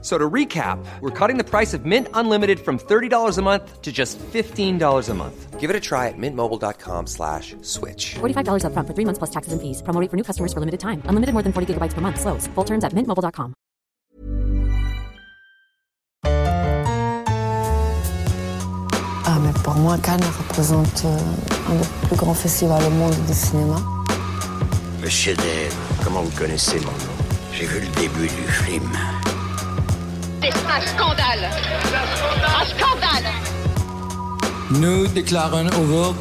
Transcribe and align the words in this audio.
So 0.00 0.16
to 0.16 0.30
recap, 0.30 0.78
we're 1.00 1.10
cutting 1.10 1.38
the 1.38 1.44
price 1.44 1.74
of 1.74 1.84
Mint 1.84 2.06
Unlimited 2.14 2.60
from 2.60 2.78
$30 2.78 3.36
a 3.36 3.42
month 3.42 3.82
to 3.82 3.90
just 3.90 4.16
$15 4.18 5.08
a 5.08 5.14
month. 5.14 5.58
Give 5.58 5.70
it 5.70 5.74
a 5.74 5.80
try 5.80 6.06
at 6.06 6.14
mintmobile.com 6.16 7.08
slash 7.08 7.56
switch. 7.62 8.14
$45 8.20 8.62
upfront 8.62 8.86
for 8.86 8.94
three 8.94 9.04
months 9.04 9.18
plus 9.18 9.30
taxes 9.30 9.52
and 9.52 9.60
fees. 9.60 9.82
Promo 9.82 10.00
rate 10.00 10.08
for 10.08 10.16
new 10.16 10.22
customers 10.22 10.52
for 10.52 10.60
limited 10.60 10.78
time. 10.78 11.02
Unlimited 11.10 11.32
more 11.34 11.42
than 11.42 11.52
40 11.52 11.74
gigabytes 11.74 11.94
per 11.94 12.00
month. 12.00 12.20
Slows. 12.20 12.46
Full 12.54 12.64
terms 12.64 12.84
at 12.84 12.92
mintmobile.com. 12.94 13.54
Ah, 19.24 19.38
mais 19.42 19.52
pour 19.64 19.74
moi, 19.74 19.96
Cannes 19.98 20.22
représente 20.38 21.02
euh, 21.04 21.18
un 21.70 21.74
des 21.74 21.86
plus 22.06 22.16
grands 22.16 22.34
festivals 22.34 22.84
au 22.86 22.90
monde 22.90 23.14
du 23.26 23.34
cinéma. 23.34 23.76
Le 25.02 25.08
chef-d'œuvre, 25.08 25.76
comment 26.04 26.22
vous 26.22 26.36
connaissez 26.38 26.78
mon 26.80 26.86
nom 26.86 27.14
J'ai 27.52 27.66
vu 27.66 27.80
le 27.80 28.00
début 28.00 28.26
du 28.28 28.52
film. 28.52 28.90
C'est 30.50 30.66
un 30.66 30.80
scandale 30.80 31.50
Un 32.46 32.64
scandale 32.64 33.32
Nous 34.70 35.06
déclarons 35.08 35.66
ouvert 35.78 36.14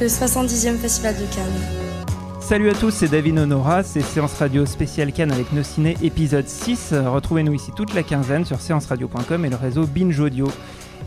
le 0.00 0.06
70e 0.06 0.78
Festival 0.78 1.14
de 1.16 1.26
Cannes. 1.34 2.06
Salut 2.40 2.70
à 2.70 2.72
tous, 2.72 2.90
c'est 2.90 3.08
David 3.08 3.38
Honora, 3.38 3.82
c'est 3.82 4.00
Séance 4.00 4.38
Radio 4.38 4.64
spéciale 4.64 5.12
Cannes 5.12 5.30
avec 5.30 5.52
nos 5.52 5.62
ciné 5.62 5.98
épisode 6.02 6.48
6. 6.48 6.94
Retrouvez-nous 6.94 7.52
ici 7.52 7.70
toute 7.76 7.92
la 7.92 8.02
quinzaine 8.02 8.46
sur 8.46 8.62
séanceradio.com 8.62 9.44
et 9.44 9.50
le 9.50 9.56
réseau 9.56 9.86
Binge 9.86 10.18
Audio. 10.18 10.48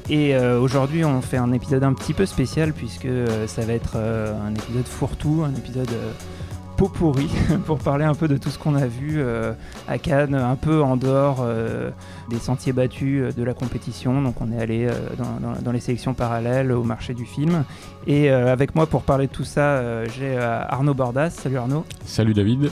Et 0.10 0.36
euh, 0.36 0.60
aujourd'hui, 0.60 1.04
on 1.04 1.22
fait 1.22 1.38
un 1.38 1.54
épisode 1.54 1.84
un 1.84 1.94
petit 1.94 2.14
peu 2.14 2.28
spécial 2.28 2.72
puisque 2.72 3.06
euh, 3.06 3.48
ça 3.48 3.66
va 3.66 3.74
être 3.74 3.94
euh, 3.96 4.32
un 4.46 4.54
épisode 4.54 4.86
fourre-tout, 4.86 5.44
un 5.44 5.56
épisode 5.56 5.90
pot 6.76 6.90
pourri 6.90 7.30
pour 7.66 7.78
parler 7.80 8.06
un 8.06 8.16
peu 8.16 8.28
de 8.28 8.38
tout 8.38 8.50
ce 8.50 8.58
qu'on 8.58 8.76
a 8.76 8.86
vu 8.86 9.24
à 9.88 9.98
Cannes, 9.98 10.36
un 10.36 10.56
peu 10.56 10.82
en 10.82 10.98
dehors 10.98 11.46
des 12.30 12.40
sentiers 12.40 12.74
battus 12.74 13.36
de 13.36 13.44
la 13.44 13.54
compétition. 13.54 14.22
Donc, 14.22 14.42
on 14.42 14.52
est 14.52 14.62
allé 14.62 14.88
dans, 15.18 15.40
dans, 15.40 15.62
dans, 15.62 15.72
les 15.72 15.80
sélections 15.80 16.14
parallèles 16.14 16.72
au 16.72 16.84
marché 16.84 17.14
du 17.14 17.26
film. 17.26 17.64
Et 18.08 18.30
avec 18.30 18.76
moi 18.76 18.86
pour 18.88 19.04
parler 19.04 19.28
de 19.28 19.32
tout 19.32 19.46
ça, 19.46 20.06
j'ai 20.06 20.38
Arnaud 20.38 20.94
Bordas. 20.94 21.32
Salut 21.32 21.58
Arnaud. 21.58 21.86
Salut 22.06 22.34
David. 22.34 22.72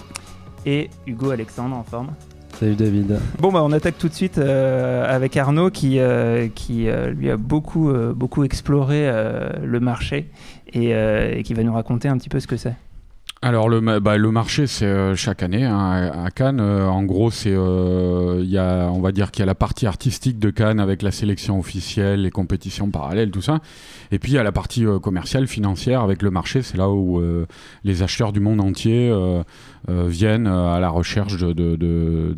Et 0.65 0.89
Hugo 1.07 1.31
Alexandre 1.31 1.75
en 1.75 1.83
forme. 1.83 2.09
Salut 2.61 2.75
David. 2.75 3.19
Bon 3.39 3.51
bah 3.51 3.63
on 3.63 3.71
attaque 3.71 3.97
tout 3.97 4.07
de 4.07 4.13
suite 4.13 4.37
euh, 4.37 5.03
avec 5.07 5.35
Arnaud 5.35 5.71
qui, 5.71 5.99
euh, 5.99 6.47
qui 6.53 6.89
euh, 6.89 7.09
lui 7.09 7.31
a 7.31 7.37
beaucoup, 7.37 7.91
beaucoup 8.15 8.43
exploré 8.43 9.11
le 9.63 9.79
marché 9.79 10.29
et, 10.71 10.91
et, 10.91 11.43
qui 11.43 11.55
va 11.55 11.63
nous 11.63 11.73
raconter 11.73 12.07
un 12.07 12.17
petit 12.17 12.29
peu 12.29 12.39
ce 12.39 12.47
que 12.47 12.57
c'est. 12.57 12.75
Alors 13.43 13.69
le, 13.69 13.99
bah, 13.99 14.17
le 14.17 14.31
marché 14.31 14.67
c'est 14.67 15.15
chaque 15.15 15.41
année 15.41 15.65
hein, 15.65 16.11
à 16.25 16.29
Cannes. 16.29 16.61
en 16.61 17.01
gros 17.03 17.31
c'est 17.31 17.49
il 17.49 18.49
y 18.49 18.57
a 18.59 18.87
on 18.91 19.01
va 19.01 19.11
dire 19.11 19.31
qu'il 19.31 19.39
y 19.39 19.43
a 19.43 19.47
la 19.47 19.55
partie 19.55 19.87
artistique 19.87 20.37
de 20.37 20.51
Cannes 20.51 20.79
avec 20.79 21.01
la 21.01 21.09
sélection 21.09 21.57
officielle, 21.57 22.21
les 22.21 22.29
compétitions 22.29 22.91
parallèles, 22.91 23.31
tout 23.31 23.41
ça. 23.41 23.59
Et 24.11 24.19
puis 24.19 24.33
il 24.33 24.35
y 24.35 24.37
a 24.37 24.43
la 24.43 24.51
partie 24.51 24.85
commerciale, 25.01 25.47
financière 25.47 26.01
avec 26.01 26.21
le 26.21 26.29
marché. 26.29 26.61
C'est 26.61 26.77
là 26.77 26.89
où 26.91 27.19
les 27.83 28.03
acheteurs 28.03 28.31
du 28.31 28.41
monde 28.41 28.61
entier 28.61 29.11
euh, 29.89 30.07
viennent 30.07 30.45
à 30.45 30.79
la 30.79 30.89
recherche 30.89 31.37
de, 31.37 31.53
de, 31.53 31.75
de, 31.75 32.35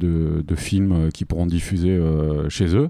de, 0.47 0.55
films 0.55 1.09
qui 1.13 1.25
pourront 1.25 1.45
diffuser 1.45 1.89
euh, 1.89 2.47
chez 2.49 2.73
eux. 2.73 2.89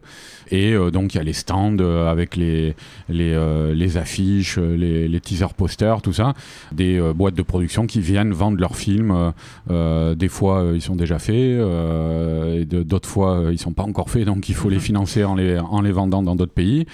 Et 0.52 0.74
euh, 0.74 0.92
donc 0.92 1.16
il 1.16 1.18
y 1.18 1.20
a 1.20 1.24
les 1.24 1.34
stands 1.34 1.80
avec 1.80 2.36
les, 2.36 2.76
les, 3.10 3.74
les 3.74 3.98
affiches, 3.98 4.60
les, 4.60 5.08
les 5.08 5.20
teaser 5.20 5.48
posters, 5.58 6.04
tout 6.04 6.14
ça. 6.14 6.36
Des 6.72 7.02
boîtes 7.16 7.34
de 7.34 7.42
production 7.42 7.88
qui 7.88 8.00
viennent 8.04 8.34
vendre 8.34 8.60
leurs 8.60 8.76
films. 8.76 9.34
des 9.70 10.28
fois 10.30 10.72
ils 10.74 10.82
sont 10.82 10.96
déjà 10.96 11.20
faits, 11.20 11.36
et 11.36 12.66
d'autres 12.66 13.10
fois 13.10 13.50
ils 13.52 13.60
sont 13.60 13.74
pas 13.74 13.84
encore 13.84 14.10
faits, 14.10 14.26
donc 14.26 14.50
il 14.50 14.56
faut 14.56 14.70
les 14.70 14.80
financer 14.80 15.24
en 15.24 15.36
les, 15.36 15.58
en 15.58 15.82
les 15.82 15.92
vendant 15.92 16.24
dans 16.24 16.36
d'autres 16.36 16.54
pays. 16.54 16.86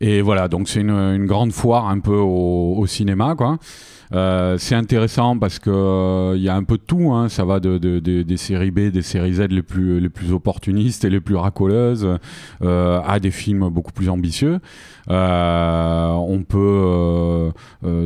Et 0.00 0.20
voilà, 0.22 0.48
donc 0.48 0.68
c'est 0.68 0.80
une, 0.80 0.90
une, 0.90 1.26
grande 1.26 1.52
foire 1.52 1.88
un 1.88 2.00
peu 2.00 2.16
au, 2.16 2.74
au 2.76 2.86
cinéma, 2.86 3.34
quoi. 3.36 3.58
Euh, 4.14 4.58
c'est 4.58 4.74
intéressant 4.74 5.38
parce 5.38 5.58
que 5.58 5.70
il 5.70 5.72
euh, 5.72 6.36
y 6.36 6.48
a 6.48 6.54
un 6.54 6.64
peu 6.64 6.76
de 6.76 6.82
tout. 6.82 7.12
Hein. 7.12 7.28
Ça 7.28 7.44
va 7.44 7.60
de, 7.60 7.78
de, 7.78 7.98
de, 7.98 8.22
des 8.22 8.36
séries 8.36 8.70
B, 8.70 8.90
des 8.90 9.02
séries 9.02 9.34
Z 9.34 9.48
les 9.50 9.62
plus 9.62 10.00
les 10.00 10.08
plus 10.08 10.32
opportunistes 10.32 11.04
et 11.04 11.10
les 11.10 11.20
plus 11.20 11.36
racoleuses 11.36 12.18
euh, 12.62 13.00
à 13.06 13.20
des 13.20 13.30
films 13.30 13.68
beaucoup 13.70 13.92
plus 13.92 14.08
ambitieux. 14.08 14.60
Euh, 15.10 16.12
on 16.12 16.42
peut 16.42 17.52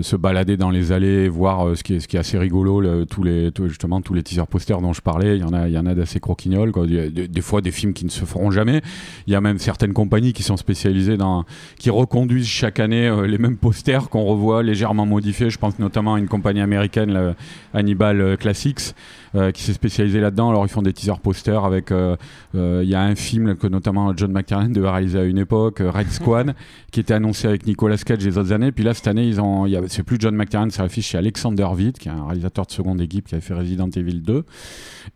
se 0.02 0.16
balader 0.16 0.56
dans 0.56 0.70
les 0.70 0.92
allées, 0.92 1.28
voir 1.28 1.76
ce 1.76 1.82
qui 1.82 1.94
est 1.94 2.00
ce 2.00 2.08
qui 2.08 2.16
est 2.16 2.20
assez 2.20 2.38
rigolo, 2.38 3.04
tous 3.06 3.22
les 3.22 3.50
justement 3.64 4.00
tous 4.00 4.14
les 4.14 4.22
teaser 4.22 4.46
posters 4.48 4.80
dont 4.80 4.92
je 4.92 5.02
parlais. 5.02 5.36
Il 5.36 5.40
y 5.40 5.44
en 5.44 5.52
a 5.52 5.68
y 5.68 5.78
en 5.78 5.86
a 5.86 5.94
d'assez 5.94 6.20
croquignoles. 6.20 6.72
Quoi. 6.72 6.86
Des, 6.86 7.10
des, 7.10 7.40
fois 7.40 7.60
des 7.60 7.70
films 7.70 7.92
qui 7.92 8.04
ne 8.04 8.10
se 8.10 8.24
feront 8.24 8.50
jamais. 8.50 8.80
Il 9.26 9.32
y 9.32 9.36
a 9.36 9.40
même 9.40 9.58
certaines 9.58 9.92
compagnies 9.92 10.32
qui 10.32 10.42
sont 10.42 10.56
spécialisées 10.56 11.16
dans 11.16 11.44
qui 11.78 11.90
reconduisent 11.90 12.46
chaque 12.46 12.80
année 12.80 13.12
les 13.26 13.38
mêmes 13.38 13.56
posters 13.56 14.08
qu'on 14.08 14.24
revoit 14.24 14.62
légèrement 14.62 15.06
modifiés. 15.06 15.50
Je 15.50 15.58
pense 15.58 15.78
notamment 15.78 15.95
à 15.96 16.18
une 16.18 16.28
compagnie 16.28 16.60
américaine, 16.60 17.34
Hannibal 17.74 18.36
Classics 18.36 18.94
euh, 19.36 19.50
qui 19.50 19.62
s'est 19.62 19.74
spécialisé 19.74 20.20
là-dedans. 20.20 20.48
Alors 20.48 20.64
ils 20.64 20.70
font 20.70 20.82
des 20.82 20.94
teaser 20.94 21.12
posters 21.22 21.64
avec. 21.64 21.90
Euh, 21.90 22.16
euh, 22.54 22.80
il 22.82 22.88
y 22.88 22.94
a 22.94 23.02
un 23.02 23.14
film 23.14 23.56
que 23.56 23.66
notamment 23.66 24.16
John 24.16 24.32
McTiernan 24.32 24.70
devait 24.70 24.88
réaliser 24.88 25.18
à 25.18 25.24
une 25.24 25.36
époque, 25.36 25.80
Red 25.80 26.10
Squad, 26.10 26.54
qui 26.90 27.00
était 27.00 27.12
annoncé 27.12 27.46
avec 27.46 27.66
Nicolas 27.66 27.98
Cage 27.98 28.24
les 28.24 28.38
autres 28.38 28.52
années. 28.52 28.72
Puis 28.72 28.82
là 28.82 28.94
cette 28.94 29.08
année, 29.08 29.26
ils 29.26 29.38
ont. 29.40 29.66
C'est 29.88 30.04
plus 30.04 30.16
John 30.18 30.34
McTiernan, 30.34 30.70
c'est 30.70 30.80
affiche 30.80 31.08
chez 31.08 31.18
Alexander 31.18 31.66
Witt, 31.76 31.98
qui 31.98 32.08
est 32.08 32.12
un 32.12 32.24
réalisateur 32.24 32.64
de 32.64 32.70
seconde 32.70 33.00
équipe 33.02 33.26
qui 33.26 33.34
avait 33.34 33.42
fait 33.42 33.52
Resident 33.52 33.90
Evil 33.90 34.22
2. 34.22 34.44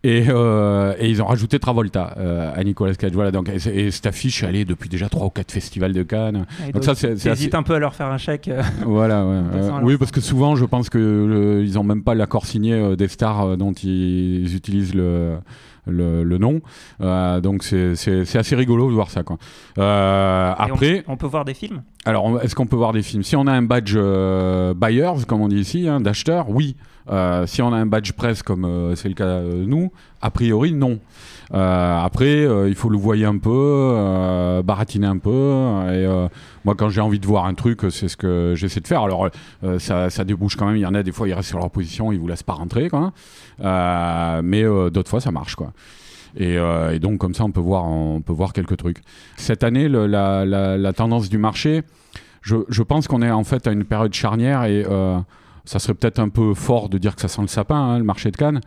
Et, 0.04 0.18
et 0.18 1.08
ils 1.08 1.22
ont 1.22 1.26
rajouté 1.26 1.58
Travolta 1.58 2.14
à 2.54 2.62
Nicolas 2.62 2.94
Cage. 2.94 3.12
Voilà, 3.12 3.30
donc, 3.30 3.48
et, 3.48 3.90
cette 3.90 4.06
affiche, 4.06 4.42
elle 4.42 4.56
est 4.56 4.64
depuis 4.64 4.88
déjà 4.90 5.08
3 5.08 5.26
ou 5.26 5.30
4 5.30 5.50
festivals 5.50 5.92
de 5.92 6.02
Cannes. 6.02 6.46
donc, 6.74 6.84
ça, 6.84 6.94
c'est. 6.94 7.26
Assez... 7.26 7.54
un 7.54 7.62
peu 7.62 7.74
à 7.74 7.78
leur 7.78 7.94
faire 7.94 8.08
un 8.08 8.18
chèque. 8.18 8.50
voilà, 8.84 9.24
ouais, 9.24 9.40
oui, 9.82 9.96
parce 9.96 10.10
que 10.10 10.20
souvent, 10.20 10.56
je 10.56 10.66
pense 10.70 10.88
qu'ils 10.88 11.62
ils 11.62 11.78
ont 11.78 11.84
même 11.84 12.02
pas 12.02 12.14
l'accord 12.14 12.46
signé 12.46 12.96
des 12.96 13.08
stars 13.08 13.56
dont 13.56 13.72
ils 13.72 14.54
utilisent 14.54 14.94
le, 14.94 15.38
le, 15.86 16.38
nom. 16.38 16.60
Euh, 17.00 17.40
donc 17.40 17.62
c'est 17.62 18.36
assez 18.36 18.56
rigolo 18.56 18.88
de 18.88 18.94
voir 18.94 19.10
ça. 19.10 19.22
Quoi. 19.22 19.38
Euh, 19.78 20.52
après, 20.56 21.04
on, 21.08 21.16
peut 21.16 21.26
voir 21.26 21.44
des 21.44 21.54
films? 21.54 21.82
Alors, 22.04 22.40
est-ce 22.42 22.54
qu'on 22.54 22.66
peut 22.66 22.76
voir 22.76 22.92
des 22.92 23.02
films? 23.02 23.22
Si 23.22 23.36
on 23.36 23.46
a 23.46 23.52
un 23.52 23.62
badge 23.62 23.94
euh, 23.96 24.74
buyers, 24.74 25.24
comme 25.26 25.40
on 25.40 25.48
dit 25.48 25.60
ici, 25.60 25.88
hein, 25.88 26.00
d'acheteur, 26.00 26.50
oui. 26.50 26.76
Si 27.46 27.62
on 27.62 27.72
a 27.72 27.76
un 27.76 27.86
badge 27.86 28.12
presse, 28.12 28.42
comme 28.42 28.94
c'est 28.96 29.08
le 29.08 29.14
cas 29.14 29.40
nous, 29.40 29.90
a 30.22 30.30
priori, 30.30 30.72
non. 30.72 31.00
Euh, 31.52 31.98
après, 31.98 32.44
euh, 32.44 32.68
il 32.68 32.74
faut 32.74 32.88
le 32.88 32.96
voir 32.96 33.18
un 33.18 33.38
peu, 33.38 33.50
euh, 33.50 34.62
baratiner 34.62 35.06
un 35.06 35.18
peu. 35.18 35.30
Moi, 36.64 36.74
quand 36.76 36.90
j'ai 36.90 37.00
envie 37.00 37.18
de 37.18 37.26
voir 37.26 37.46
un 37.46 37.54
truc, 37.54 37.80
c'est 37.90 38.08
ce 38.08 38.16
que 38.16 38.54
j'essaie 38.56 38.80
de 38.80 38.86
faire. 38.86 39.02
Alors, 39.02 39.28
ça, 39.78 40.24
débouche 40.24 40.56
quand 40.56 40.66
même. 40.66 40.76
Il 40.76 40.80
y 40.80 40.86
en 40.86 40.94
a 40.94 41.02
des 41.02 41.12
fois, 41.12 41.28
ils 41.28 41.34
restent 41.34 41.48
sur 41.48 41.58
leur 41.58 41.70
position, 41.70 42.12
ils 42.12 42.18
vous 42.18 42.28
laissent 42.28 42.42
pas 42.42 42.52
rentrer, 42.54 42.88
quoi. 42.88 43.12
mais 43.60 44.62
d'autres 44.62 45.10
fois, 45.10 45.20
ça 45.20 45.32
marche, 45.32 45.56
quoi. 45.56 45.72
Et, 46.36 46.58
donc 47.00 47.18
comme 47.18 47.34
ça, 47.34 47.44
on 47.44 47.50
peut 47.50 47.60
voir, 47.60 47.84
on 47.84 48.20
peut 48.20 48.32
voir 48.32 48.52
quelques 48.52 48.76
trucs. 48.76 48.98
Cette 49.36 49.64
année, 49.64 49.88
la, 49.88 50.92
tendance 50.94 51.28
du 51.28 51.38
marché, 51.38 51.82
je, 52.42 52.56
je 52.68 52.82
pense 52.82 53.08
qu'on 53.08 53.22
est 53.22 53.30
en 53.30 53.44
fait 53.44 53.66
à 53.66 53.72
une 53.72 53.84
période 53.84 54.14
charnière 54.14 54.64
et 54.64 54.84
ça 55.64 55.78
serait 55.78 55.94
peut-être 55.94 56.18
un 56.18 56.28
peu 56.28 56.54
fort 56.54 56.88
de 56.88 56.98
dire 56.98 57.14
que 57.14 57.20
ça 57.20 57.28
sent 57.28 57.42
le 57.42 57.48
sapin, 57.48 57.76
hein, 57.76 57.98
le 57.98 58.04
marché 58.04 58.30
de 58.30 58.36
Cannes. 58.36 58.60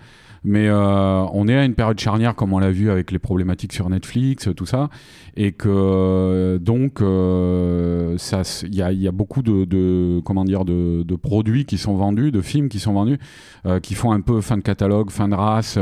Mais 0.44 0.68
euh, 0.68 1.26
on 1.32 1.48
est 1.48 1.56
à 1.56 1.64
une 1.64 1.74
période 1.74 2.00
charnière, 2.00 2.36
comme 2.36 2.54
on 2.54 2.60
l'a 2.60 2.72
vu 2.72 2.92
avec 2.92 3.12
les 3.12 3.20
problématiques 3.20 3.74
sur 3.74 3.90
Netflix, 3.90 4.50
tout 4.56 4.66
ça, 4.66 4.90
et 5.38 5.54
que 5.54 6.58
donc 6.62 7.02
euh, 7.02 8.18
il 8.64 8.76
y 8.76 8.82
a, 8.82 8.92
y 8.92 9.08
a, 9.08 9.12
beaucoup 9.12 9.42
de, 9.42 9.66
de 9.66 10.22
comment 10.26 10.44
dire 10.44 10.66
de, 10.66 11.04
de, 11.04 11.16
produits 11.16 11.66
qui 11.66 11.78
sont 11.78 11.96
vendus, 11.96 12.32
de 12.32 12.42
films 12.42 12.68
qui 12.68 12.80
sont 12.80 12.94
vendus, 12.94 13.18
euh, 13.66 13.80
qui 13.80 13.96
font 13.96 14.12
un 14.12 14.22
peu 14.22 14.42
fin 14.42 14.58
de 14.58 14.62
catalogue, 14.62 15.12
fin 15.12 15.30
de 15.30 15.36
race. 15.36 15.78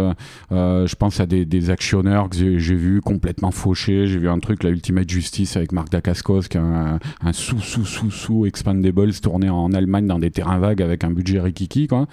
Euh, 0.51 0.85
je 0.87 0.95
pense 0.95 1.19
à 1.19 1.25
des, 1.25 1.45
des 1.45 1.69
actionneurs 1.69 2.29
que 2.29 2.35
j'ai 2.35 2.75
vu 2.75 3.01
complètement 3.01 3.51
fauchés. 3.51 4.05
J'ai 4.07 4.19
vu 4.19 4.29
un 4.29 4.39
truc, 4.39 4.63
la 4.63 4.69
Ultimate 4.69 5.09
Justice 5.09 5.57
avec 5.57 5.71
Marc 5.71 5.89
Dacascos, 5.89 6.41
qui 6.41 6.57
est 6.57 6.61
un, 6.61 6.99
un 7.21 7.33
sous 7.33 7.59
sous 7.59 7.85
sous 7.85 8.11
sous 8.11 8.45
Expandables 8.45 9.13
tourné 9.13 9.49
en 9.49 9.71
Allemagne 9.73 10.05
dans 10.05 10.19
des 10.19 10.31
terrains 10.31 10.59
vagues 10.59 10.81
avec 10.81 11.03
un 11.03 11.11
budget 11.11 11.39
rikiki 11.39 11.87
quoi. 11.87 12.07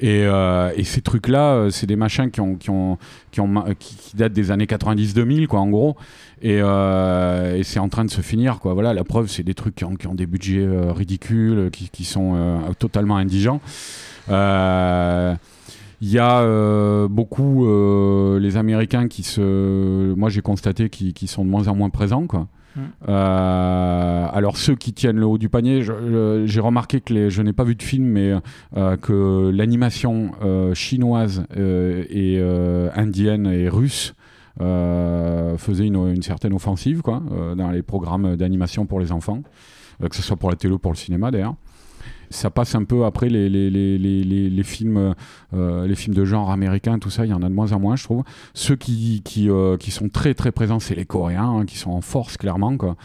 Et, 0.00 0.24
euh, 0.24 0.70
et 0.76 0.84
ces 0.84 1.00
trucs-là, 1.00 1.54
euh, 1.54 1.70
c'est 1.70 1.86
des 1.86 1.96
machins 1.96 2.30
qui, 2.30 2.40
ont, 2.40 2.54
qui, 2.54 2.70
ont, 2.70 2.98
qui, 3.32 3.40
ont, 3.40 3.64
qui, 3.78 4.16
datent 4.16 4.32
des 4.32 4.50
années 4.50 4.66
90-2000, 4.66 5.46
quoi, 5.48 5.60
en 5.60 5.68
gros. 5.68 5.96
Et, 6.40 6.58
euh, 6.60 7.56
et 7.56 7.64
c'est 7.64 7.80
en 7.80 7.88
train 7.88 8.04
de 8.04 8.10
se 8.10 8.20
finir, 8.20 8.60
quoi. 8.60 8.74
Voilà, 8.74 8.94
la 8.94 9.02
preuve, 9.04 9.28
c'est 9.28 9.42
des 9.42 9.54
trucs 9.54 9.74
qui 9.74 9.84
ont, 9.84 9.96
qui 9.96 10.06
ont 10.06 10.14
des 10.14 10.26
budgets 10.26 10.64
euh, 10.64 10.92
ridicules, 10.92 11.70
qui, 11.72 11.88
qui 11.88 12.04
sont 12.04 12.34
euh, 12.36 12.58
totalement 12.78 13.16
indigents. 13.16 13.60
Il 16.00 16.10
y 16.10 16.18
a 16.18 16.40
euh, 16.40 17.08
beaucoup 17.08 17.66
euh, 17.66 18.38
les 18.38 18.56
Américains 18.56 19.08
qui 19.08 19.24
se, 19.24 20.14
moi 20.14 20.28
j'ai 20.28 20.42
constaté 20.42 20.90
qui, 20.90 21.12
qui 21.12 21.26
sont 21.26 21.44
de 21.44 21.50
moins 21.50 21.66
en 21.66 21.74
moins 21.74 21.90
présents 21.90 22.28
quoi. 22.28 22.46
Mm. 22.76 22.80
Euh, 23.08 24.26
alors 24.32 24.56
ceux 24.56 24.74
qui 24.74 24.92
tiennent 24.92 25.18
le 25.18 25.26
haut 25.26 25.38
du 25.38 25.48
panier, 25.48 25.82
j'ai 25.82 26.60
remarqué 26.60 27.00
que 27.00 27.28
je 27.28 27.42
n'ai 27.42 27.52
pas 27.52 27.64
vu 27.64 27.74
de 27.74 27.82
film, 27.82 28.04
mais 28.04 28.34
euh, 28.76 28.96
que 28.96 29.50
l'animation 29.50 30.32
euh, 30.42 30.74
chinoise 30.74 31.44
et 31.56 32.40
indienne 32.94 33.46
et 33.46 33.68
russe 33.68 34.14
faisait 34.58 35.86
une, 35.86 36.22
certaine 36.22 36.52
offensive 36.52 37.02
quoi, 37.02 37.22
dans 37.56 37.70
les 37.70 37.82
programmes 37.82 38.36
d'animation 38.36 38.86
pour 38.86 39.00
les 39.00 39.12
enfants, 39.12 39.42
que 40.00 40.16
ce 40.16 40.22
soit 40.22 40.36
pour 40.36 40.50
la 40.50 40.56
télé 40.56 40.74
ou 40.74 40.78
pour 40.78 40.92
le 40.92 40.96
cinéma 40.96 41.30
d'ailleurs. 41.30 41.54
Ça 42.30 42.50
passe 42.50 42.74
un 42.74 42.84
peu 42.84 43.04
après 43.04 43.28
les, 43.28 43.48
les, 43.48 43.70
les, 43.70 43.98
les, 44.50 44.62
films, 44.62 45.14
euh, 45.54 45.86
les 45.86 45.94
films 45.94 46.14
de 46.14 46.24
genre 46.24 46.50
américains, 46.50 46.98
tout 46.98 47.10
ça, 47.10 47.24
il 47.24 47.30
y 47.30 47.34
en 47.34 47.42
a 47.42 47.48
de 47.48 47.54
moins 47.54 47.72
en 47.72 47.80
moins, 47.80 47.96
je 47.96 48.04
trouve. 48.04 48.22
Ceux 48.54 48.76
qui, 48.76 49.22
qui, 49.24 49.50
euh, 49.50 49.76
qui 49.76 49.90
sont 49.90 50.08
très 50.08 50.34
très 50.34 50.52
présents, 50.52 50.80
c'est 50.80 50.94
les 50.94 51.06
Coréens, 51.06 51.60
hein, 51.60 51.64
qui 51.66 51.78
sont 51.78 51.90
en 51.90 52.00
force 52.00 52.36
clairement. 52.36 52.76
Quoi. 52.76 52.96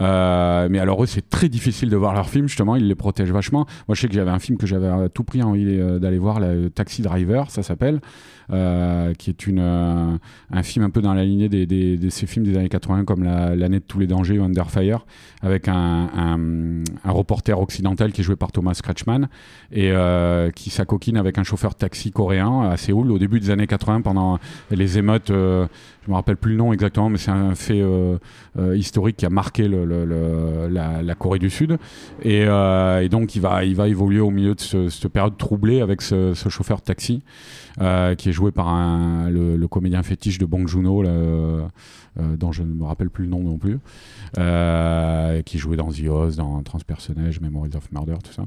Euh, 0.00 0.68
mais 0.70 0.78
alors 0.78 1.02
eux, 1.02 1.06
c'est 1.06 1.28
très 1.28 1.48
difficile 1.48 1.90
de 1.90 1.96
voir 1.96 2.14
leurs 2.14 2.28
films, 2.28 2.48
justement, 2.48 2.76
ils 2.76 2.86
les 2.86 2.94
protègent 2.94 3.32
vachement. 3.32 3.66
Moi, 3.88 3.94
je 3.94 4.00
sais 4.02 4.08
que 4.08 4.14
j'avais 4.14 4.30
un 4.30 4.38
film 4.38 4.58
que 4.58 4.66
j'avais 4.66 4.88
à 4.88 5.08
tout 5.08 5.24
prix 5.24 5.42
envie 5.42 5.64
euh, 5.66 5.98
d'aller 5.98 6.18
voir, 6.18 6.40
là, 6.40 6.48
Taxi 6.74 7.02
Driver, 7.02 7.50
ça 7.50 7.62
s'appelle, 7.62 8.00
euh, 8.52 9.14
qui 9.14 9.30
est 9.30 9.48
euh, 9.48 10.16
un 10.50 10.62
film 10.62 10.84
un 10.84 10.90
peu 10.90 11.00
dans 11.02 11.14
la 11.14 11.24
lignée 11.24 11.48
de 11.48 12.08
ces 12.08 12.26
films 12.26 12.44
des 12.44 12.56
années 12.56 12.68
80, 12.68 13.04
comme 13.04 13.22
la- 13.24 13.54
L'année 13.56 13.80
de 13.80 13.84
tous 13.84 13.98
les 13.98 14.06
dangers 14.06 14.38
ou 14.38 14.44
Under 14.44 14.70
Fire, 14.70 15.04
avec 15.42 15.68
un, 15.68 16.08
reporter 17.04 17.58
occidental 17.58 18.12
qui 18.12 18.20
est 18.20 18.24
joué 18.24 18.36
par 18.36 18.52
Thomas 18.52 18.78
Kretschmann 18.82 19.28
et 19.72 19.90
euh, 19.92 20.50
qui 20.50 20.70
s'acoquine 20.70 21.16
avec 21.16 21.38
un 21.38 21.42
chauffeur 21.42 21.72
de 21.72 21.76
taxi 21.76 22.10
coréen 22.10 22.62
à 22.62 22.76
Séoul 22.76 23.10
au 23.10 23.18
début 23.18 23.40
des 23.40 23.50
années 23.50 23.66
80 23.66 24.02
pendant 24.02 24.38
les 24.70 24.98
émeutes. 24.98 25.32
Je 26.06 26.10
me 26.10 26.14
rappelle 26.16 26.36
plus 26.36 26.52
le 26.52 26.56
nom 26.56 26.72
exactement, 26.72 27.10
mais 27.10 27.18
c'est 27.18 27.30
un 27.30 27.54
fait 27.54 27.80
euh, 27.80 28.16
euh, 28.58 28.76
historique 28.76 29.16
qui 29.18 29.26
a 29.26 29.30
marqué 29.30 29.68
le, 29.68 29.84
le- 29.84 30.04
le- 30.06 30.68
la, 30.70 31.02
la 31.02 31.14
Corée 31.14 31.38
du 31.38 31.50
Sud. 31.50 31.76
Et, 32.22 32.44
euh, 32.46 33.02
et 33.02 33.08
donc 33.10 33.34
il 33.36 33.42
va, 33.42 33.64
il 33.64 33.76
va 33.76 33.86
évoluer 33.86 34.20
au 34.20 34.30
milieu 34.30 34.54
de 34.54 34.60
ce- 34.60 34.88
cette 34.88 35.08
période 35.12 35.36
troublée 35.36 35.80
avec 35.82 36.00
ce, 36.00 36.32
ce 36.34 36.48
chauffeur 36.48 36.78
de 36.78 36.82
taxi 36.84 37.22
euh, 37.80 38.14
qui 38.14 38.28
est 38.28 38.32
joué 38.32 38.50
par 38.50 38.68
le, 39.30 39.66
comédien 39.66 40.02
fétiche 40.02 40.38
de 40.38 40.44
Bong 40.44 40.66
là, 40.68 41.10
euh, 41.10 41.66
euh, 42.18 42.36
dont 42.36 42.52
je 42.52 42.62
ne 42.62 42.74
me 42.74 42.84
rappelle 42.84 43.08
plus 43.08 43.24
le 43.24 43.30
nom 43.30 43.40
non 43.40 43.56
plus, 43.56 43.78
qui 45.44 45.58
jouait 45.58 45.76
dans 45.76 45.90
The 45.90 46.08
Oz, 46.08 46.36
dans 46.36 46.62
Transpersonnage, 46.62 47.40
Memories 47.40 47.76
of 47.76 47.90
Murder, 47.92 48.16
tout 48.22 48.32
ça. 48.32 48.44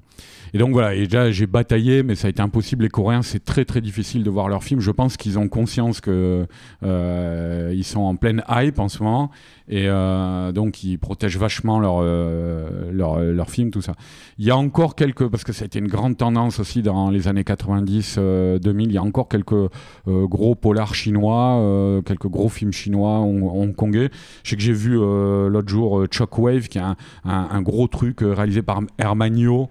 Et 0.53 0.57
donc 0.57 0.73
voilà, 0.73 0.93
et 0.93 1.05
déjà 1.05 1.31
j'ai 1.31 1.47
bataillé, 1.47 2.03
mais 2.03 2.15
ça 2.15 2.27
a 2.27 2.29
été 2.29 2.41
impossible. 2.41 2.83
Les 2.83 2.89
Coréens, 2.89 3.23
c'est 3.23 3.43
très 3.43 3.65
très 3.65 3.81
difficile 3.81 4.23
de 4.23 4.29
voir 4.29 4.49
leurs 4.49 4.63
films. 4.63 4.81
Je 4.81 4.91
pense 4.91 5.17
qu'ils 5.17 5.39
ont 5.39 5.47
conscience 5.47 5.99
que 5.99 6.45
euh, 6.83 7.73
ils 7.73 7.83
sont 7.83 8.01
en 8.01 8.15
pleine 8.15 8.43
hype 8.49 8.79
en 8.79 8.89
ce 8.89 9.01
moment, 9.01 9.31
et 9.69 9.87
euh, 9.87 10.51
donc 10.51 10.83
ils 10.83 10.97
protègent 10.97 11.37
vachement 11.37 11.79
leurs 11.79 11.99
euh, 12.01 12.91
leurs 12.91 13.19
leurs 13.19 13.49
films, 13.49 13.71
tout 13.71 13.81
ça. 13.81 13.93
Il 14.37 14.45
y 14.45 14.51
a 14.51 14.57
encore 14.57 14.95
quelques, 14.95 15.27
parce 15.29 15.43
que 15.43 15.53
ça 15.53 15.63
a 15.63 15.65
été 15.65 15.79
une 15.79 15.87
grande 15.87 16.17
tendance 16.17 16.59
aussi 16.59 16.81
dans 16.81 17.09
les 17.09 17.27
années 17.27 17.43
90, 17.43 18.15
euh, 18.17 18.59
2000, 18.59 18.89
il 18.89 18.93
y 18.93 18.97
a 18.97 19.03
encore 19.03 19.27
quelques 19.29 19.53
euh, 19.53 19.69
gros 20.07 20.55
polars 20.55 20.95
chinois, 20.95 21.57
euh, 21.59 22.01
quelques 22.01 22.27
gros 22.27 22.49
films 22.49 22.73
chinois, 22.73 23.19
hong- 23.19 23.43
hongkongais. 23.43 24.09
Je 24.43 24.49
sais 24.49 24.55
que 24.55 24.61
j'ai 24.61 24.73
vu 24.73 24.99
euh, 24.99 25.49
l'autre 25.49 25.69
jour 25.69 26.05
Shockwave, 26.11 26.67
qui 26.67 26.77
est 26.77 26.81
un, 26.81 26.95
un- 27.25 27.47
un 27.51 27.61
gros 27.61 27.87
truc 27.87 28.19
réalisé 28.21 28.61
par 28.61 28.81
Hermanio. 28.97 29.69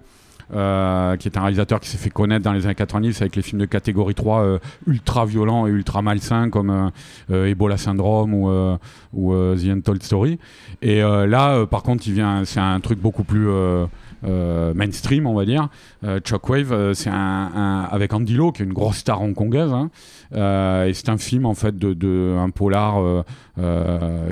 Euh, 0.53 1.15
qui 1.17 1.27
est 1.27 1.37
un 1.37 1.41
réalisateur 1.41 1.79
qui 1.79 1.89
s'est 1.89 1.97
fait 1.97 2.09
connaître 2.09 2.43
dans 2.43 2.53
les 2.53 2.65
années 2.65 2.75
90 2.75 3.21
avec 3.21 3.35
les 3.35 3.41
films 3.41 3.61
de 3.61 3.65
catégorie 3.65 4.15
3 4.15 4.41
euh, 4.41 4.59
ultra 4.87 5.25
violents 5.25 5.67
et 5.67 5.69
ultra 5.69 6.01
malsains 6.01 6.49
comme 6.49 6.91
euh, 7.31 7.45
Ebola 7.45 7.77
Syndrome 7.77 8.33
ou, 8.33 8.49
ou 9.13 9.33
The 9.55 9.65
Untold 9.65 10.03
Story. 10.03 10.39
Et 10.81 11.01
là, 11.01 11.65
par 11.65 11.83
contre, 11.83 12.03
il 12.07 12.13
vient, 12.13 12.45
c'est 12.45 12.59
un 12.59 12.79
truc 12.79 12.99
beaucoup 12.99 13.23
plus 13.23 13.47
euh, 14.25 14.73
mainstream, 14.73 15.27
on 15.27 15.33
va 15.33 15.45
dire. 15.45 15.69
Euh, 16.03 16.19
Shockwave, 16.23 16.71
euh, 16.73 16.93
c'est 16.93 17.09
un, 17.09 17.13
un- 17.15 17.87
avec 17.91 18.13
Andy 18.13 18.35
Lau, 18.35 18.51
qui 18.51 18.61
est 18.61 18.65
une 18.65 18.73
grosse 18.73 18.97
star 18.97 19.21
hongkongaise. 19.21 19.71
hein. 19.71 19.89
Euh, 20.35 20.85
et 20.87 20.93
c'est 20.93 21.09
un 21.09 21.17
film 21.17 21.45
en 21.45 21.53
fait 21.53 21.77
de, 21.77 21.93
de 21.93 22.35
un 22.39 22.49
polar 22.49 23.23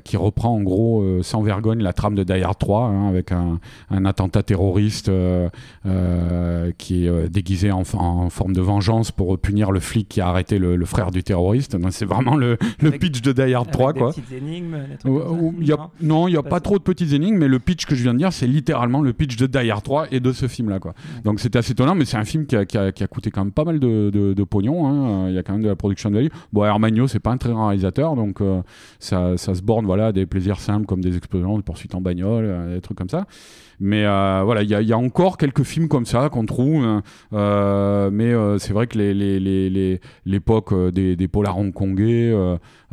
qui 0.03 0.17
reprend 0.17 0.55
en 0.55 0.61
gros 0.61 1.05
sans 1.21 1.43
vergogne 1.43 1.81
la 1.83 1.93
trame 1.93 2.15
de 2.15 2.23
Die 2.23 2.41
Hard 2.41 2.57
3 2.57 2.85
hein, 2.88 3.07
avec 3.09 3.31
un, 3.31 3.59
un 3.91 4.05
attentat 4.05 4.41
terroriste 4.41 5.11
qui 6.77 7.05
est 7.05 7.29
déguisé 7.29 7.71
en, 7.71 7.83
en 7.94 8.29
forme 8.29 8.53
de 8.53 8.61
vengeance 8.61 9.11
pour 9.11 9.37
punir 9.37 9.71
le 9.71 9.79
flic 9.79 10.07
qui 10.09 10.21
a 10.21 10.27
arrêté 10.27 10.57
le, 10.59 10.75
le 10.75 10.85
frère 10.85 11.11
du 11.11 11.23
terroriste. 11.23 11.77
C'est 11.91 12.05
vraiment 12.05 12.35
le, 12.35 12.57
le 12.79 12.87
Avec- 12.87 13.01
pitch 13.01 13.21
de 13.21 13.31
Die 13.31 13.53
Hard 13.53 13.69
3 13.71 13.89
Avec 13.89 14.01
quoi. 14.01 14.13
Des 14.29 14.37
énigmes, 14.37 14.77
des 14.89 14.97
trucs 14.97 15.67
y 15.67 15.71
a- 15.71 15.89
Non 16.01 16.27
il 16.27 16.31
n'y 16.31 16.37
a 16.37 16.44
Pas 16.44 16.49
pas 16.51 16.59
trop 16.59 16.77
de 16.77 16.83
petites 16.83 17.13
énigmes, 17.13 17.37
mais 17.37 17.47
le 17.47 17.59
pitch 17.59 17.85
que 17.85 17.95
je 17.95 18.03
viens 18.03 18.13
de 18.13 18.17
dire, 18.19 18.33
c'est 18.33 18.47
littéralement 18.47 19.01
le 19.01 19.13
pitch 19.13 19.37
de 19.37 19.45
Die 19.47 19.69
Hard 19.71 19.81
3 19.81 20.07
et 20.12 20.19
de 20.19 20.31
ce 20.31 20.48
film-là. 20.48 20.80
Quoi. 20.80 20.94
Donc 21.24 21.39
c'était 21.39 21.60
assez 21.60 21.72
étonnant, 21.74 21.95
mais 21.95 22.06
c'est 22.06 22.18
un 22.18 22.25
film 22.25 22.45
qui 22.45 22.56
a, 22.56 22.66
qui 22.66 22.78
a- 22.78 22.92
qui 22.92 23.04
a 23.04 23.07
coûté 23.07 23.31
quand 23.31 23.44
même 23.44 23.51
pas 23.54 23.63
mal 23.66 23.80
de, 23.80 24.10
de- 24.10 24.33
de 24.33 24.44
pognon. 24.44 24.88
hein. 24.88 25.30
Il 25.30 25.36
y 25.36 25.38
a 25.38 25.44
quand 25.44 25.54
même 25.54 25.63
de 25.63 25.68
la 25.69 25.75
production 25.75 26.10
value. 26.12 26.28
Bon, 26.54 26.63
Hermagno, 26.66 27.07
c'est 27.07 27.19
pas 27.19 27.31
un 27.31 27.38
très 27.38 27.51
grand 27.51 27.68
réalisateur, 27.68 28.16
donc 28.16 28.42
euh, 28.42 28.62
ça, 29.00 29.38
ça 29.38 29.56
se 29.56 29.62
borne 29.62 29.86
voilà, 29.86 30.07
à 30.07 30.12
des 30.12 30.25
plaisirs 30.25 30.60
simples 30.60 30.86
comme 30.86 31.01
des 31.01 31.16
explosions, 31.18 31.57
des 31.57 31.63
poursuites 31.63 31.95
en 31.95 32.01
bagnole, 32.01 32.45
euh, 32.45 32.75
des 32.75 32.81
trucs 32.81 32.98
comme 32.98 33.10
ça. 33.10 33.25
Mais 33.83 34.06
euh, 34.06 34.42
voilà, 34.45 34.62
il 34.62 34.69
y, 34.69 34.94
a- 34.94 34.98
encore 34.98 35.38
quelques 35.38 35.63
films 35.63 35.88
comme 35.88 36.06
ça 36.06 36.30
qu'on 36.30 36.45
trouve, 36.45 37.01
euh, 37.33 38.10
mais 38.12 38.31
c'est 38.60 38.74
vrai 38.74 38.86
que 38.86 38.98
l'époque 40.25 40.74
des, 40.92 41.16
des 41.16 41.28
polars 41.28 41.57
hongkongais 41.57 42.31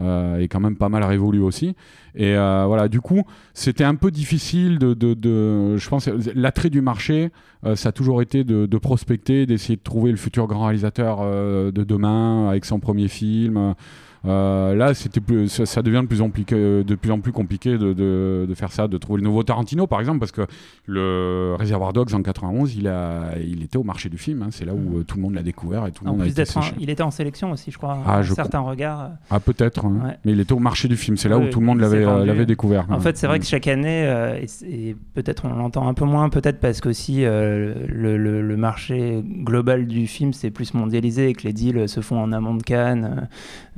est 0.01 0.49
quand 0.49 0.61
même 0.61 0.77
pas 0.77 0.89
mal 0.89 1.05
révolue 1.05 1.41
aussi. 1.41 1.75
Et 2.15 2.35
euh, 2.35 2.65
voilà, 2.67 2.89
du 2.89 3.01
coup, 3.01 3.23
c'était 3.55 3.85
un 3.85 3.95
peu 3.95 4.11
difficile 4.11 4.79
de, 4.79 5.77
je 5.77 5.89
pense, 5.89 6.09
l'attrait 6.35 6.71
du 6.71 6.81
marché, 6.81 7.31
euh, 7.65 7.77
ça 7.77 7.91
a 7.91 7.93
toujours 7.93 8.23
été 8.23 8.45
de, 8.45 8.67
de 8.67 8.79
prospecter, 8.79 9.47
d'essayer 9.47 9.77
de 9.77 9.83
trouver 9.83 10.11
le 10.11 10.17
futur 10.17 10.47
grand 10.47 10.65
réalisateur 10.65 11.19
euh, 11.21 11.71
de 11.71 11.85
demain 11.85 12.49
avec 12.49 12.65
son 12.65 12.81
premier 12.81 13.09
film. 13.09 13.75
Euh, 14.25 14.75
là, 14.75 14.95
c'était 14.95 15.21
plus, 15.21 15.49
ça, 15.49 15.65
ça 15.67 15.81
devient 15.83 16.01
de 16.03 16.07
plus 16.09 16.21
en 16.21 16.31
plus, 16.31 16.45
que- 16.45 16.83
de 16.83 16.95
plus 16.97 17.11
en 17.13 17.21
plus 17.21 17.33
compliqué 17.33 17.79
de, 17.79 17.93
de, 17.93 18.47
de 18.49 18.55
faire 18.55 18.73
ça, 18.73 18.89
de 18.89 18.99
trouver 18.99 19.21
le 19.21 19.25
nouveau 19.27 19.43
Tarantino, 19.45 19.87
par 19.87 20.01
exemple, 20.01 20.19
parce 20.19 20.33
que 20.33 20.43
le 20.87 21.55
Reservoir 21.59 21.93
Dogs 21.93 22.15
en 22.15 22.23
91, 22.23 22.75
il, 22.77 22.89
a, 22.89 23.39
il 23.39 23.63
était 23.63 23.77
au 23.77 23.85
marché 23.85 24.09
du 24.09 24.19
film. 24.19 24.43
hein. 24.43 24.49
c'est 24.51 24.65
là 24.65 24.75
où 24.75 24.99
euh, 24.99 25.05
tout 25.05 25.17
le 25.17 25.23
monde 25.23 25.35
l'a 25.35 25.43
découvert 25.43 25.87
et 25.87 25.93
tout 25.93 26.05
le 26.05 26.11
En 26.11 26.13
monde 26.15 26.23
a 26.23 26.25
plus 26.25 26.33
été 26.33 26.43
d'être, 26.43 26.57
en- 26.57 26.63
il 26.81 26.91
était 26.91 27.03
en 27.03 27.11
sélection 27.11 27.53
aussi, 27.53 27.71
je 27.71 27.79
crois. 27.79 27.99
Ah, 28.07 28.23
je 28.23 28.35
certains 28.35 28.61
regards. 28.61 29.11
Ah, 29.31 29.41
peut-être, 29.41 29.85
hein. 29.85 30.01
Ouais. 30.05 30.17
mais 30.25 30.33
il 30.33 30.41
était 30.41 30.53
au 30.53 30.59
marché 30.59 30.89
du 30.89 30.97
film. 30.97 31.17
C'est 31.17 31.29
là 31.29 31.39
Oui, 31.39 31.47
où 31.47 31.51
tout 31.51 31.61
le 31.61 31.67
monde 31.67 31.81
l'avait, 31.81 32.05
euh, 32.05 32.25
l'avait 32.25 32.47
découvert. 32.47 32.87
En 32.91 32.95
hein. 32.95 33.01
fait, 33.01 33.17
c'est 33.17 33.27
vrai 33.27 33.39
Mm. 33.39 33.41
que 33.41 33.47
chaque 33.47 33.67
année, 33.69 34.07
euh, 34.07 34.41
et, 34.41 34.47
c'est- 34.47 34.67
et 34.69 34.97
peut-être 35.15 35.45
on 35.45 35.55
l'entend 35.55 35.87
un 35.89 35.95
peu 35.95 36.05
moins, 36.05 36.29
peut-être 36.29 36.59
parce 36.61 36.81
qu'aussi 36.81 37.23
le, 37.23 38.17
le- 38.17 38.43
le 38.43 38.57
marché 38.57 39.23
global 39.45 39.87
du 39.87 40.07
film 40.07 40.33
s'est 40.33 40.51
plus 40.51 40.75
mondialisé 40.75 41.29
et 41.29 41.33
que 41.35 41.45
les 41.47 41.53
deals 41.53 41.89
se 41.89 42.01
font 42.01 42.21
en 42.21 42.33
amont 42.33 42.55
de 42.55 42.63
Cannes, 42.63 43.29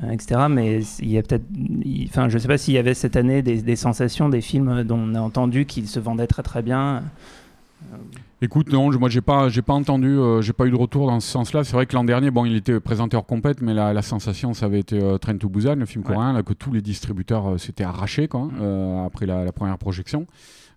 euh, 0.02 0.06
etc. 0.30 0.46
Mais 0.50 0.80
il 1.00 1.10
y 1.10 1.18
a 1.18 1.22
peut-être, 1.22 1.44
enfin, 2.08 2.28
je 2.28 2.38
sais 2.38 2.48
pas 2.48 2.58
s'il 2.58 2.74
y 2.74 2.78
avait 2.78 2.94
cette 2.94 3.16
année 3.16 3.42
des, 3.42 3.62
des 3.62 3.76
sensations, 3.76 4.28
des 4.28 4.40
films 4.40 4.84
dont 4.84 4.98
on 4.98 5.14
a 5.14 5.20
entendu 5.20 5.66
qu'ils 5.66 5.88
se 5.88 5.98
vendaient 6.00 6.26
très 6.26 6.42
très 6.42 6.62
bien. 6.62 7.02
Écoute, 8.42 8.72
non, 8.72 8.90
je- 8.90 8.98
moi 8.98 9.08
j'ai 9.10 9.20
pas, 9.20 9.48
j'ai 9.50 9.60
pas 9.62 9.74
entendu, 9.74 10.08
euh, 10.08 10.40
j'ai 10.40 10.52
pas 10.54 10.66
eu 10.66 10.70
de 10.70 10.76
retour 10.76 11.06
dans 11.06 11.20
ce 11.20 11.28
sens-là. 11.30 11.62
C'est 11.64 11.74
vrai 11.74 11.84
que 11.86 11.94
l'an 11.94 12.04
dernier, 12.04 12.30
bon, 12.30 12.44
il 12.46 12.56
était 12.56 12.78
présenteur 12.80 13.26
complète, 13.26 13.60
mais 13.60 13.74
la, 13.74 13.92
la 13.92 14.02
sensation, 14.02 14.54
ça 14.54 14.66
avait 14.66 14.80
été 14.80 14.98
euh, 15.02 15.18
Train 15.18 15.36
to 15.36 15.48
Busan, 15.48 15.74
le 15.76 15.84
film 15.86 16.04
Ouais. 16.06 16.14
coréen, 16.14 16.32
là, 16.32 16.42
que 16.42 16.54
tous 16.54 16.72
les 16.72 16.80
distributeurs 16.80 17.50
euh, 17.52 17.58
s'étaient 17.58 17.84
arrachés, 17.84 18.28
quoi, 18.28 18.48
euh, 18.60 19.04
après 19.04 19.26
la, 19.26 19.44
la 19.44 19.52
première 19.52 19.76
projection. 19.78 20.26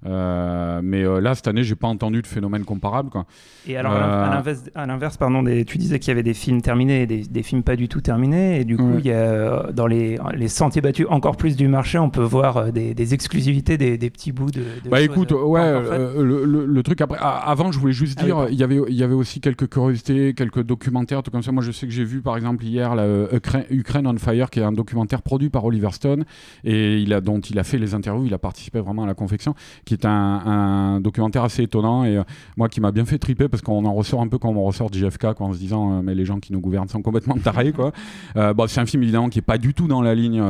Euh, 0.06 0.82
mais 0.84 1.04
euh, 1.04 1.22
là, 1.22 1.34
cette 1.36 1.48
année, 1.48 1.64
j'ai 1.64 1.76
pas 1.76 1.88
entendu 1.88 2.22
de 2.22 2.28
phénomène 2.28 2.66
comparable, 2.66 3.10
quoi. 3.10 3.26
Et 3.68 3.78
alors, 3.78 3.94
Euh, 3.94 4.26
à 4.26 4.30
l'inverse, 4.36 4.64
à 4.76 4.86
l'inverse, 4.86 5.18
pardon, 5.18 5.44
des- 5.44 5.64
tu 5.66 5.78
disais 5.78 6.00
qu'il 6.00 6.10
y 6.10 6.12
avait 6.12 6.24
des 6.24 6.34
films 6.34 6.62
terminés 6.62 7.04
et 7.04 7.08
des, 7.08 7.22
des 7.24 7.44
films 7.44 7.64
pas 7.64 7.76
du 7.76 7.88
tout 7.88 8.02
terminés. 8.02 8.60
Et 8.60 8.66
du 8.66 8.76
coup, 8.78 8.84
Ouais. 8.94 9.00
il 9.00 9.06
y 9.08 9.12
a, 9.12 9.16
euh, 9.16 9.72
dans 9.72 9.88
les, 9.88 10.18
les 10.36 10.48
sentiers 10.48 10.82
battus 10.82 11.06
encore 11.10 11.38
plus 11.38 11.56
du 11.56 11.68
marché, 11.68 11.98
on 12.00 12.10
peut 12.10 12.22
voir 12.24 12.58
euh, 12.58 12.72
des, 12.72 12.94
des 12.94 13.14
exclusivités, 13.14 13.78
des, 13.78 13.98
petits 14.10 14.32
bouts 14.32 14.52
de. 14.52 14.60
de 14.84 14.90
Bah 14.90 15.02
écoute, 15.02 15.32
euh, 15.32 15.44
ouais, 15.44 15.62
euh, 15.62 16.22
le, 16.24 16.46
le- 16.46 16.66
le 16.66 16.84
truc 16.84 17.00
après. 17.02 17.18
avant, 17.22 17.72
je 17.72 17.80
voulais 17.80 17.94
juste 17.94 18.18
Ah 18.22 18.26
dire, 18.26 18.48
il 18.50 18.56
y 18.60 18.64
avait, 18.64 18.80
il 18.90 18.96
y 18.96 19.04
avait 19.04 19.14
aussi 19.14 19.40
quelques 19.40 19.70
curiosités, 19.70 20.34
quelques 20.34 20.64
documentaires, 20.64 21.24
tout 21.24 21.32
comme 21.32 21.44
ça. 21.44 21.52
Moi, 21.52 21.64
je 21.64 21.72
sais 21.72 21.88
que 21.88 21.94
j'ai 21.94 22.04
vu, 22.04 22.22
par 22.22 22.36
exemple, 22.36 22.64
hier, 22.66 22.94
euh, 22.98 23.28
Ukraine, 23.32 23.66
Ukraine 23.70 24.08
on 24.08 24.18
Fire, 24.18 24.50
qui 24.50 24.60
est 24.60 24.64
un 24.64 24.72
documentaire 24.74 25.22
produit 25.22 25.50
par 25.50 25.64
Oliver 25.66 25.92
Stone 25.92 26.26
et 26.64 26.98
il 27.00 27.14
a, 27.14 27.22
dont 27.22 27.40
il 27.40 27.58
a 27.60 27.64
fait 27.64 27.78
les 27.78 27.94
interviews, 27.94 28.26
il 28.26 28.34
a 28.34 28.38
participé 28.40 28.80
vraiment 28.80 29.04
à 29.04 29.08
la 29.08 29.14
confection, 29.14 29.56
qui 29.86 29.93
est 29.94 30.06
un, 30.06 31.00
documentaire 31.02 31.44
assez 31.44 31.64
étonnant 31.64 32.04
et 32.04 32.18
euh, 32.18 32.24
moi 32.58 32.70
qui 32.70 32.82
m'a 32.82 32.92
bien 32.92 33.06
fait 33.06 33.18
triper 33.18 33.48
parce 33.48 33.62
qu'on 33.62 33.86
en 33.86 33.94
ressort 33.94 34.22
un 34.22 34.28
peu 34.28 34.38
comme 34.38 34.58
on 34.58 34.64
ressort 34.64 34.90
de 34.90 34.98
JFK, 34.98 35.40
en 35.40 35.54
se 35.54 35.58
disant, 35.58 35.92
euh, 35.92 36.02
mais 36.04 36.16
les 36.16 36.26
gens 36.26 36.40
qui 36.40 36.54
nous 36.54 36.60
gouvernent 36.60 36.88
sont 36.88 37.02
complètement 37.02 37.38
tarés, 37.44 37.72
quoi. 37.72 37.92
Euh, 38.36 38.54
bon, 38.54 38.68
c'est 38.68 38.80
un 38.80 38.86
film 38.86 39.04
évidemment 39.04 39.30
qui 39.30 39.40
est 39.40 39.44
pas 39.44 39.58
du 39.58 39.74
tout 39.74 39.88
dans 39.88 40.02
la 40.02 40.16
ligne 40.16 40.42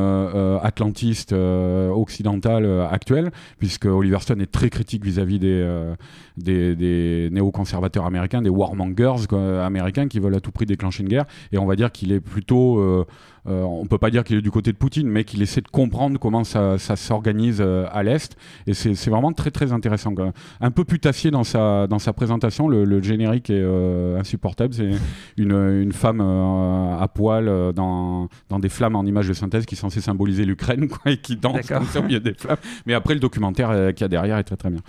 atlantiste 0.61 1.33
occidentale 1.33 2.65
actuelle, 2.91 3.31
puisque 3.59 3.85
Oliver 3.85 4.19
Stone 4.19 4.41
est 4.41 4.51
très 4.51 4.69
critique 4.69 5.03
vis-à-vis 5.03 5.39
des, 5.39 5.93
des, 6.37 7.29
néoconservateurs 7.31 8.05
américains, 8.05 8.41
des 8.41 8.49
warmongers 8.49 9.33
américains 9.61 10.07
qui 10.07 10.19
veulent 10.19 10.35
à 10.35 10.39
tout 10.39 10.51
prix 10.51 10.65
déclencher 10.65 11.03
une 11.03 11.09
guerre. 11.09 11.25
Et 11.51 11.57
on 11.57 11.65
va 11.65 11.75
dire 11.75 11.91
qu'il 11.91 12.11
est 12.11 12.19
plutôt 12.19 13.05
euh, 13.47 13.61
on 13.63 13.85
peut 13.85 13.97
pas 13.97 14.09
dire 14.09 14.23
qu'il 14.23 14.37
est 14.37 14.41
du 14.41 14.51
côté 14.51 14.71
de 14.71 14.77
Poutine, 14.77 15.07
mais 15.07 15.23
qu'il 15.23 15.41
essaie 15.41 15.61
de 15.61 15.67
comprendre 15.67 16.19
comment 16.19 16.43
ça, 16.43 16.77
ça 16.77 16.95
s'organise 16.95 17.59
euh, 17.61 17.85
à 17.91 18.03
l'Est. 18.03 18.35
Et 18.67 18.73
c'est 18.73 19.09
vraiment 19.09 19.33
très 19.33 19.51
très 19.51 19.71
intéressant. 19.73 20.13
Quoi. 20.15 20.31
Un 20.61 20.71
peu 20.71 20.85
putassier 20.85 21.31
dans 21.31 21.43
sa, 21.43 21.87
dans 21.87 21.99
sa 21.99 22.13
présentation, 22.13 22.67
le, 22.67 22.85
le 22.85 23.01
générique 23.01 23.49
est 23.49 23.61
euh, 23.61 24.19
insupportable. 24.19 24.73
C'est 24.73 24.91
une, 25.37 25.51
une 25.51 25.91
femme 25.91 26.21
euh, 26.21 26.97
à 26.97 27.07
poil 27.07 27.73
dans, 27.73 28.29
dans 28.49 28.59
des 28.59 28.69
flammes 28.69 28.95
en 28.95 29.03
images 29.05 29.27
de 29.27 29.33
synthèse 29.33 29.65
qui 29.65 29.75
est 29.75 29.77
censée 29.77 30.01
symboliser 30.01 30.45
l'Ukraine 30.45 30.87
et 31.05 31.17
qui 31.17 31.35
danse 31.35 31.67
comme 31.67 31.85
ça 31.85 31.99
au 31.99 32.03
milieu 32.03 32.19
des 32.19 32.33
flammes. 32.33 32.57
Mais 32.85 32.93
après, 32.93 33.13
le 33.13 33.19
documentaire 33.19 33.69
qu'il 33.93 34.01
y 34.01 34.05
a 34.05 34.07
derrière 34.07 34.37
est 34.37 34.43
très 34.43 34.57
très 34.57 34.69
bien. 34.69 34.81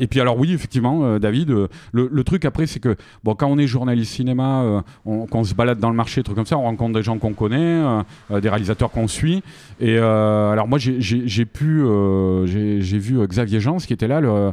Et 0.00 0.06
puis 0.06 0.20
alors 0.20 0.38
oui, 0.38 0.52
effectivement, 0.52 1.18
David, 1.18 1.50
le, 1.50 1.68
le 1.92 2.24
truc 2.24 2.44
après, 2.44 2.66
c'est 2.66 2.80
que 2.80 2.96
bon, 3.24 3.34
quand 3.34 3.46
on 3.46 3.58
est 3.58 3.66
journaliste 3.66 4.12
cinéma, 4.12 4.82
on, 5.04 5.26
qu'on 5.26 5.44
se 5.44 5.54
balade 5.54 5.78
dans 5.78 5.90
le 5.90 5.96
marché, 5.96 6.22
trucs 6.22 6.36
comme 6.36 6.46
ça, 6.46 6.58
on 6.58 6.62
rencontre 6.62 6.94
des 6.94 7.02
gens 7.02 7.18
qu'on 7.18 7.34
connaît, 7.34 7.51
euh, 7.58 8.40
des 8.40 8.48
réalisateurs 8.48 8.90
qu'on 8.90 9.08
suit. 9.08 9.42
Et 9.80 9.98
euh, 9.98 10.50
alors 10.50 10.68
moi, 10.68 10.78
j'ai- 10.78 11.44
pu, 11.44 11.82
euh, 11.82 12.46
j'ai 12.46 12.98
vu 12.98 13.26
Xavier 13.26 13.60
Jans 13.60 13.78
qui 13.78 13.92
était 13.92 14.08
là, 14.08 14.20
le, 14.20 14.52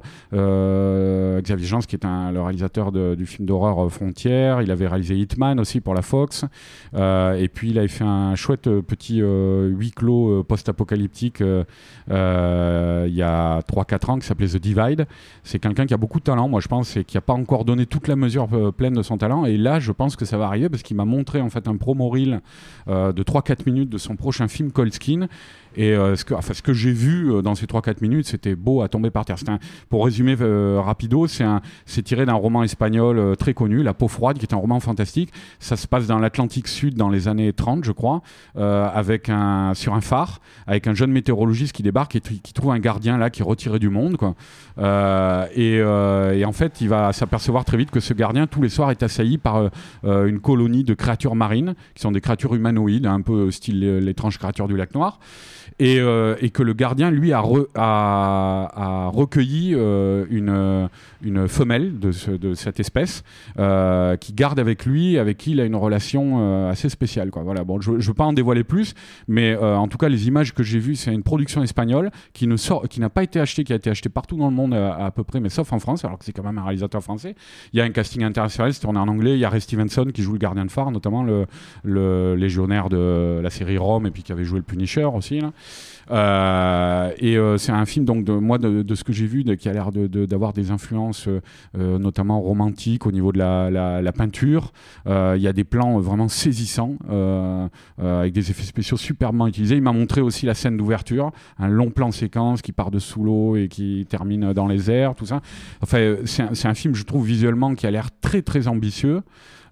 Xavier 1.41 1.68
Jans 1.68 1.79
qui 1.79 1.96
est 1.96 2.06
un, 2.06 2.32
le 2.32 2.41
réalisateur 2.41 2.91
du 2.91 3.25
film 3.25 3.48
d'horreur 3.48 3.91
Frontières. 3.91 4.62
Il 4.62 4.72
avait 4.72 4.88
réalisé 4.88 5.15
Hitman 5.15 5.60
aussi 5.60 5.82
pour 5.82 5.94
la 5.94 6.01
Fox. 6.01 6.46
Et 6.96 7.50
puis 7.53 7.70
il 7.72 7.79
avait 7.79 7.88
fait 7.88 8.03
un 8.03 8.36
chouette 8.36 8.70
petit 8.82 9.22
huis 9.22 9.91
clos 9.91 10.44
post-apocalyptique 10.44 11.41
il 11.41 13.15
y 13.15 13.22
a 13.22 13.60
3-4 13.62 14.12
ans 14.12 14.20
qui 14.20 14.27
s'appelait 14.27 14.48
The 14.48 14.58
Divide. 14.58 15.06
C'est 15.44 15.60
quelqu'un 15.60 15.86
qui 15.86 15.94
a 15.94 15.98
beaucoup 15.98 16.20
de 16.20 16.24
talent, 16.24 16.50
moi 16.50 16.62
je 16.62 16.68
pense, 16.68 16.98
et 16.98 17.03
qui 17.03 17.18
n'a 17.18 17.22
pas 17.22 17.34
encore 17.34 17.65
donné 17.65 17.86
toute 17.86 18.08
la 18.08 18.15
mesure 18.15 18.48
pleine 18.74 18.94
de 18.94 19.03
son 19.03 19.18
talent. 19.18 19.46
Et 19.46 19.58
là, 19.58 19.79
je 19.79 19.91
pense 19.91 20.15
que 20.15 20.25
ça 20.25 20.38
va 20.38 20.46
arriver 20.46 20.70
parce 20.70 20.84
qu'il 20.84 20.98
m'a 20.98 21.06
montré 21.06 21.41
en 21.41 21.50
fait 21.50 21.68
un 21.68 21.75
promo 21.77 22.10
reel 22.10 22.41
de 22.89 23.24
3-4 23.24 23.65
minutes 23.65 23.89
de 23.89 23.98
son 23.98 24.15
prochain 24.15 24.48
film 24.48 24.72
Cold 24.72 24.93
Skin. 24.93 25.27
Et 25.79 25.93
euh, 25.93 26.17
ce 26.17 26.25
que, 26.62 26.74
j'ai 26.74 26.91
vu 26.91 27.31
euh, 27.31 27.41
dans 27.41 27.55
ces 27.55 27.65
3-4 27.65 28.01
minutes, 28.01 28.27
c'était 28.27 28.57
beau 28.57 28.81
à 28.81 28.89
tomber 28.89 29.12
par 29.12 29.24
terre. 29.24 29.38
Pour 29.88 30.03
résumer 30.03 30.36
euh, 30.41 30.81
rapido, 30.81 31.25
c'est 31.25 32.03
tiré 32.03 32.25
d'un 32.25 32.33
roman 32.33 32.63
espagnol 32.63 33.38
très 33.38 33.53
connu, 33.53 33.81
La 33.81 33.93
peau 33.93 34.09
froide, 34.09 34.39
qui 34.39 34.45
est 34.45 34.53
un 34.53 34.57
roman 34.57 34.81
fantastique. 34.81 35.31
Ça 35.59 35.77
se 35.77 35.88
passe 35.88 36.05
dans 36.05 36.19
l'Atlantique 36.19 36.67
Sud 36.67 36.95
dans 36.95 37.07
les 37.07 37.29
années 37.29 37.53
30, 37.53 37.86
je 37.86 37.93
crois, 37.93 38.21
avec 38.55 39.31
sur 39.74 39.93
un 39.93 40.01
phare, 40.01 40.41
avec 40.67 40.88
un 40.88 40.93
jeune 40.93 41.12
météorologiste 41.12 41.74
qui 41.74 41.83
débarque 41.83 42.17
et 42.17 42.19
qui 42.19 42.53
trouve 42.53 42.71
un 42.71 42.79
gardien 42.79 43.17
là 43.17 43.29
qui 43.29 43.41
est 43.41 43.45
retiré 43.45 43.79
du 43.79 43.89
monde. 43.89 44.17
Et, 44.77 45.75
et 45.75 46.45
en 46.45 46.51
fait, 46.51 46.81
il 46.81 46.89
va 46.89 47.13
s'apercevoir 47.13 47.63
très 47.63 47.77
vite 47.77 47.91
que 47.91 48.01
ce 48.01 48.13
gardien, 48.13 48.48
tous 48.48 48.62
les 48.62 48.69
soirs, 48.69 48.91
est 48.91 49.01
assailli 49.01 49.38
par 49.38 49.69
une 50.03 50.39
colonie 50.39 50.83
de 50.83 50.93
créatures 50.93 51.36
marines, 51.36 51.75
qui 51.95 52.01
sont 52.01 52.12
des 52.12 52.21
créatures 52.21 52.55
humanoïdes, 52.55 53.05
un 53.05 53.21
peu 53.21 53.50
style 53.51 53.79
l'étrange 54.00 54.38
créature 54.38 54.67
du 54.67 54.75
lac 54.75 54.93
Noir. 54.93 55.19
Et, 55.77 55.99
euh, 55.99 56.35
et 56.41 56.49
que 56.49 56.63
le 56.63 56.73
gardien, 56.73 57.11
lui, 57.11 57.31
a, 57.31 57.41
re- 57.41 57.67
a, 57.75 58.69
a 58.75 59.07
recueilli 59.09 59.73
euh, 59.75 60.25
une, 60.29 61.47
femelle 61.47 61.99
de, 61.99 62.11
ce- 62.11 62.31
de 62.31 62.53
cette 62.53 62.79
espèce 62.79 63.23
euh, 63.59 64.15
qui 64.17 64.33
garde 64.33 64.59
avec 64.59 64.85
lui, 64.85 65.17
avec 65.17 65.38
qui 65.38 65.51
il 65.51 65.61
a 65.61 65.65
une 65.65 65.75
relation 65.75 66.69
assez 66.69 66.89
spéciale. 66.89 67.29
Voilà. 67.33 67.63
Bon, 67.63 67.79
je 67.79 67.91
ne 67.91 68.01
veux 68.01 68.13
pas 68.13 68.25
en 68.25 68.33
dévoiler 68.33 68.63
plus, 68.63 68.93
mais 69.27 69.55
en 69.55 69.88
tout 69.88 69.97
cas, 69.97 70.09
les 70.09 70.27
images 70.27 70.53
que 70.53 70.63
j'ai 70.63 70.79
vues, 70.79 70.95
c'est 70.95 71.13
une 71.13 71.23
production 71.23 71.63
espagnole 71.63 72.11
qui 72.33 72.47
n'a 72.47 73.09
pas 73.09 73.23
été 73.23 73.39
achetée, 73.39 73.63
qui 73.63 73.73
a 73.73 73.75
été 73.75 73.89
achetée 73.89 74.09
partout 74.09 74.38
dans 74.38 74.49
le 74.49 74.55
monde 74.55 74.73
à, 74.73 75.11
peu 75.11 75.23
près, 75.23 75.39
mais 75.39 75.49
sauf 75.49 75.71
en 75.73 75.79
France, 75.79 76.03
alors 76.05 76.17
que 76.17 76.25
c'est 76.25 76.31
quand 76.33 76.43
même 76.43 76.57
un 76.57 76.63
réalisateur 76.63 77.01
français. 77.01 77.35
Il 77.73 77.79
y 77.79 77.81
a 77.81 77.85
un 77.85 77.91
casting 77.91 78.23
international, 78.23 78.73
c'est 78.73 78.81
tourné 78.81 78.99
en 78.99 79.07
anglais. 79.07 79.33
Il 79.33 79.39
y 79.39 79.45
a 79.45 79.49
Ray 79.49 79.61
Stevenson 79.61 80.05
qui 80.13 80.21
joue 80.21 80.33
le 80.33 80.39
gardien 80.39 80.65
de 80.65 80.71
phare, 80.71 80.91
notamment 80.91 81.23
le, 81.23 82.35
légionnaire 82.35 82.89
de 82.89 83.39
la 83.41 83.49
série 83.49 83.77
Rome, 83.77 84.05
et 84.07 84.11
puis 84.11 84.23
qui 84.23 84.31
avait 84.31 84.43
joué 84.43 84.57
le 84.59 84.63
Punisher 84.63 85.05
aussi. 85.05 85.41
Euh, 86.12 87.12
et 87.20 87.38
euh, 87.38 87.58
c'est 87.60 87.72
un 87.72 87.86
film 87.86 88.04
donc 88.04 88.24
de 88.25 88.32
moi 88.34 88.58
de, 88.58 88.82
de 88.82 88.96
ce 88.96 89.04
que 89.04 89.13
j'ai 89.13 89.28
vu 89.28 89.44
de, 89.44 89.54
qui 89.54 89.70
a 89.70 89.74
l'air 89.74 89.92
de- 89.92 90.08
d'avoir 90.25 90.54
des 90.54 90.72
influences 90.72 91.28
euh, 91.28 92.00
notamment 92.00 92.42
romantiques 92.42 93.06
au 93.06 93.12
niveau 93.12 93.32
de 93.32 93.38
la, 93.38 93.70
la- 93.70 94.01
la 94.01 94.12
peinture. 94.12 94.72
Il 95.06 95.38
y 95.42 95.48
a 95.48 95.54
des 95.54 95.63
plans 95.63 96.00
vraiment 96.00 96.28
saisissants 96.28 96.96
avec 98.00 98.34
des 98.34 98.50
effets 98.51 98.63
spéciaux 98.63 98.98
superbement 98.98 99.48
utilisés. 99.48 99.75
Il 99.75 99.82
m'a 99.84 99.92
montré 99.94 100.22
aussi 100.22 100.46
la 100.46 100.54
scène 100.56 100.78
d'ouverture, 100.78 101.32
un 101.60 101.68
long 101.68 101.92
plan 101.92 102.12
séquence 102.12 102.62
qui 102.62 102.72
part 102.72 102.89
de 102.92 103.00
sous 103.00 103.24
l'eau 103.24 103.56
et 103.56 103.68
qui 103.68 104.06
termine 104.10 104.54
dans 104.54 104.68
les 104.68 104.89
airs, 104.89 105.13
tout 105.16 105.25
ça. 105.25 105.42
Enfin, 105.82 106.16
c'est 106.25 106.42
un, 106.44 106.72
un 106.72 106.74
film 106.74 106.96
je 106.96 107.04
trouve 107.04 107.25
visuellement 107.25 107.75
qui 107.75 107.86
a 107.86 107.92
l'air 107.92 108.10
très 108.22 108.42
très 108.42 108.68
ambitieux. 108.68 109.22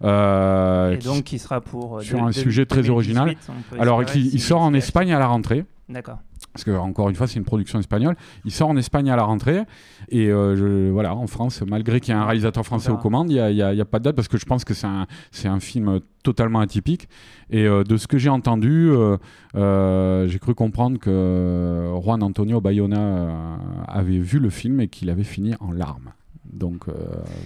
Euh, 0.03 0.93
Et 0.93 0.97
donc, 0.97 1.23
qui 1.23 1.39
sera 1.39 1.59
pour. 1.61 2.01
sur 2.03 2.19
de- 2.19 2.23
un 2.23 2.27
de- 2.27 2.31
sujet 2.33 2.65
très 2.67 2.81
2018, 2.83 2.91
original. 2.93 3.35
Alors, 3.79 4.03
il, 4.15 4.39
sort 4.39 4.61
en 4.61 4.73
Espagne 4.75 5.11
à 5.13 5.17
la 5.19 5.25
rentrée. 5.27 5.65
D'accord. 5.89 6.19
Parce 6.51 6.63
que 6.65 6.71
encore 6.71 7.07
une 7.09 7.15
fois, 7.15 7.27
c'est 7.27 7.37
une 7.39 7.45
production 7.45 7.79
espagnole. 7.79 8.15
Il 8.43 8.51
sort 8.51 8.67
en 8.69 8.75
Espagne 8.77 9.09
à 9.09 9.15
la 9.15 9.23
rentrée. 9.23 9.61
Et 10.09 10.27
euh, 10.29 10.55
je- 10.55 10.91
voilà, 10.91 11.15
en 11.15 11.27
France, 11.27 11.61
malgré 11.65 11.99
qu'il 12.01 12.13
y 12.13 12.17
ait 12.17 12.19
un 12.19 12.25
réalisateur 12.25 12.65
français 12.65 12.91
aux 12.91 12.97
commandes, 12.97 13.31
il 13.31 13.35
n'y 13.35 13.61
a, 13.61 13.85
pas 13.85 13.99
de 13.99 14.03
date 14.03 14.15
parce 14.15 14.27
que 14.27 14.37
je 14.37 14.45
pense 14.45 14.65
que 14.65 14.73
c'est 14.73 14.87
un, 14.87 15.59
film 15.59 15.99
totalement 16.23 16.59
atypique. 16.59 17.07
Et 17.49 17.65
euh, 17.65 17.83
de 17.83 17.95
ce 17.95 18.07
que 18.07 18.17
j'ai 18.17 18.29
entendu, 18.29 18.91
euh, 19.55 20.27
j'ai 20.27 20.39
cru 20.39 20.53
comprendre 20.55 20.99
que 20.99 21.89
Juan 22.03 22.21
Antonio 22.21 22.59
Bayona 22.59 23.57
avait 23.87 24.19
vu 24.19 24.39
le 24.39 24.49
film 24.49 24.81
et 24.81 24.87
qu'il 24.89 25.09
avait 25.09 25.23
fini 25.23 25.53
en 25.61 25.71
larmes. 25.71 26.11
Donc 26.51 26.87
euh, 26.87 26.93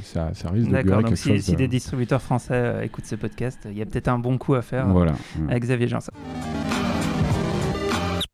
ça, 0.03 0.33
ça 0.33 0.49
risque 0.49 0.67
de 0.67 0.71
D'accord, 0.73 0.83
durer 0.83 0.95
donc 1.03 1.05
quelque 1.09 1.17
si, 1.19 1.29
chose. 1.29 1.41
si 1.41 1.51
de- 1.53 1.57
des 1.57 1.67
distributeurs 1.67 2.21
français 2.21 2.53
euh, 2.53 2.81
écoutent 2.83 3.05
ce 3.05 3.15
podcast, 3.15 3.59
il 3.69 3.77
y 3.77 3.81
a 3.81 3.85
peut-être 3.85 4.07
un 4.07 4.19
bon 4.19 4.37
coup 4.37 4.53
à 4.53 4.61
faire 4.61 4.87
euh, 4.87 4.91
Voilà. 4.91 5.13
avec 5.49 5.63
Xavier 5.63 5.87
Janssen. 5.87 6.13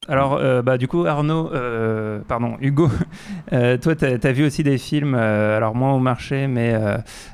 Alors, 0.09 0.35
euh, 0.35 0.61
bah, 0.61 0.77
du 0.77 0.87
coup, 0.87 1.05
Arnaud, 1.05 1.51
euh, 1.53 2.19
pardon, 2.25 2.55
Hugo, 2.61 2.89
euh, 3.53 3.77
toi, 3.77 3.93
tu 3.93 4.05
as, 4.05 4.31
vu 4.31 4.45
aussi 4.45 4.63
des 4.63 4.77
films, 4.77 5.15
alors 5.15 5.75
moins 5.75 5.93
au 5.93 5.99
marché, 5.99 6.47
mais 6.47 6.73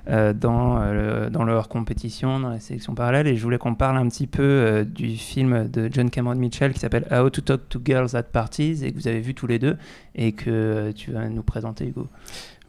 dans, 0.07 0.81
euh, 0.81 1.29
dans 1.29 1.43
leur 1.43 1.69
compétition, 1.69 2.39
dans 2.39 2.49
la 2.49 2.59
sélection 2.59 2.95
parallèle, 2.95 3.27
et 3.27 3.35
je 3.35 3.43
voulais 3.43 3.59
qu'on 3.59 3.75
parle 3.75 3.97
un 3.97 4.07
petit 4.07 4.25
peu 4.25 4.85
du 4.87 5.17
film 5.17 5.67
de 5.67 5.87
John 5.91 6.09
Cameron 6.09 6.35
Mitchell 6.35 6.73
qui 6.73 6.79
s'appelle 6.79 7.05
How 7.11 7.29
to 7.29 7.41
Talk 7.41 7.69
to 7.69 7.79
Girls 7.83 8.15
at 8.15 8.23
Parties, 8.23 8.83
et 8.83 8.91
que 8.91 8.97
vous 8.97 9.07
avez 9.07 9.21
vu 9.21 9.35
tous 9.35 9.47
les 9.47 9.59
deux, 9.59 9.77
et 10.15 10.31
que 10.31 10.91
tu 10.95 11.11
vas 11.11 11.29
nous 11.29 11.43
présenter, 11.43 11.85
Hugo. 11.85 12.07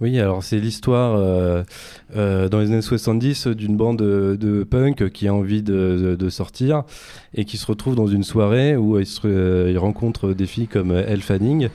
Oui, 0.01 0.19
alors 0.19 0.43
c'est 0.43 0.59
l'histoire 0.59 1.15
euh, 1.17 1.63
euh, 2.17 2.49
dans 2.49 2.59
les 2.59 2.67
années 2.67 2.83
70 2.83 3.47
d'une 3.49 3.77
bande 3.77 3.99
de, 3.99 4.65
punk 4.65 5.11
qui 5.11 5.29
a 5.29 5.35
envie 5.35 5.63
de, 5.63 5.73
de- 5.73 6.15
de 6.17 6.29
sortir 6.31 6.83
et 7.33 7.45
qui 7.45 7.57
se 7.57 7.67
retrouve 7.67 7.95
dans 7.95 8.09
une 8.09 8.25
soirée 8.25 8.77
où 8.77 8.99
ils, 8.99 9.07
euh, 9.25 9.69
ils 9.71 9.79
rencontrent 9.79 10.35
des 10.35 10.47
filles 10.47 10.67
comme 10.67 10.91
Elle 10.93 11.23
Fanning 11.23 11.69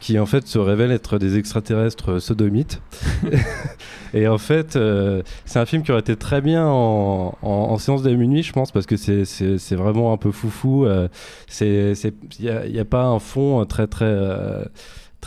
qui 0.00 0.18
en 0.18 0.24
fait 0.26 0.46
se 0.46 0.58
révèlent 0.58 0.90
être 0.90 1.18
des 1.18 1.36
extraterrestres 1.36 2.20
sodomites. 2.20 2.80
et 4.14 4.26
en 4.26 4.38
fait, 4.38 4.76
euh, 4.76 5.22
c'est 5.44 5.58
un 5.58 5.66
film 5.66 5.82
qui 5.82 5.90
aurait 5.90 6.00
été 6.00 6.16
très 6.16 6.40
bien 6.40 6.66
en, 6.66 7.36
en- 7.42 7.76
séance 7.78 8.02
de 8.02 8.14
minuit, 8.14 8.42
je 8.42 8.52
pense, 8.52 8.72
parce 8.72 8.86
que 8.86 8.96
c'est- 8.96 9.24
vraiment 9.74 10.12
un 10.12 10.16
peu 10.16 10.32
foufou. 10.32 10.86
euh, 10.86 11.08
Il 11.60 11.94
n'y 12.40 12.48
a, 12.48 12.66
il 12.66 12.78
a 12.80 12.84
pas 12.86 13.04
un 13.04 13.18
fond 13.18 13.64
très 13.66 13.86
très... 13.86 14.06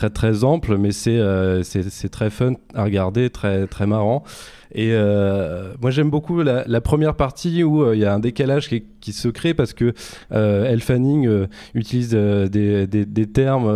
très 0.00 0.10
très 0.10 0.44
ample, 0.44 0.78
mais 0.78 0.92
c'est 0.92 1.18
euh, 1.18 1.62
très 2.10 2.30
fun 2.30 2.54
à 2.74 2.84
regarder, 2.84 3.28
très 3.28 3.66
très 3.66 3.86
marrant. 3.86 4.24
Et 4.72 4.90
euh, 4.92 5.74
moi 5.82 5.90
j'aime 5.90 6.10
beaucoup 6.10 6.42
la, 6.42 6.80
première 6.80 7.16
partie 7.16 7.64
où 7.64 7.82
euh, 7.82 7.96
il 7.96 8.00
y 8.00 8.04
a 8.04 8.14
un 8.14 8.20
décalage 8.20 8.68
qui, 8.68 9.12
se 9.12 9.28
crée 9.28 9.52
parce 9.52 9.72
que 9.72 9.92
euh, 10.32 10.64
Elle 10.70 11.48
utilise 11.74 12.10
des, 12.10 12.86
des, 12.86 13.04
des 13.04 13.26
termes, 13.26 13.66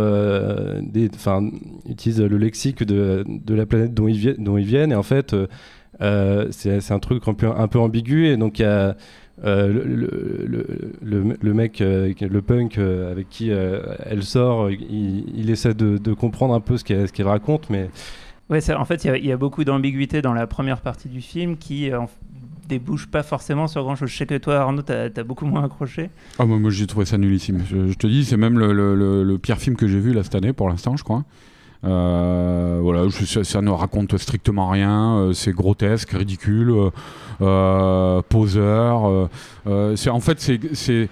enfin 1.13 1.49
utilise 1.87 2.21
le 2.21 2.37
lexique 2.37 2.83
de, 2.83 3.25
de 3.27 3.53
la 3.53 3.65
planète 3.65 3.93
dont 3.93 4.07
ils, 4.07 4.35
dont 4.37 4.57
ils 4.57 4.65
viennent 4.65 4.93
et 4.93 4.95
en 4.95 5.03
fait 5.03 5.35
c'est 5.99 6.91
un 6.91 6.99
truc 6.99 7.27
un 7.27 7.33
peu, 7.33 7.47
un 7.47 7.67
peu 7.67 7.79
ambigu 7.79 8.27
et 8.27 8.37
donc 8.37 8.59
il 8.59 8.63
y 8.63 8.65
a 8.65 8.95
euh, 9.43 9.67
le, 9.67 9.83
le, 9.83 10.45
le, 10.47 11.21
le- 11.23 11.37
le 11.41 11.53
mec, 11.53 11.81
euh, 11.81 12.13
le 12.21 12.41
punk 12.41 12.77
euh, 12.77 13.11
avec 13.11 13.29
qui 13.29 13.51
euh, 13.51 13.81
elle 14.05 14.23
sort, 14.23 14.71
il, 14.71 15.25
il 15.37 15.49
essaie 15.49 15.73
de, 15.73 15.97
de 15.97 16.13
comprendre 16.13 16.53
un 16.53 16.61
peu 16.61 16.77
ce 16.77 16.83
qu'elle 16.83 17.27
raconte, 17.27 17.69
mais 17.69 17.89
Ouais, 18.49 18.59
en 18.71 18.85
fait, 18.85 19.03
il 19.03 19.07
y 19.07 19.09
a- 19.09 19.17
il 19.17 19.25
y, 19.25 19.31
a 19.31 19.37
beaucoup 19.37 19.63
d'ambiguïté 19.63 20.21
dans 20.21 20.33
la 20.33 20.45
première 20.47 20.79
partie 20.79 21.09
du 21.09 21.19
film 21.19 21.57
qui 21.57 21.89
débouche 22.69 23.07
pas 23.07 23.23
forcément 23.23 23.67
sur 23.67 23.83
grand 23.83 23.95
chose. 23.95 24.09
Je 24.09 24.17
sais 24.17 24.25
que 24.25 24.37
toi, 24.37 24.57
Arnaud, 24.57 24.81
t'as 24.83 25.05
as 25.15 25.23
beaucoup 25.23 25.45
moins 25.45 25.63
accroché. 25.65 26.09
Ah, 26.39 26.45
moi, 26.45 26.57
moi, 26.59 26.69
j'ai 26.71 26.87
trouvé 26.87 27.05
ça 27.05 27.17
nullissime. 27.17 27.63
Je, 27.67 27.87
je 27.89 27.97
te 27.97 28.07
dis, 28.07 28.23
c'est 28.25 28.37
même 28.37 28.57
le, 28.59 28.71
le- 28.73 28.95
le- 28.95 29.23
le 29.23 29.37
pire 29.37 29.57
film 29.57 29.75
que 29.75 29.87
j'ai 29.87 29.99
vu 29.99 30.13
là 30.13 30.23
cette 30.23 30.35
année 30.35 30.53
pour 30.53 30.69
l'instant, 30.69 30.95
je 30.95 31.03
crois. 31.03 31.23
Euh, 31.85 32.79
voilà, 32.81 33.09
ça, 33.09 33.61
ne 33.61 33.69
raconte 33.69 34.17
strictement 34.17 34.69
rien. 34.69 35.17
euh, 35.17 35.33
c'est 35.33 35.51
grotesque, 35.51 36.11
ridicule, 36.11 36.73
euh, 37.41 38.21
poseur. 38.29 39.29
c'est 39.95 40.09
en 40.09 40.19
fait, 40.19 40.39
c'est, 40.39 41.09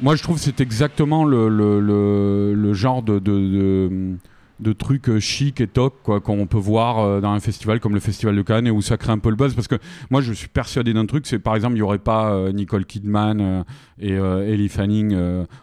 moi 0.00 0.16
je 0.16 0.22
trouve 0.22 0.36
que 0.36 0.42
c'est 0.42 0.60
exactement 0.60 1.24
le, 1.24 2.72
genre 2.74 3.02
de, 3.02 3.18
de, 3.18 5.20
chic 5.20 5.60
et 5.60 5.66
toc 5.66 5.94
qu'on 6.22 6.46
peut 6.46 6.58
voir 6.58 7.20
dans 7.20 7.30
un 7.30 7.40
festival 7.40 7.80
comme 7.80 7.94
le 7.94 8.00
festival 8.00 8.36
de 8.36 8.42
Cannes 8.42 8.66
et 8.66 8.70
où 8.70 8.82
ça 8.82 8.96
crée 8.96 9.12
un 9.12 9.18
peu 9.18 9.30
le 9.30 9.36
buzz 9.36 9.54
parce 9.54 9.68
que 9.68 9.76
moi 10.10 10.20
je 10.20 10.32
suis 10.32 10.48
persuadé 10.48 10.92
d'un 10.92 11.06
truc 11.06 11.26
c'est 11.26 11.38
par 11.38 11.54
exemple 11.54 11.76
il 11.76 11.78
y 11.78 11.82
aurait 11.82 11.98
pas 11.98 12.50
Nicole 12.52 12.84
Kidman 12.84 13.64
et 13.98 14.12
Ellie 14.12 14.68
Fanning 14.68 15.16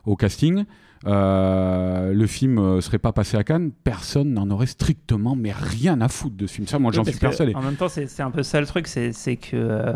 au 0.06 0.16
casting 0.16 0.66
euh, 1.06 2.14
le 2.14 2.28
film 2.28 2.58
euh, 2.58 2.82
serait 2.82 2.98
pas 2.98 3.12
passé 3.12 3.38
à 3.38 3.44
Cannes 3.44 3.72
personne 3.84 4.34
n'en 4.34 4.50
aurait 4.50 4.66
strictement 4.66 5.36
mais 5.36 5.52
rien 5.52 6.02
à 6.02 6.08
foutre 6.08 6.36
de 6.36 6.48
ce 6.48 6.54
film 6.56 6.68
ça 6.68 6.80
moi 6.80 6.90
Oui, 6.92 6.96
j'en 6.96 7.04
suis 7.04 7.20
persuadé 7.20 7.54
En 7.56 7.62
même 7.62 7.76
temps, 7.76 7.88
c'est 7.90 8.22
un 8.22 8.32
peu 8.32 8.44
ça 8.44 8.60
le 8.60 8.66
truc, 8.68 8.88
c'est 8.88 9.12
que 9.36 9.56
euh, 9.56 9.94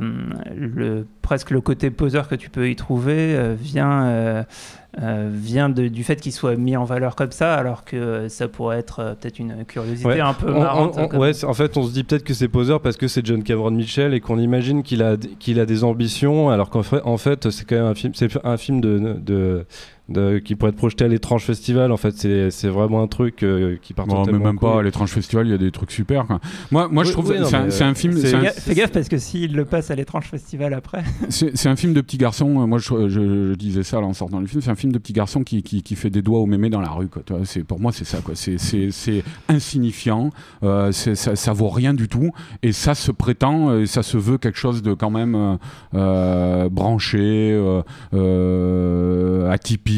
le, 0.55 1.05
presque 1.21 1.49
le 1.51 1.61
côté 1.61 1.89
poseur 1.89 2.27
que 2.27 2.35
tu 2.35 2.49
peux 2.49 2.69
y 2.69 2.75
trouver 2.75 3.35
euh, 3.35 3.55
vient, 3.59 4.03
euh, 4.05 4.43
euh, 5.01 5.29
vient 5.33 5.69
de- 5.69 5.87
du 5.87 6.03
fait 6.03 6.17
qu'il 6.17 6.31
soit 6.33 6.55
mis 6.55 6.75
en 6.77 6.83
valeur 6.83 7.15
comme 7.15 7.31
ça, 7.31 7.55
alors 7.55 7.83
que 7.85 8.27
ça 8.27 8.47
pourrait 8.47 8.77
être 8.79 8.99
euh, 8.99 9.13
peut-être 9.15 9.39
une 9.39 9.63
curiosité 9.65 10.07
Ouais. 10.07 10.19
un 10.19 10.33
peu 10.33 10.53
On- 10.53 10.59
marrante. 10.59 10.93
on- 10.97 11.03
on- 11.03 11.07
comme- 11.07 11.19
ouais, 11.19 11.45
en 11.45 11.53
fait, 11.53 11.77
on 11.77 11.83
se 11.83 11.93
dit 11.93 12.03
peut-être 12.03 12.23
que 12.23 12.33
c'est 12.33 12.47
poseur 12.49 12.81
parce 12.81 12.97
que 12.97 13.07
c'est 13.07 13.25
John 13.25 13.41
Cameron 13.43 13.71
Mitchell 13.71 14.13
et 14.13 14.19
qu'on 14.19 14.37
imagine 14.37 14.83
qu'il 14.83 15.01
a, 15.03 15.15
qu'il 15.39 15.59
a 15.59 15.65
des 15.65 15.83
ambitions, 15.83 16.49
alors 16.49 16.69
qu'en 16.69 16.83
fait, 16.83 17.01
en 17.05 17.17
fait, 17.17 17.49
c'est 17.49 17.65
quand 17.65 17.75
même 17.75 17.85
un 17.85 17.95
film, 17.95 18.13
c'est 18.15 18.29
un 18.45 18.57
film 18.57 18.81
de, 18.81 19.15
de, 19.19 19.65
de- 20.11 20.39
qui 20.39 20.55
pourrait 20.55 20.69
être 20.71 20.77
projeté 20.77 21.05
à 21.05 21.07
l'étrange 21.07 21.43
festival. 21.45 21.91
En 21.91 21.97
fait, 21.97 22.11
c'est, 22.49 22.67
vraiment 22.69 23.01
un 23.03 23.07
truc 23.07 23.43
euh, 23.43 23.77
qui 23.81 23.93
part 23.93 24.07
Bon, 24.07 24.23
mais 24.25 24.37
même 24.39 24.59
pas 24.59 24.79
à 24.79 24.83
l'étrange 24.83 25.09
festival 25.11 25.47
il 25.47 25.51
y 25.51 25.53
a 25.53 25.57
des 25.57 25.71
trucs 25.71 25.91
super 25.91 26.25
quoi. 26.27 26.39
moi 26.71 26.87
moi 26.89 27.03
je 27.03 27.11
trouve 27.11 27.29
oui, 27.29 27.37
c'est 27.45 27.55
un- 27.55 27.91
euh, 27.91 27.93
film 27.93 28.13
un- 28.17 28.21
Fais 28.21 28.31
gaffe- 28.37 28.59
Fais 28.61 28.75
gaffe 28.75 28.91
parce 28.91 29.07
que 29.09 29.17
s'il 29.17 29.55
le 29.55 29.65
passe 29.65 29.91
à 29.91 29.95
l'étrange 29.95 30.25
festival 30.25 30.73
après. 30.73 31.03
C'est 31.29 31.67
un 31.69 31.75
film 31.75 31.93
de 31.93 32.01
petit 32.01 32.17
garçon. 32.17 32.61
euh, 32.61 32.65
Moi, 32.65 32.77
je, 32.79 33.07
je- 33.09 33.49
je 33.51 33.53
disais 33.55 33.83
ça 33.83 33.99
là, 34.01 34.07
en 34.07 34.13
sortant 34.13 34.39
du 34.41 34.47
film. 34.47 34.61
C'est 34.61 34.69
un 34.71 34.75
film 34.75 34.91
de 34.93 34.97
petit 34.97 35.13
garçon 35.13 35.43
qui, 35.43 35.63
qui, 35.63 35.81
qui 35.83 35.95
fait 35.95 36.09
des 36.09 36.21
doigts 36.21 36.39
au 36.39 36.45
mémé 36.45 36.69
dans 36.69 36.81
la 36.81 36.89
rue. 36.89 37.07
Quoi. 37.07 37.23
Tu 37.25 37.63
pour 37.63 37.79
moi, 37.79 37.91
c'est 37.91 38.05
ça. 38.05 38.17
C'est, 38.33 38.57
insignifiant. 39.49 40.29
euh, 40.63 40.91
ça, 40.91 41.35
ça 41.35 41.53
vaut 41.53 41.69
rien 41.69 41.93
du 41.93 42.07
tout. 42.07 42.31
Et 42.63 42.71
ça 42.71 42.95
se 42.95 43.11
prétend, 43.11 43.77
et 43.79 43.85
ça 43.85 44.03
se 44.03 44.17
veut 44.17 44.37
quelque 44.37 44.57
chose 44.57 44.81
de 44.81 44.93
quand 44.93 45.09
même 45.09 45.57
euh, 45.93 46.69
branché, 46.69 47.51
euh, 48.13 49.51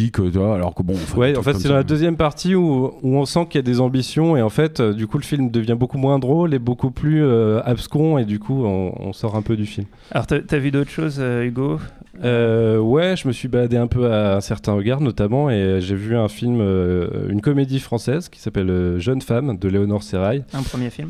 euh, 0.04 0.10
atypique. 0.12 0.32
Tu 0.34 0.38
vois, 0.40 0.56
alors 0.56 0.74
que 0.74 0.84
bon. 0.84 0.94
enfin, 0.94 1.18
Ouais, 1.18 1.38
en 1.38 1.44
fait, 1.44 1.54
c'est 1.56 1.68
dans 1.68 1.76
la 1.76 1.84
deuxième 1.84 2.18
partie 2.18 2.56
où, 2.56 2.92
où 3.02 3.16
on 3.18 3.26
sent 3.26 3.46
qu'il 3.50 3.60
y 3.60 3.60
a 3.60 3.62
des 3.64 3.80
ambitions 3.80 4.36
et 4.38 4.42
en 4.42 4.50
fait, 4.50 4.80
euh, 4.80 4.94
du 4.94 5.08
coup, 5.08 5.18
le 5.18 5.24
film 5.24 5.50
devient 5.52 5.76
beaucoup 5.78 5.98
moins 5.98 6.20
drôle 6.20 6.54
et 6.54 6.60
beaucoup 6.60 6.92
plus 6.92 7.24
euh, 7.24 7.62
abscon 7.64 8.18
et 8.18 8.26
du 8.26 8.40
coup, 8.40 8.66
on, 8.66 8.94
on 9.00 9.14
sort 9.14 9.36
un 9.36 9.42
peu 9.42 9.56
du 9.56 9.66
film. 9.66 9.88
Alors, 10.12 10.28
t'as 10.28 10.40
t'as 10.40 10.58
vu 10.58 10.72
d'autres 10.72 10.90
choses, 10.92 11.20
Hugo? 11.20 11.80
Euh, 12.24 12.78
ouais, 12.78 13.16
je 13.18 13.28
me 13.28 13.34
suis 13.34 13.48
baladé 13.48 13.76
un 13.78 13.88
peu 13.88 14.12
à 14.12 14.36
un 14.38 14.42
certain 14.42 14.74
regard, 14.74 15.02
notamment, 15.02 15.50
et 15.50 15.80
j'ai 15.82 15.96
vu 15.96 16.16
un 16.16 16.28
film, 16.28 16.60
euh, 16.62 17.28
une 17.30 17.42
comédie 17.42 17.80
française 17.80 18.30
qui 18.30 18.40
s'appelle 18.40 18.96
Jeune 19.00 19.22
femme 19.22 19.58
de 19.58 19.68
Léonore 19.68 20.04
Serrail. 20.04 20.44
Un 20.54 20.62
premier 20.62 20.92
film? 20.92 21.10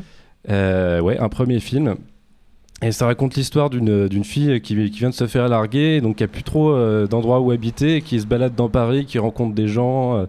Euh, 0.50 1.02
ouais, 1.02 1.18
un 1.20 1.30
premier 1.30 1.60
film. 1.60 1.96
Et 2.84 2.92
ça 2.92 3.06
raconte 3.06 3.36
l'histoire 3.36 3.70
d'une 3.70 4.10
d'une 4.10 4.26
fille 4.26 4.60
qui, 4.60 4.76
vient 4.76 5.10
de 5.10 5.14
se 5.14 5.26
faire 5.26 5.48
larguer, 5.48 6.02
donc 6.02 6.18
qui 6.18 6.24
a 6.24 6.28
plus 6.28 6.44
trop 6.44 6.72
euh, 6.72 7.08
d'endroits 7.08 7.40
où 7.40 7.52
habiter, 7.52 8.02
qui 8.02 8.20
se 8.20 8.26
balade 8.26 8.56
dans 8.56 8.68
Paris, 8.68 9.06
qui 9.06 9.20
rencontre 9.20 9.56
des 9.56 9.68
gens. 9.70 10.18
euh, 10.18 10.26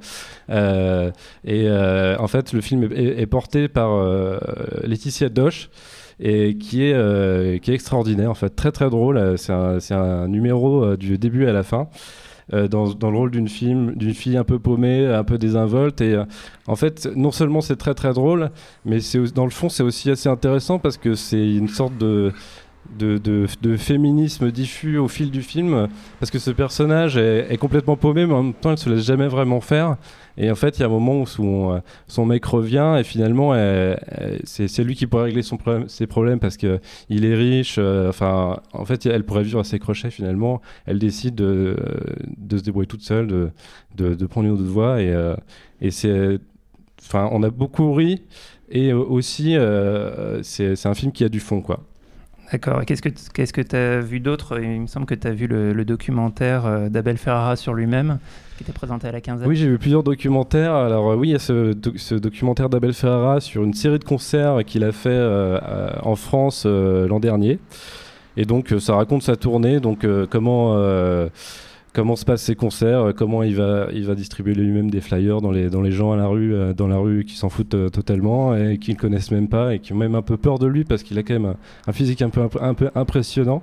euh, 0.50 1.11
et 1.44 1.64
euh, 1.68 2.16
en 2.18 2.28
fait, 2.28 2.52
le 2.52 2.61
film 2.61 2.88
est, 2.94 3.26
porté 3.26 3.66
par 3.66 3.94
euh, 3.94 4.38
Laetitia 4.84 5.30
Doche 5.30 5.68
et 6.20 6.56
qui 6.56 6.84
est, 6.84 6.92
euh, 6.94 7.58
qui 7.58 7.73
est 7.73 7.75
extraordinaire, 7.75 8.30
en 8.30 8.34
fait, 8.34 8.50
très 8.50 8.70
très 8.70 8.88
drôle. 8.88 9.16
Euh, 9.16 9.37
C'est 9.37 9.52
un, 9.52 9.78
un 9.92 10.28
numéro 10.28 10.84
euh, 10.84 10.96
du 10.96 11.18
début 11.18 11.46
à 11.46 11.52
la 11.52 11.64
fin. 11.64 11.88
Euh, 12.52 12.68
dans, 12.68 12.92
dans 12.92 13.10
le 13.10 13.16
rôle 13.16 13.30
d'une 13.30 13.48
fille, 13.48 14.36
un 14.36 14.44
peu 14.44 14.58
paumée, 14.58 15.06
un 15.06 15.24
peu 15.24 15.38
désinvolte. 15.38 16.00
Et 16.00 16.14
euh, 16.14 16.24
en 16.66 16.76
fait, 16.76 17.08
non 17.16 17.30
seulement 17.30 17.60
c'est 17.60 17.76
très 17.76 17.94
très 17.94 18.12
drôle, 18.12 18.50
mais 18.84 18.98
dans 19.34 19.44
le 19.44 19.50
fond, 19.50 19.68
c'est 19.68 19.82
aussi 19.82 20.10
assez 20.10 20.28
intéressant 20.28 20.78
parce 20.78 20.96
que 20.96 21.14
c'est 21.14 21.54
une 21.54 21.68
sorte 21.68 21.96
de, 21.96 22.32
de, 22.98 23.18
de, 23.18 23.76
féminisme 23.76 24.50
diffus 24.50 24.98
au 24.98 25.08
fil 25.08 25.30
du 25.30 25.42
film. 25.42 25.88
Parce 26.20 26.30
que 26.30 26.38
ce 26.38 26.50
personnage 26.50 27.16
est, 27.16 27.56
complètement 27.58 27.96
paumé, 27.96 28.26
mais 28.26 28.34
en 28.34 28.42
même 28.42 28.54
temps, 28.54 28.72
elle 28.72 28.78
se 28.78 28.88
laisse 28.90 29.04
jamais 29.04 29.28
vraiment 29.28 29.60
faire. 29.60 29.96
Et 30.36 30.50
en 30.50 30.54
fait, 30.54 30.78
il 30.78 30.80
y 30.80 30.82
a 30.82 30.86
un 30.86 30.90
moment 30.90 31.20
où 31.20 31.26
son, 31.26 31.74
euh, 31.74 31.78
son 32.08 32.26
mec 32.26 32.44
revient 32.44 32.96
et 32.98 33.04
finalement, 33.04 33.54
c'est 34.44 34.84
lui 34.84 34.97
qui 34.97 35.06
pourrait 35.06 35.25
régler 35.25 35.42
son 35.42 35.56
problème, 35.56 35.88
ses 35.88 36.06
problèmes 36.08 36.40
parce 36.40 36.56
que 36.56 36.80
il 37.08 37.25
est 37.25 37.34
riche. 37.34 37.76
euh, 37.78 38.08
Enfin, 38.08 38.58
en 38.73 38.84
fait, 38.84 39.06
elle 39.06 39.25
pourrait 39.25 39.44
vivre 39.44 39.60
à 39.60 39.64
ses 39.64 39.78
crochets 39.78 40.10
finalement. 40.10 40.60
Elle 40.86 40.99
décide 40.99 41.34
de, 41.36 41.76
de 42.36 42.58
se 42.58 42.62
débrouiller 42.62 42.88
toute 42.88 43.02
seule, 43.02 43.26
de, 43.26 44.14
de, 44.14 44.26
prendre 44.26 44.49
une 44.49 44.54
autre 44.54 44.64
voie. 44.64 45.00
Et, 45.00 45.12
euh, 45.12 45.36
et 45.80 45.90
c'est. 45.90 46.38
Enfin, 47.00 47.28
on 47.32 47.42
a 47.42 47.50
beaucoup 47.50 47.92
ri. 47.92 48.23
Et 48.70 48.92
euh, 48.92 48.99
aussi, 48.99 49.56
euh, 49.56 50.42
c'est 50.42 50.86
un 50.86 50.94
film 50.94 51.12
qui 51.12 51.25
a 51.25 51.28
du 51.28 51.40
fond, 51.40 51.60
quoi. 51.60 51.80
D'accord. 52.52 52.85
Qu'est-ce 52.85 53.02
que 53.02 53.09
qu'est-ce 53.33 53.52
que 53.52 53.61
tu 53.61 53.75
as 53.76 54.00
vu 54.00 54.21
d'autre? 54.21 54.61
Il 54.61 54.83
me 54.83 54.87
semble 54.87 55.07
que 55.07 55.15
tu 55.15 55.26
as 55.26 55.33
vu 55.33 55.47
le, 55.47 55.85
documentaire 55.85 56.67
euh, 56.67 56.89
d'Abel 56.89 57.17
Ferrara 57.17 57.57
sur 57.57 57.75
lui-même, 57.75 58.19
qui 58.57 58.65
était 58.65 58.73
présenté 58.73 59.09
à 59.09 59.13
la 59.13 59.21
quinzaine. 59.21 59.49
Oui, 59.49 59.57
j'ai 59.57 59.67
vu 59.69 59.78
plusieurs 59.78 60.02
documentaires. 60.02 60.75
Alors 60.75 61.11
euh, 61.11 61.17
oui, 61.17 61.28
il 61.28 61.33
y 61.33 61.35
a 61.35 61.39
ce, 61.39 61.73
doc- 61.73 61.99
ce 61.99 62.15
documentaire 62.15 62.69
d'Abel 62.69 62.93
Ferrara 62.93 63.41
sur 63.41 63.65
une 63.65 63.75
série 63.75 63.99
de 63.99 64.04
concerts 64.04 64.65
qu'il 64.67 64.85
a 64.85 64.93
fait 64.93 65.09
euh, 65.11 65.59
en 66.02 66.17
France 66.17 66.67
l'an 66.67 67.19
dernier. 67.19 67.59
Et 68.37 68.45
donc 68.45 68.75
ça 68.78 68.95
raconte 68.95 69.23
sa 69.23 69.37
tournée, 69.37 69.80
donc 69.80 70.07
comment 70.28 70.76
comment 71.95 72.17
se 72.17 72.26
passent 72.26 72.43
ses 72.43 72.54
concerts, 72.54 73.00
euh, 73.00 73.13
comment 73.13 73.43
il 73.43 73.57
va 73.57 73.89
il 73.93 74.04
va 74.04 74.15
distribuer 74.15 74.54
lui-même 74.54 74.91
des 74.91 75.00
flyers 75.00 75.41
dans 75.41 75.50
les 75.50 75.71
dans 75.71 75.80
les 75.80 75.93
gens 75.93 76.13
à 76.13 76.17
la 76.17 76.26
rue 76.26 76.54
euh, 76.54 76.75
dans 76.75 76.89
la 76.89 76.99
rue 76.99 77.25
qui 77.25 77.37
s'en 77.37 77.49
foutent 77.49 77.75
euh, 77.75 77.89
totalement 77.89 78.54
et 78.54 78.76
qui 78.76 78.91
ne 78.93 78.99
connaissent 78.99 79.30
même 79.30 79.49
pas 79.49 79.75
et 79.75 79.78
qui 79.78 79.95
ont 79.95 79.97
même 79.97 80.15
un 80.15 80.23
peu 80.23 80.37
peur 80.37 80.59
de 80.59 80.67
lui 80.67 80.85
parce 80.85 81.02
qu'il 81.02 81.19
a 81.19 81.23
quand 81.23 81.35
même 81.35 81.47
un, 81.47 81.57
un 81.87 81.93
physique 81.93 82.21
un 82.21 82.28
peu 82.28 82.43
un 82.43 82.49
peu, 82.49 82.59
un 82.61 82.75
peu 82.75 82.91
impressionnant. 82.95 83.63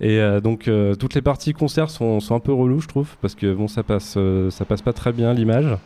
Et 0.00 0.18
euh, 0.18 0.40
donc 0.40 0.68
euh, 0.68 0.94
toutes 0.94 1.14
les 1.14 1.22
parties 1.22 1.52
concerts 1.52 1.90
sont, 1.90 2.20
sont 2.20 2.34
un 2.34 2.40
peu 2.40 2.52
reloues, 2.52 2.80
je 2.80 2.88
trouve, 2.88 3.16
parce 3.20 3.34
que 3.34 3.52
bon, 3.54 3.68
ça 3.68 3.82
passe, 3.82 4.14
euh, 4.16 4.50
ça 4.50 4.64
passe 4.64 4.82
pas 4.82 4.92
très 4.92 5.12
bien 5.12 5.32
l'image. 5.34 5.76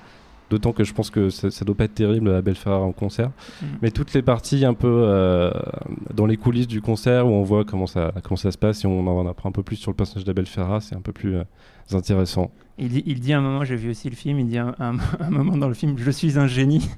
D'autant 0.51 0.73
que 0.73 0.83
je 0.83 0.95
pense 0.95 1.11
que 1.11 1.29
ça, 1.29 1.51
ça 1.51 1.63
doit 1.67 1.75
pas 1.75 1.85
être 1.85 1.95
terrible 1.95 2.31
à 2.33 2.41
Belfort 2.41 2.83
en 2.83 2.93
concert. 2.93 3.31
Mhm. 3.61 3.69
Mais 3.83 3.91
toutes 3.91 4.15
les 4.15 4.23
parties 4.23 4.65
un 4.65 4.73
peu 4.73 5.53
dans 6.15 6.25
les 6.25 6.39
coulisses 6.39 6.67
du 6.67 6.81
concert 6.81 7.27
où 7.27 7.31
on 7.31 7.43
voit 7.43 7.67
comment 7.67 7.87
ça, 7.87 8.13
comment 8.23 8.37
ça 8.37 8.51
se 8.51 8.57
passe 8.57 8.83
et 8.83 8.87
on 8.87 9.07
en 9.07 9.27
apprend 9.27 9.51
un 9.51 9.53
peu 9.53 9.63
plus 9.63 9.77
sur 9.77 9.91
le 9.91 9.97
personnage 9.97 10.25
d'Abel 10.25 10.47
Ferrara, 10.47 10.81
c'est 10.81 10.97
un 10.97 11.03
peu 11.03 11.13
plus 11.13 11.37
intéressant. 11.97 12.51
Il 12.81 12.89
dit, 12.91 13.03
il 13.07 13.19
dit 13.19 13.33
à 13.33 13.39
un 13.39 13.41
moment, 13.41 13.65
j'ai 13.65 13.75
vu 13.75 13.91
aussi 13.91 14.09
le 14.09 14.15
film, 14.15 14.39
il 14.39 14.47
dit 14.47 14.59
un, 14.59 14.73
un- 14.79 14.97
un 15.21 15.31
moment 15.31 15.57
dans 15.57 15.67
le 15.69 15.75
film, 15.75 15.95
je 15.99 16.11
suis 16.13 16.39
un 16.39 16.47
génie. 16.47 16.89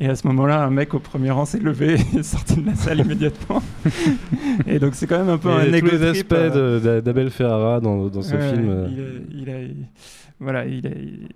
Et 0.00 0.08
à 0.08 0.16
ce 0.16 0.26
moment-là, 0.28 0.62
un 0.64 0.70
mec 0.70 0.94
au 0.94 1.00
premier 1.00 1.30
rang 1.30 1.44
s'est 1.44 1.58
levé 1.58 1.94
et 2.14 2.18
est 2.18 2.22
sorti 2.22 2.56
de 2.62 2.66
la 2.66 2.74
salle 2.74 3.00
immédiatement. 3.00 3.62
et 4.66 4.78
donc 4.78 4.94
c'est 4.94 5.06
quand 5.06 5.18
même 5.18 5.28
un 5.28 5.38
peu 5.38 5.50
Et 5.50 5.52
un 5.52 5.64
tous 5.66 5.74
ego 5.74 5.88
les 5.90 6.02
aspects 6.04 6.32
euh, 6.32 7.00
d'Abel 7.02 7.30
Ferrara 7.30 7.80
dans, 7.80 8.06
dans 8.06 8.22
ce 8.22 8.34
ouais, 8.34 8.48
film. 8.54 8.68
euh, 8.70 8.88
Il 9.30 9.50
a, 9.50 9.52
il 9.52 9.64
a- 9.66 9.68
voilà, 10.40 10.66
il 10.66 10.86
a, 10.86 10.90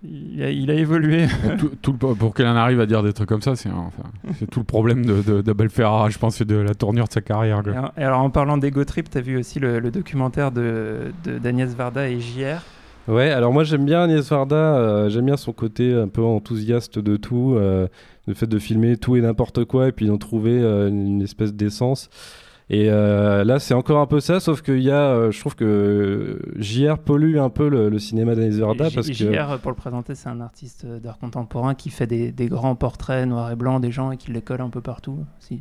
il 0.04 0.42
a, 0.44 0.50
il 0.50 0.70
a 0.70 0.74
évolué. 0.74 1.26
tout, 1.58 1.72
tout 1.82 1.96
le- 2.00 2.14
pour 2.14 2.32
qu'elle 2.34 2.46
en 2.46 2.54
arrive 2.54 2.80
à 2.80 2.86
dire 2.86 3.02
des 3.02 3.12
trucs 3.12 3.28
comme 3.28 3.42
ça, 3.42 3.56
c'est 3.56 3.68
enfin, 3.68 4.04
tout 4.52 4.60
le 4.60 4.64
problème 4.64 5.04
d'Abel 5.42 5.70
Ferrara, 5.70 6.08
je 6.08 6.18
pense, 6.18 6.36
c'est 6.36 6.44
de 6.44 6.54
la 6.54 6.74
tournure 6.76 7.08
de 7.08 7.12
sa 7.12 7.20
carrière. 7.20 7.62
Et 7.66 7.70
alors, 7.70 7.92
et 7.98 8.02
alors, 8.04 8.20
en 8.20 8.30
parlant 8.30 8.58
d'ego 8.58 8.84
trip, 8.84 9.10
t'as 9.10 9.20
vu 9.20 9.36
aussi 9.36 9.58
le, 9.58 9.80
le 9.80 9.90
documentaire 9.90 10.52
de, 10.52 11.12
de 11.24 11.36
d'Agnès 11.38 11.74
Varda 11.74 12.08
et 12.08 12.20
JR. 12.20 12.62
Ouais, 13.08 13.30
alors 13.30 13.52
moi 13.52 13.64
j'aime 13.64 13.84
bien 13.84 14.02
Agnès 14.02 14.28
Varda, 14.30 14.54
euh, 14.56 15.08
j'aime 15.10 15.26
bien 15.26 15.36
son 15.36 15.52
côté 15.52 15.92
un 15.92 16.06
peu 16.08 16.22
enthousiaste 16.22 16.98
de 17.00 17.16
tout, 17.16 17.54
euh, 17.56 17.88
le 18.28 18.34
fait 18.34 18.46
de 18.46 18.58
filmer 18.60 18.96
tout 18.96 19.16
et 19.16 19.20
n'importe 19.20 19.64
quoi 19.64 19.88
et 19.88 19.92
puis 19.92 20.06
d'en 20.06 20.18
trouver 20.18 20.52
euh, 20.62 20.88
une 20.88 21.20
espèce 21.20 21.52
d'essence. 21.52 22.08
Et 22.70 22.86
là 22.86 23.58
c'est 23.58 23.74
encore 23.74 23.98
un 23.98 24.06
peu 24.06 24.20
ça, 24.20 24.40
sauf 24.40 24.62
qu'il 24.62 24.80
y 24.82 24.90
a, 24.90 25.30
je 25.30 25.38
trouve 25.40 25.56
que 25.56 26.40
JR 26.56 26.96
pollue 26.98 27.36
un 27.36 27.50
peu 27.50 27.68
le, 27.68 27.90
le 27.90 27.98
cinéma 27.98 28.34
d'Agnès 28.34 28.54
Varda 28.54 28.88
J- 28.88 28.94
parce 28.94 29.08
que... 29.08 29.12
JR, 29.14 29.58
pour 29.60 29.72
le 29.72 29.76
présenter, 29.76 30.14
c'est 30.14 30.28
un 30.30 30.40
artiste 30.40 30.86
d'art 30.86 31.18
contemporain 31.18 31.74
qui 31.74 31.90
fait 31.90 32.06
des, 32.06 32.32
des 32.32 32.46
grands 32.46 32.76
portraits 32.76 33.26
noirs 33.28 33.50
et 33.50 33.56
blancs 33.56 33.82
des 33.82 33.90
gens 33.90 34.10
et 34.12 34.16
qui 34.16 34.30
les 34.30 34.40
colle 34.40 34.62
un 34.62 34.70
peu 34.70 34.80
partout. 34.80 35.18
Si. 35.40 35.60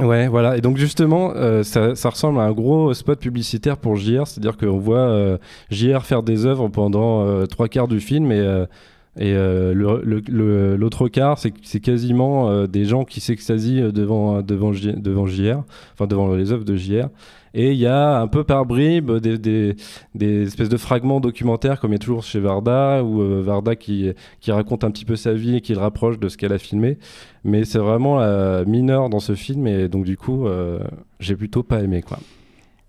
Ouais, 0.00 0.28
voilà. 0.28 0.56
Et 0.56 0.60
donc 0.60 0.76
justement, 0.76 1.32
euh, 1.34 1.62
ça, 1.62 2.08
ressemble 2.08 2.40
à 2.40 2.42
un 2.42 2.52
gros 2.52 2.94
spot 2.94 3.18
publicitaire 3.18 3.76
pour 3.76 3.96
JR, 3.96 4.26
c'est-à-dire 4.26 4.56
qu'on 4.56 4.78
voit 4.78 4.98
euh, 4.98 5.38
JR 5.70 6.04
faire 6.04 6.22
des 6.22 6.46
œuvres 6.46 6.68
pendant 6.68 7.26
euh, 7.26 7.46
trois 7.46 7.68
quarts 7.68 7.88
du 7.88 8.00
film 8.00 8.32
et, 8.32 8.38
euh, 8.38 8.66
et 9.18 9.34
euh, 9.34 9.74
l'autre 10.76 11.08
quart, 11.08 11.38
c'est 11.38 11.80
quasiment 11.80 12.48
euh, 12.48 12.66
des 12.66 12.84
gens 12.84 13.04
qui 13.04 13.20
s'extasient 13.20 13.90
devant, 13.92 14.40
devant, 14.42 14.72
J- 14.72 14.94
devant 14.96 15.26
JR, 15.26 15.62
enfin 15.94 16.06
devant 16.06 16.34
les 16.34 16.52
œuvres 16.52 16.64
de 16.64 16.76
JR. 16.76 17.08
Et 17.52 17.72
il 17.72 17.78
y 17.78 17.86
a 17.86 18.20
un 18.20 18.28
peu 18.28 18.44
par 18.44 18.64
bribes 18.64 19.10
des, 19.10 19.74
espèces 20.20 20.68
de 20.68 20.76
fragments 20.76 21.18
documentaires, 21.18 21.80
comme 21.80 21.90
il 21.90 21.94
y 21.94 21.96
a 21.96 21.98
toujours 21.98 22.22
chez 22.22 22.38
Varda, 22.38 22.98
euh, 23.00 23.42
Varda 23.44 23.74
qui, 23.74 24.12
qui 24.40 24.52
raconte 24.52 24.84
un 24.84 24.90
petit 24.92 25.04
peu 25.04 25.16
sa 25.16 25.32
vie 25.32 25.56
et 25.56 25.60
qui 25.60 25.72
le 25.74 25.80
rapproche 25.80 26.20
de 26.20 26.28
ce 26.28 26.36
qu'elle 26.36 26.52
a 26.52 26.58
filmé. 26.58 26.96
Mais 27.42 27.64
c'est 27.64 27.80
vraiment 27.80 28.20
euh, 28.20 28.64
mineur 28.64 29.10
dans 29.10 29.18
ce 29.18 29.34
film, 29.34 29.66
et 29.66 29.88
donc 29.88 30.04
du 30.04 30.16
coup, 30.16 30.46
euh, 30.46 30.78
j'ai 31.18 31.34
plutôt 31.34 31.64
pas 31.64 31.82
aimé. 31.82 32.02
quoi. 32.02 32.20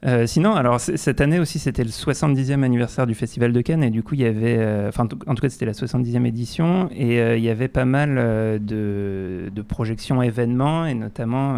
Euh, 0.04 0.26
sinon, 0.26 0.56
alors 0.56 0.80
cette 0.80 1.22
année 1.22 1.40
aussi, 1.40 1.60
c'était 1.60 1.84
le 1.84 1.92
70e 1.92 2.64
anniversaire 2.64 3.06
du 3.06 3.14
Festival 3.14 3.54
de 3.54 3.62
Cannes 3.62 3.84
et 3.84 3.92
du 3.92 4.02
coup, 4.02 4.16
il 4.16 4.22
y 4.22 4.26
avait, 4.26 4.58
euh, 4.58 4.90
enfin, 4.90 5.04
en 5.04 5.36
tout- 5.36 5.42
cas, 5.42 5.50
c'était 5.50 5.66
la 5.66 5.74
70e 5.74 6.26
édition 6.26 6.90
et 6.92 7.22
euh, 7.22 7.38
il 7.38 7.44
y 7.44 7.50
avait 7.50 7.68
pas 7.68 7.86
mal 7.86 8.16
de, 8.16 9.52
projections 9.68 10.22
événements 10.24 10.86
et 10.86 10.96
notamment, 10.96 11.58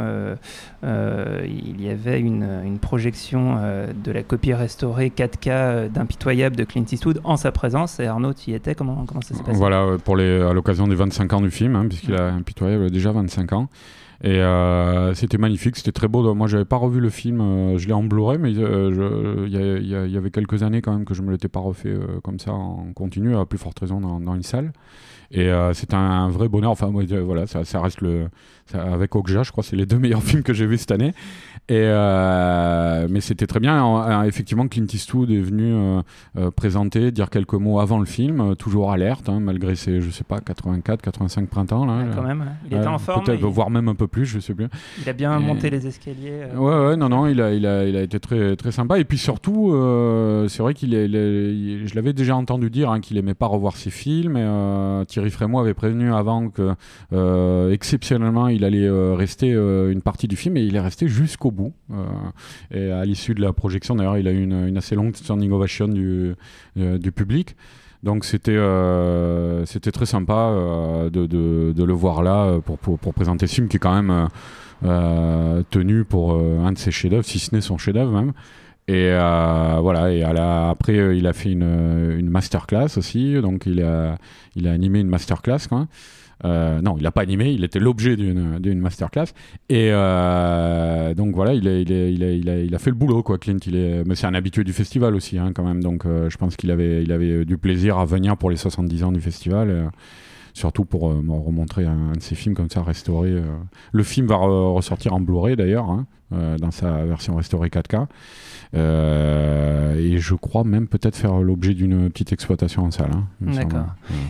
il 0.84 1.82
y 1.82 1.90
avait 1.90 2.20
une, 2.20 2.78
projection 2.82 3.60
de 4.04 4.12
la 4.12 4.24
copie 4.24 4.54
restaurée 4.54 5.10
4K 5.10 5.50
euh, 5.50 5.90
d'Impitoyable 5.90 6.56
de 6.56 6.64
Clint 6.64 6.86
Eastwood 6.92 7.22
en 7.24 7.38
sa 7.38 7.52
présence. 7.52 8.00
Et 8.00 8.06
Arnaud, 8.06 8.34
tu 8.34 8.52
y 8.52 8.54
étais? 8.54 8.76
Comment, 8.76 9.06
ça 9.22 9.34
s'est 9.34 9.44
passé? 9.44 9.58
Voilà, 9.58 9.98
pour 10.04 10.18
à 10.18 10.54
l'occasion 10.54 10.88
des 10.88 10.96
25 10.96 11.34
ans 11.34 11.42
du 11.42 11.50
film, 11.50 11.76
hein, 11.76 11.86
puisqu'il 11.88 12.16
a 12.16 12.28
impitoyable 12.28 12.92
déjà 12.92 13.12
25 13.12 13.54
ans. 13.54 13.70
Et 14.24 14.40
euh, 14.40 15.14
c'était 15.16 15.38
magnifique, 15.38 15.76
c'était 15.76 15.92
très 15.92 16.08
beau. 16.08 16.34
Moi, 16.34 16.48
j'avais 16.48 16.64
pas 16.64 16.78
revu 16.78 17.02
le 17.02 17.10
film, 17.10 17.42
euh, 17.42 17.78
je 17.78 17.88
l'ai 17.88 17.94
en 17.94 18.04
Blu-ray, 18.04 18.38
mais 18.40 18.54
euh, 18.58 19.46
il 19.46 19.86
y, 19.86 19.90
y 19.90 20.18
avait 20.18 20.32
quelques 20.32 20.64
années 20.64 20.82
quand 20.82 20.94
même 20.94 21.04
que 21.04 21.14
je 21.14 21.22
me 21.22 21.32
l'étais 21.32 21.50
pas 21.50 21.60
refait 21.60 21.94
comme 22.24 22.40
ça 22.40 22.54
en 22.54 22.94
continu, 22.94 23.36
à 23.36 23.46
plus 23.46 23.58
forte 23.58 23.80
raison 23.80 24.00
dans, 24.00 24.22
dans 24.22 24.36
une 24.36 24.44
salle. 24.44 24.72
Et 25.32 25.52
c'est 25.74 25.94
un, 25.94 26.30
vrai 26.30 26.48
bonheur. 26.48 26.72
Enfin, 26.72 26.88
moi, 26.90 27.04
voilà, 27.24 27.48
ça 27.48 27.82
reste 27.82 28.02
le. 28.02 28.30
Avec 28.73 29.15
Okja, 29.15 29.43
je 29.43 29.52
crois, 29.52 29.63
c'est 29.63 29.76
les 29.76 29.86
deux 29.86 29.97
meilleurs 29.99 30.23
films 30.23 30.43
que 30.43 30.54
j'ai 30.54 30.65
vus 30.65 30.78
cette 30.80 30.91
année. 30.91 31.13
Et 31.69 31.76
euh, 31.78 33.08
mais 33.10 33.21
c'était 33.21 33.47
très 33.47 33.60
bien. 33.60 33.82
En- 33.82 34.02
en- 34.02 34.23
effectivement, 34.23 34.67
Clint 34.67 34.86
Eastwood 34.91 35.32
est 35.32 35.39
venu 35.39 35.73
euh, 35.73 36.02
euh, 36.38 36.52
présenter, 36.52 37.12
dire 37.12 37.30
quelques 37.30 37.54
mots 37.54 37.80
avant 37.80 37.99
le 37.99 38.06
film, 38.06 38.41
euh, 38.41 38.56
toujours 38.56 38.91
alerte, 38.91 39.30
hein, 39.30 39.39
malgré 39.39 39.76
ses, 39.76 40.02
je 40.02 40.10
sais 40.10 40.26
pas, 40.26 40.39
84, 40.41 41.02
85 41.02 41.47
printemps. 41.47 41.86
Là, 41.86 42.04
quand 42.13 42.21
Euh, 42.23 42.28
même, 42.28 42.41
ouais. 42.41 42.45
Il 42.69 42.78
était 42.78 42.88
en 42.88 42.97
forme, 42.97 43.23
Peut-être, 43.23 43.39
il- 43.39 43.45
voire 43.45 43.69
même 43.69 43.88
un 43.88 43.95
peu 43.95 44.08
plus, 44.08 44.26
je 44.26 44.39
sais 44.39 44.54
plus. 44.54 44.67
Il 45.02 45.08
a 45.10 45.13
bien 45.13 45.39
Et- 45.39 45.43
monté 45.43 45.69
les 45.69 45.88
escaliers. 45.88 46.41
euh. 46.54 46.58
Ouais, 46.58 46.89
ouais, 46.89 46.95
non, 46.97 47.08
non, 47.10 47.28
il 47.28 47.39
a, 47.41 47.54
il 47.54 47.65
a, 47.65 47.86
il 47.88 47.95
a 47.95 48.02
été 48.02 48.19
très, 48.19 48.56
très 48.58 48.71
sympa. 48.71 48.99
Et 48.99 49.06
puis 49.06 49.17
surtout, 49.17 49.71
euh, 49.73 50.47
c'est 50.49 50.63
vrai 50.63 50.73
qu'il 50.73 50.93
est, 50.93 51.08
je 51.08 51.95
l'avais 51.95 52.12
déjà 52.13 52.36
entendu 52.36 52.69
dire 52.69 52.91
hein, 52.91 52.99
qu'il 52.99 53.17
aimait 53.17 53.34
pas 53.36 53.47
revoir 53.47 53.78
ses 53.78 53.89
films. 53.89 54.36
Et, 54.36 54.41
euh, 54.43 55.06
Thierry 55.06 55.30
Frémaux 55.30 55.60
avait 55.60 55.73
prévenu 55.73 56.13
avant 56.13 56.49
que, 56.49 56.73
euh, 57.13 57.71
exceptionnellement, 57.71 58.47
il 58.54 58.63
allait 58.66 58.88
euh, 58.88 59.13
rester 59.13 59.54
euh, 59.54 59.92
une 59.92 60.02
partie 60.02 60.28
du 60.28 60.36
film 60.36 60.58
et 60.58 60.62
il 60.62 60.76
est 60.76 60.80
resté 60.80 61.08
jusqu'au 61.08 61.52
bout. 61.52 61.74
Euh, 61.92 62.06
et 62.72 62.92
à 62.92 63.06
l'issue 63.06 63.34
de 63.34 63.42
la 63.42 63.54
projection, 63.54 63.96
d'ailleurs, 63.96 64.18
il 64.18 64.28
a 64.28 64.32
eu 64.32 64.42
une, 64.44 64.78
assez 64.78 64.96
longue 64.96 65.16
standing 65.16 65.52
ovation 65.52 65.88
du, 65.88 66.36
public. 67.16 67.56
Donc 68.04 68.26
c'était 68.26 68.60
c'était 69.66 69.92
très 69.92 70.06
sympa 70.06 70.52
de, 71.12 71.84
le 71.84 71.94
voir 71.94 72.22
là 72.22 72.60
pour, 72.60 72.78
pour, 72.78 73.13
présenter 73.13 73.48
ce 73.48 73.56
film 73.56 73.70
qui 73.70 73.78
est 73.78 73.80
quand 73.80 74.02
même 74.02 74.28
tenu 75.70 76.04
pour 76.04 76.34
un 76.36 76.74
de 76.74 76.78
ses 76.78 76.92
chefs-d'œuvre, 76.92 77.24
si 77.24 77.39
ce 77.39 77.56
n'est 77.56 77.62
son 77.62 77.78
chef-d'œuvre 77.78 78.12
même. 78.12 78.34
Et 78.89 79.10
voilà, 79.12 80.12
et 80.12 80.22
après 80.24 81.18
il 81.18 81.28
a 81.28 81.34
fait 81.34 81.52
une, 81.52 82.18
une 82.20 82.30
masterclass 82.30 82.98
aussi, 82.98 83.36
donc 83.42 83.68
il 83.68 83.82
a, 83.82 84.18
il 84.58 84.68
a 84.68 84.74
animé 84.74 85.00
une 85.00 85.08
masterclass 85.08 85.68
quoi. 85.70 85.88
Euh, 86.46 86.82
non, 86.82 86.96
il 86.98 87.04
n'a 87.04 87.12
pas 87.12 87.22
animé, 87.22 87.52
il 87.52 87.63
était 87.63 87.80
l'objet 87.80 88.15
d'une 88.15 88.80
masterclass. 88.80 89.28
Et 89.69 89.89
euh, 89.91 91.13
donc 91.13 91.36
voilà, 91.36 91.54
il 91.54 91.67
a, 91.67 91.80
il, 91.80 91.91
il, 91.91 92.50
a, 92.50 92.60
il 92.60 92.76
a 92.76 92.80
fait 92.80 92.89
le 92.89 92.96
boulot, 92.96 93.24
quoi, 93.24 93.38
Clint. 93.38 93.58
Il 93.65 93.76
est, 93.76 94.04
mais 94.06 94.15
c'est 94.15 94.28
un 94.28 94.34
habitué 94.34 94.63
du 94.63 94.74
festival 94.74 95.15
aussi, 95.15 95.38
hein, 95.38 95.52
quand 95.54 95.63
même. 95.63 95.82
Donc 95.82 96.06
euh, 96.06 96.30
je 96.30 96.38
pense 96.38 96.56
qu'il 96.56 96.72
avait, 96.72 97.04
il 97.04 97.12
avait 97.12 97.46
du 97.46 97.58
plaisir 97.58 97.98
à 97.98 98.06
venir 98.06 98.38
pour 98.38 98.50
les 98.50 98.58
70 98.58 99.04
ans 99.04 99.12
du 99.12 99.22
festival. 99.22 99.89
Euh, 100.54 100.60
surtout 100.60 100.86
pour 100.86 101.10
euh, 101.12 101.22
me 101.22 101.34
remontrer 101.34 101.86
un, 101.86 102.10
un 102.10 102.12
de 102.13 102.22
ses 102.22 102.36
films 102.36 102.56
comme 102.56 102.70
ça, 102.70 102.82
restauré. 102.84 103.30
euh. 103.32 103.42
Le 103.92 104.04
film 104.04 104.28
va 104.28 104.36
re- 104.36 104.74
ressortir 104.74 105.13
en 105.13 105.20
Blu-ray 105.20 105.56
d'ailleurs, 105.56 105.89
hein, 105.89 106.06
euh, 106.34 106.58
dans 106.58 106.72
sa 106.72 107.04
version 107.06 107.36
restaurée 107.36 107.70
4K. 107.70 108.08
Euh, 108.76 109.96
et 110.00 110.18
je 110.18 110.34
crois 110.36 110.63
même 110.63 110.88
peut-être 110.88 111.16
faire 111.16 111.36
l'objet 111.42 111.74
d'une 111.74 112.10
petite 112.10 112.34
exploitation 112.34 112.84
en 112.86 112.92
salle. 112.92 113.12
hein. 113.13 113.26
D'accord. 113.42 113.86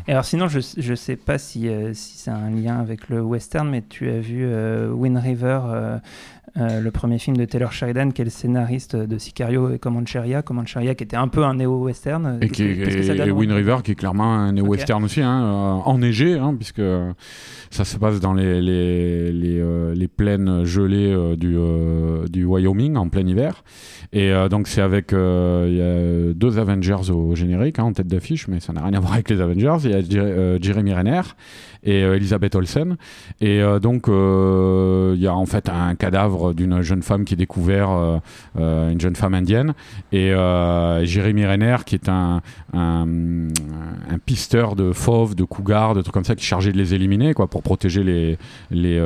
Et 0.08 0.12
alors 0.12 0.26
sinon, 0.26 0.48
je 0.48 0.60
ne 0.92 0.96
sais 0.96 1.16
pas 1.16 1.38
si, 1.38 1.68
euh, 1.70 1.94
si 1.94 2.18
c'est 2.18 2.32
un 2.32 2.50
lien 2.50 2.78
avec 2.80 3.10
le 3.10 3.22
western, 3.22 3.70
mais 3.70 3.84
tu 3.88 4.10
as 4.10 4.20
vu 4.20 4.44
euh, 4.44 4.92
Wind 4.92 5.18
River, 5.18 5.62
euh, 6.58 6.62
euh, 6.64 6.80
le 6.82 6.92
premier 6.92 7.18
film 7.20 7.36
de 7.38 7.46
Taylor 7.46 7.72
Sheridan, 7.72 8.12
qui 8.12 8.22
est 8.22 8.26
le 8.26 8.30
scénariste 8.32 8.96
de 8.96 9.18
Sicario 9.18 9.72
et 9.72 9.80
Comancheria. 9.80 10.42
Comancheria 10.42 10.96
qui 10.96 11.04
était 11.04 11.16
un 11.18 11.28
peu 11.28 11.44
un 11.44 11.56
néo-western. 11.56 12.38
Et, 12.42 12.48
Qu'est-ce 12.48 12.52
qui, 12.54 12.64
que- 12.80 12.84
qu'est-ce 12.86 12.98
que 12.98 13.04
ça 13.04 13.14
et- 13.16 13.18
donne, 13.18 13.28
et 13.28 13.32
Wind 13.32 13.52
ouais 13.52 13.58
River 13.58 13.78
qui 13.84 13.92
est 13.92 13.96
clairement 13.96 14.34
un 14.36 14.52
néo-western 14.54 15.04
aussi, 15.04 15.22
hein, 15.22 15.44
euh, 15.44 15.72
enneigé, 15.90 16.38
hein, 16.38 16.54
puisque 16.56 16.82
ça 17.72 17.86
se 17.86 17.98
passe 17.98 18.20
dans 18.20 18.34
les, 18.34 18.62
les, 18.62 19.32
les, 19.32 19.60
euh, 19.60 19.94
les 19.96 20.08
plaines 20.08 20.64
gelées 20.64 21.12
euh, 21.12 21.36
du, 21.36 21.56
euh, 21.58 22.28
du 22.28 22.46
Wyoming 22.46 22.96
en 22.98 23.10
plein 23.10 23.26
hiver. 23.28 23.64
Et 24.12 24.32
euh, 24.32 24.48
donc 24.48 24.68
c'est 24.68 24.82
avec 24.82 25.12
euh, 25.12 25.68
y 25.72 25.82
a 25.82 26.34
deux 26.34 26.60
Avengers 26.60 27.10
au 27.12 27.34
générique, 27.36 27.80
hein, 27.80 27.86
en 27.86 27.94
tête 27.94 28.08
d'affiche, 28.08 28.48
mais 28.48 28.60
ça 28.60 28.74
n'a 28.74 28.84
rien 28.84 28.94
à 28.94 29.00
voir 29.00 29.14
avec 29.14 29.30
les 29.30 29.42
Avengers. 29.42 29.78
Il 29.86 29.90
y 29.92 29.94
a 29.96 30.02
Jer- 30.02 30.20
euh, 30.24 30.60
Jeremy 30.62 30.94
Renner 30.94 31.22
et 31.84 32.04
euh, 32.04 32.16
Elisabeth 32.16 32.56
Olsen. 32.56 32.98
Et 33.42 33.60
euh, 33.62 33.80
donc 33.80 34.08
euh, 34.08 35.14
il 35.16 35.22
y 35.22 35.28
a 35.28 35.34
en 35.36 35.46
fait 35.48 35.68
un 35.70 35.96
cadavre 35.96 36.43
d'une 36.52 36.82
jeune 36.82 37.02
femme 37.02 37.24
qui 37.24 37.36
est 37.36 37.38
découvert, 37.38 37.92
euh, 37.92 38.18
euh, 38.58 38.92
une 38.92 39.00
jeune 39.00 39.16
femme 39.16 39.34
indienne. 39.34 39.74
Et 40.12 40.34
euh, 40.34 41.06
Jérémy 41.06 41.46
Renner, 41.46 41.78
qui 41.86 41.96
est 41.96 42.10
un, 42.10 42.42
un, 42.74 43.08
pisteur 44.26 44.76
de 44.76 44.92
fauves, 44.92 45.36
de 45.36 45.44
cougars, 45.44 45.96
de 45.96 46.02
trucs 46.02 46.14
comme 46.14 46.26
ça, 46.26 46.36
qui 46.36 46.42
est 46.42 46.48
chargé 46.48 46.72
de 46.72 46.78
les 46.78 46.94
éliminer, 46.94 47.34
quoi, 47.34 47.48
pour 47.48 47.62
protéger 47.62 48.04
les, 48.04 48.38
les, 48.72 49.02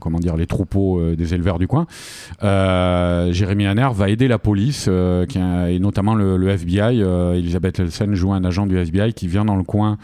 comment 0.00 0.18
dire, 0.18 0.36
les 0.36 0.46
troupeaux 0.46 1.14
des 1.14 1.34
éleveurs 1.34 1.58
du 1.58 1.66
coin. 1.66 1.86
Jérémy 2.40 3.68
Renner 3.68 3.88
va 3.92 4.08
aider 4.08 4.28
la 4.28 4.38
police, 4.38 4.88
et 4.88 5.78
notamment 5.78 6.14
le, 6.14 6.36
le 6.36 6.48
FBI. 6.50 7.00
Elisabeth 7.36 7.80
Olsen 7.80 8.14
joue 8.14 8.32
un 8.32 8.44
agent 8.44 8.66
du 8.66 8.76
FBI 8.76 9.12
qui 9.14 9.28
vient 9.28 9.44
dans 9.44 9.56
le 9.56 9.64
coin 9.64 9.98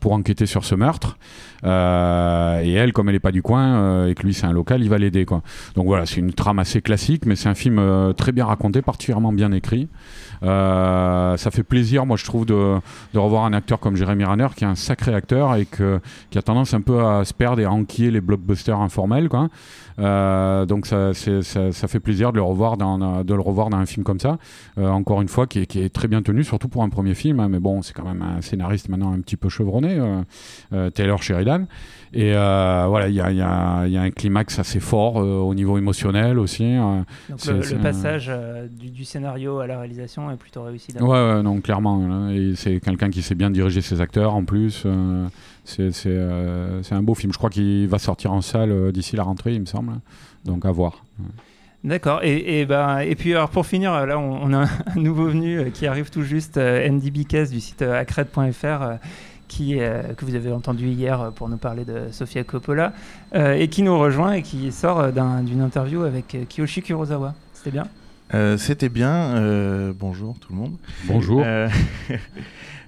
pour 0.00 0.12
enquêter 0.12 0.46
sur 0.46 0.64
ce 0.64 0.74
meurtre. 0.74 1.16
Euh, 1.64 2.60
et 2.62 2.72
elle, 2.72 2.92
comme 2.92 3.08
elle 3.08 3.14
n'est 3.14 3.20
pas 3.20 3.32
du 3.32 3.42
coin 3.42 3.74
euh, 3.76 4.08
et 4.08 4.14
que 4.14 4.22
lui 4.22 4.34
c'est 4.34 4.46
un 4.46 4.52
local, 4.52 4.82
il 4.82 4.88
va 4.88 4.98
l'aider. 4.98 5.24
quoi. 5.24 5.42
Donc 5.74 5.86
voilà, 5.86 6.06
c'est 6.06 6.20
une 6.20 6.32
trame 6.32 6.58
assez 6.58 6.82
classique, 6.82 7.26
mais 7.26 7.36
c'est 7.36 7.48
un 7.48 7.54
film 7.54 7.78
euh, 7.78 8.12
très 8.12 8.32
bien 8.32 8.46
raconté, 8.46 8.82
particulièrement 8.82 9.32
bien 9.32 9.52
écrit. 9.52 9.88
Euh, 10.42 11.36
ça 11.36 11.50
fait 11.50 11.62
plaisir, 11.62 12.06
moi 12.06 12.16
je 12.16 12.24
trouve, 12.24 12.46
de, 12.46 12.76
de 13.14 13.18
revoir 13.18 13.44
un 13.44 13.52
acteur 13.52 13.80
comme 13.80 13.96
Jérémy 13.96 14.24
Renner, 14.24 14.48
qui 14.56 14.64
est 14.64 14.68
un 14.68 14.74
sacré 14.74 15.14
acteur 15.14 15.54
et 15.56 15.64
que, 15.66 16.00
qui 16.30 16.38
a 16.38 16.42
tendance 16.42 16.74
un 16.74 16.80
peu 16.80 17.04
à 17.04 17.24
se 17.24 17.34
perdre 17.34 17.60
et 17.60 17.64
à 17.64 17.72
enquiller 17.72 18.10
les 18.10 18.20
blockbusters 18.20 18.78
informels. 18.80 19.28
Quoi. 19.28 19.48
Euh, 19.98 20.64
donc 20.64 20.86
ça, 20.86 21.12
c'est- 21.14 21.42
ça, 21.42 21.72
ça 21.72 21.88
fait 21.88 21.98
plaisir 22.00 22.30
de 22.32 22.36
le 22.36 22.42
revoir 22.42 22.76
dans, 22.76 23.24
de 23.24 23.34
le 23.34 23.40
revoir 23.40 23.68
dans 23.68 23.78
un 23.78 23.86
film 23.86 24.04
comme 24.04 24.20
ça. 24.20 24.38
Euh, 24.78 24.88
encore 24.88 25.20
une 25.22 25.28
fois, 25.28 25.46
qui 25.46 25.60
est, 25.60 25.66
qui 25.66 25.80
est 25.80 25.88
très 25.92 26.06
bien 26.08 26.22
tenu, 26.22 26.44
surtout 26.44 26.68
pour 26.68 26.82
un 26.84 26.88
premier 26.88 27.14
film. 27.14 27.40
hein, 27.40 27.48
mais 27.48 27.58
bon, 27.58 27.82
c'est 27.82 27.92
quand 27.94 28.04
même 28.04 28.22
un 28.22 28.40
scénariste 28.40 28.88
maintenant 28.88 29.12
un 29.12 29.20
petit 29.20 29.36
peu 29.36 29.48
chevronné, 29.48 29.98
Taylor 30.94 31.22
Sheridan. 31.22 31.64
Et 32.14 32.32
euh, 32.34 32.86
voilà, 32.88 33.08
il 33.08 33.14
y 33.14 33.20
a, 33.20 33.30
il 33.30 33.36
y 33.36 33.42
a- 33.42 33.82
il 33.86 33.92
y 33.92 33.98
a 33.98 34.02
un 34.02 34.10
climax 34.10 34.58
assez 34.58 34.80
fort 34.80 35.20
euh, 35.20 35.38
au 35.40 35.54
niveau 35.54 35.76
émotionnel 35.78 36.38
aussi. 36.38 36.64
euh, 36.64 37.00
Donc 37.28 37.44
le, 37.46 37.82
passage 37.82 38.32
du, 38.70 38.90
du 38.90 39.04
scénario 39.04 39.58
à 39.58 39.66
la 39.66 39.78
réalisation 39.78 40.27
est 40.30 40.36
plutôt 40.36 40.62
réussi. 40.62 40.92
Ouais, 41.00 41.06
ouais, 41.08 41.42
non, 41.42 41.60
clairement. 41.60 42.00
hein, 42.10 42.32
c'est 42.56 42.80
quelqu'un 42.80 43.10
qui 43.10 43.22
sait 43.22 43.34
bien 43.34 43.50
diriger 43.50 43.80
ses 43.80 44.00
acteurs 44.00 44.34
en 44.34 44.44
plus. 44.44 44.82
euh, 44.86 45.26
c'est 45.64 45.90
euh, 46.06 46.82
c'est 46.82 46.94
un 46.94 47.02
beau 47.02 47.14
film. 47.14 47.32
Je 47.32 47.38
crois 47.38 47.50
qu'il 47.50 47.86
va 47.88 47.98
sortir 47.98 48.32
en 48.32 48.40
salle 48.40 48.70
euh, 48.72 48.92
d'ici 48.92 49.16
la 49.16 49.22
rentrée, 49.24 49.54
il 49.54 49.60
me 49.60 49.66
semble. 49.66 49.92
Donc 50.44 50.64
à 50.64 50.70
voir. 50.72 51.04
D'accord. 51.84 52.20
Et, 52.24 52.60
et, 52.60 52.66
ben, 52.66 52.98
et 53.00 53.14
puis 53.14 53.32
alors 53.34 53.50
pour 53.50 53.64
finir, 53.66 54.06
là 54.06 54.18
on, 54.18 54.40
on 54.42 54.52
a 54.54 54.64
un 54.96 55.00
nouveau 55.00 55.26
venu 55.28 55.70
qui 55.72 55.86
arrive 55.86 56.10
tout 56.10 56.22
juste, 56.22 56.58
Andy 56.58 57.10
Bicas 57.10 57.46
du 57.46 57.60
site 57.60 57.82
accred.fr, 57.82 58.64
euh, 58.64 58.94
qui, 59.46 59.78
euh, 59.80 60.02
que 60.14 60.24
vous 60.24 60.34
avez 60.34 60.50
entendu 60.52 60.88
hier 60.88 61.30
pour 61.36 61.48
nous 61.48 61.56
parler 61.56 61.84
de 61.84 62.08
Sofia 62.10 62.44
Coppola, 62.44 62.92
euh, 63.34 63.54
et 63.54 63.68
qui 63.68 63.82
nous 63.82 63.96
rejoint 63.98 64.32
et 64.32 64.42
qui 64.42 64.72
sort 64.72 65.12
d'un- 65.12 65.42
d'une 65.42 65.60
interview 65.60 66.02
avec 66.02 66.36
Kiyoshi 66.48 66.82
Kurosawa. 66.82 67.34
C'était 67.54 67.70
bien? 67.70 67.86
Euh, 68.34 68.58
C'était 68.58 68.88
bien. 68.88 69.36
euh, 69.36 69.92
bonjour 69.98 70.38
tout 70.38 70.52
le 70.52 70.58
monde. 70.58 70.76
Bonjour. 71.04 71.42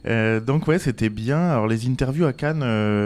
Euh, 0.07 0.41
donc 0.41 0.67
ouais, 0.69 0.79
c'était 0.79 1.09
bien. 1.09 1.39
Alors 1.51 1.67
les 1.67 1.89
interviews 1.89 2.27
à 2.27 2.33
Cannes, 2.33 2.61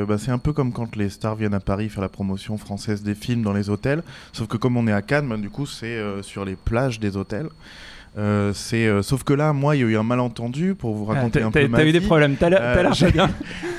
bah, 0.07 0.18
c'est 0.18 0.31
un 0.31 0.38
peu 0.38 0.53
comme 0.53 0.73
quand 0.73 0.97
les 0.97 1.11
stars 1.11 1.37
viennent 1.37 1.55
à 1.55 1.61
Paris 1.61 1.88
faire 1.88 2.03
la 2.03 2.09
promotion 2.09 2.57
française 2.59 3.03
des 3.03 3.14
films 3.14 3.42
dans 3.42 3.53
les 3.53 3.70
hôtels. 3.70 4.03
Sauf 4.33 4.49
que 4.49 4.57
comme 4.57 4.77
on 4.77 4.87
est 4.87 4.92
à 4.92 5.03
Cannes, 5.03 5.29
bah, 5.29 5.37
du 5.37 5.51
coup 5.51 5.66
c'est 5.66 6.01
sur 6.23 6.44
les 6.44 6.57
plages 6.57 6.99
des 7.01 7.16
hôtels. 7.16 7.49
Euh, 8.16 8.53
c'est 8.55 8.87
euh, 8.87 9.03
sauf 9.03 9.24
que 9.24 9.33
là, 9.33 9.53
moi, 9.53 9.74
il 9.74 9.81
y 9.81 9.83
a 9.83 9.87
eu 9.87 9.96
un 9.96 10.03
malentendu 10.05 10.74
pour 10.74 10.94
vous 10.94 11.07
Ah, 11.11 11.14
raconter 11.14 11.42
un 11.42 11.50
peu 11.50 11.61
t'as- 11.62 11.68
ma 11.68 11.79
t'as 11.79 11.85
eu 11.87 11.92
des 11.92 12.00
problèmes. 12.00 12.37
T'as 12.37 12.48
l'air- 12.48 12.92
bien. 13.12 13.29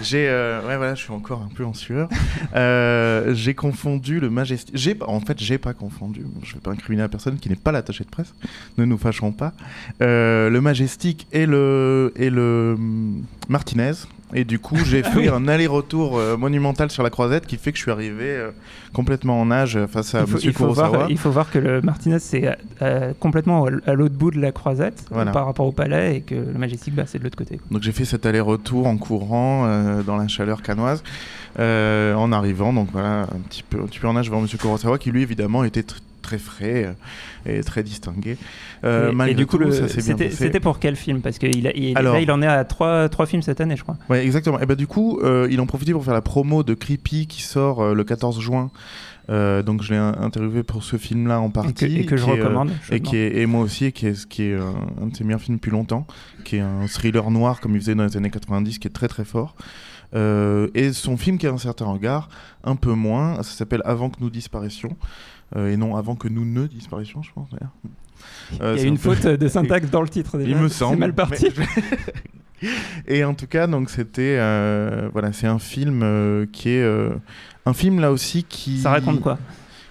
J'ai, 0.02 0.28
euh, 0.28 0.60
ouais, 0.68 0.76
voilà, 0.76 0.94
je 0.96 1.04
suis 1.04 1.14
encore 1.14 1.42
un 1.42 1.54
peu 1.56 1.64
en 1.66 1.74
sueur. 1.74 2.10
J'ai 3.34 3.54
confondu 3.54 4.20
le 4.20 4.30
majestic. 4.30 4.76
J'ai, 4.78 4.98
en 5.08 5.20
fait, 5.22 5.40
j'ai 5.42 5.58
pas 5.58 5.74
confondu. 5.74 6.26
Je 6.44 6.54
vais 6.56 6.60
pas 6.60 6.72
incriminer 6.72 7.04
la 7.04 7.10
personne 7.10 7.38
qui 7.38 7.50
n'est 7.50 7.56
pas 7.56 7.72
l'attaché 7.72 8.04
de 8.04 8.10
presse. 8.10 8.34
Ne 8.78 8.86
nous 8.86 8.98
fâchons 8.98 9.32
pas. 9.32 9.54
Le 10.02 10.60
majestic 10.60 11.28
et 11.32 11.46
le 11.46 12.12
et 12.16 12.30
le 12.30 12.76
hum, 12.78 13.24
Martinez. 13.48 13.94
Et 14.38 14.44
du 14.44 14.60
coup, 14.60 14.76
j'ai 14.86 15.02
fait 15.02 15.28
un 15.40 15.48
aller-retour 15.48 16.18
euh, 16.18 16.36
monumental 16.38 16.92
sur 16.92 17.02
la 17.04 17.10
croisette 17.10 17.48
qui 17.48 17.56
fait 17.58 17.72
que 17.72 17.78
je 17.78 17.84
suis 17.84 17.92
arrivé 17.92 18.26
euh, 18.26 18.52
complètement 18.94 19.40
en 19.40 19.50
âge 19.50 19.80
face 19.90 20.14
à 20.14 20.22
il 20.22 20.28
faut, 20.28 20.34
Monsieur 20.34 20.50
il 20.50 20.54
faut 20.54 20.64
Kurosawa. 20.66 20.88
voir, 20.90 21.10
il 21.12 21.18
faut 21.18 21.32
voir 21.32 21.50
que 21.50 21.58
le 21.58 21.82
Martinez 21.82 22.20
c'est 22.20 22.58
euh, 22.82 23.14
complètement 23.20 23.66
à 23.86 23.94
l'autre 23.94 24.16
bout 24.16 24.32
de 24.32 24.40
la 24.40 24.52
croisette 24.52 25.06
Voilà. 25.10 25.32
par 25.32 25.46
rapport 25.46 25.66
au 25.66 25.72
palais 25.72 26.18
et 26.18 26.22
que 26.22 26.36
le 26.36 26.60
Majestic 26.60 26.94
bah, 26.94 27.04
c'est 27.08 27.18
de 27.18 27.24
l'autre 27.24 27.38
côté. 27.38 27.58
quoi. 27.58 27.66
Donc 27.72 27.82
j'ai 27.82 27.92
fait 27.94 28.06
cet 28.06 28.26
aller-retour 28.26 28.88
en 28.88 28.98
courant 28.98 29.66
euh, 29.66 30.04
dans 30.04 30.18
la 30.18 30.28
chaleur 30.28 30.62
canoise 30.62 31.02
euh, 31.60 32.14
en 32.16 32.32
arrivant 32.32 32.74
donc 32.74 32.90
voilà 32.92 33.22
un 33.24 33.40
petit 33.50 33.64
peu 33.64 33.80
un 33.82 33.86
petit 33.86 34.00
peu 34.00 34.08
en 34.08 34.16
âge 34.18 34.26
devant 34.28 34.42
Monsieur 34.42 34.58
Kurosawa 34.58 34.98
qui 34.98 35.12
lui 35.12 35.22
évidemment 35.22 35.64
était 35.64 35.82
tr- 35.82 36.00
très 36.26 36.38
frais 36.38 36.86
euh, 37.48 37.60
et 37.60 37.64
très 37.64 37.84
distingué. 37.84 38.38
Euh, 38.84 39.12
et, 39.28 39.32
et 39.32 39.34
du 39.36 39.46
coup, 39.46 39.58
tout, 39.58 39.64
le- 39.64 39.72
ça 39.72 39.88
s'est 39.88 40.02
bien 40.14 40.30
c'était 40.32 40.60
pour 40.60 40.80
quel 40.80 40.96
film? 40.96 41.22
Parce 41.22 41.38
a- 41.68 41.72
il, 41.76 41.98
Alors- 41.98 42.16
là, 42.16 42.22
il 42.22 42.32
en 42.32 42.42
est 42.42 42.48
à 42.48 42.64
trois, 42.66 43.08
trois 43.10 43.26
films 43.26 43.42
cette 43.44 43.62
année, 43.62 43.76
je 43.78 43.84
crois. 43.84 43.98
Ouais, 44.10 44.26
exactement. 44.26 44.60
Et 44.60 44.66
bah 44.66 44.76
du 44.76 44.88
coup, 44.88 45.20
euh, 45.24 45.48
il 45.52 45.60
en 45.62 45.66
profitait 45.66 45.92
pour 45.94 46.04
faire 46.04 46.14
la 46.14 46.22
promo 46.22 46.64
de 46.64 46.74
Creepy 46.74 47.28
qui 47.28 47.42
sort 47.42 47.82
euh, 47.82 47.94
le 47.94 48.04
14 48.04 48.40
juin. 48.42 48.72
Euh, 49.30 49.64
donc 49.64 49.82
je 49.82 49.92
l'ai 49.92 49.98
in- 50.00 50.16
interviewé 50.20 50.62
pour 50.62 50.84
ce 50.84 50.98
film-là 50.98 51.40
en 51.42 51.50
partie 51.50 51.98
et 52.02 52.06
que 52.06 52.16
je 52.16 52.26
est, 52.26 52.30
euh, 52.30 52.34
recommande, 52.44 52.72
et 52.92 53.00
qui 53.00 53.18
est 53.18 53.38
et 53.38 53.46
moi 53.48 53.62
aussi 53.62 53.92
qui 53.92 54.06
est 54.06 54.28
qui 54.28 54.44
est 54.44 54.54
euh, 54.54 54.62
un 55.02 55.08
de 55.08 55.16
ses 55.16 55.24
meilleurs 55.24 55.42
films 55.42 55.58
depuis 55.58 55.72
longtemps, 55.72 56.06
qui 56.44 56.58
est 56.58 56.60
un 56.62 56.86
thriller 56.88 57.32
noir 57.32 57.60
comme 57.60 57.74
il 57.76 57.82
faisait 57.82 57.96
dans 57.96 58.04
les 58.06 58.16
années 58.18 58.30
90, 58.30 58.78
qui 58.78 58.88
est 58.88 58.92
très 58.92 59.08
très 59.08 59.26
fort. 59.26 59.56
Euh, 60.14 60.68
et 60.76 60.94
son 60.94 61.18
film 61.18 61.38
qui 61.40 61.48
a 61.48 61.52
un 61.52 61.58
certain 61.58 61.86
regard, 61.86 62.30
un 62.64 62.76
peu 62.76 62.94
moins, 62.94 63.38
ça 63.38 63.52
s'appelle 63.58 63.82
Avant 63.84 64.10
que 64.12 64.18
nous 64.22 64.30
disparaissions, 64.30 64.96
euh, 65.56 65.74
et 65.74 65.78
non 65.78 65.96
Avant 65.96 66.16
que 66.16 66.28
nous 66.28 66.46
ne 66.46 66.68
disparaissions, 66.68 67.24
je 67.24 67.32
pense. 67.34 67.50
Euh, 68.62 68.76
il 68.76 68.78
y 68.78 68.80
c'est 68.80 68.86
a 68.86 68.88
un 68.90 68.94
une 68.94 68.98
peu- 69.00 69.14
faute 69.16 69.26
de 69.28 69.48
syntaxe 69.48 69.90
dans 69.90 70.02
le 70.04 70.08
titre 70.10 70.38
déjà. 70.38 70.52
Il 70.52 70.56
me 70.58 70.68
C'est 70.70 70.76
semble. 70.76 71.00
mal 71.00 71.16
parti. 71.16 71.48
mais- 71.58 71.66
Et 73.08 73.24
en 73.24 73.34
tout 73.34 73.48
cas, 73.48 73.68
donc 73.68 73.90
c'était 73.90 74.38
euh, 74.40 75.10
voilà, 75.14 75.34
c'est 75.34 75.48
un 75.48 75.60
film 75.60 76.02
euh, 76.04 76.46
qui 76.52 76.70
est 76.70 76.82
euh, 76.82 77.10
un 77.66 77.74
film 77.74 78.00
là 78.00 78.12
aussi 78.12 78.44
qui 78.44 78.80
Ça 78.80 78.92
raconte 78.92 79.22
quoi? 79.22 79.38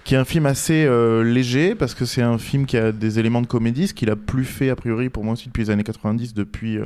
Qui 0.03 0.13
est 0.13 0.19
un 0.19 0.25
film 0.25 0.45
assez 0.45 0.87
léger 1.23 1.73
parce 1.73 1.95
que 1.95 2.05
c'est 2.05 2.21
un 2.21 2.37
film 2.37 2.67
qui 2.67 2.77
a 2.77 2.91
des 2.91 3.17
éléments 3.17 3.41
de 3.41 3.47
comédie, 3.47 3.87
ce 3.87 3.95
qu'il 3.95 4.11
a 4.11 4.15
plus 4.15 4.45
fait 4.45 4.69
a 4.69 4.75
priori 4.75 5.09
pour 5.09 5.23
moi 5.23 5.33
aussi 5.33 5.47
depuis 5.47 5.63
les 5.63 5.71
années 5.71 5.83
90. 5.83 6.35
Depuis, 6.35 6.77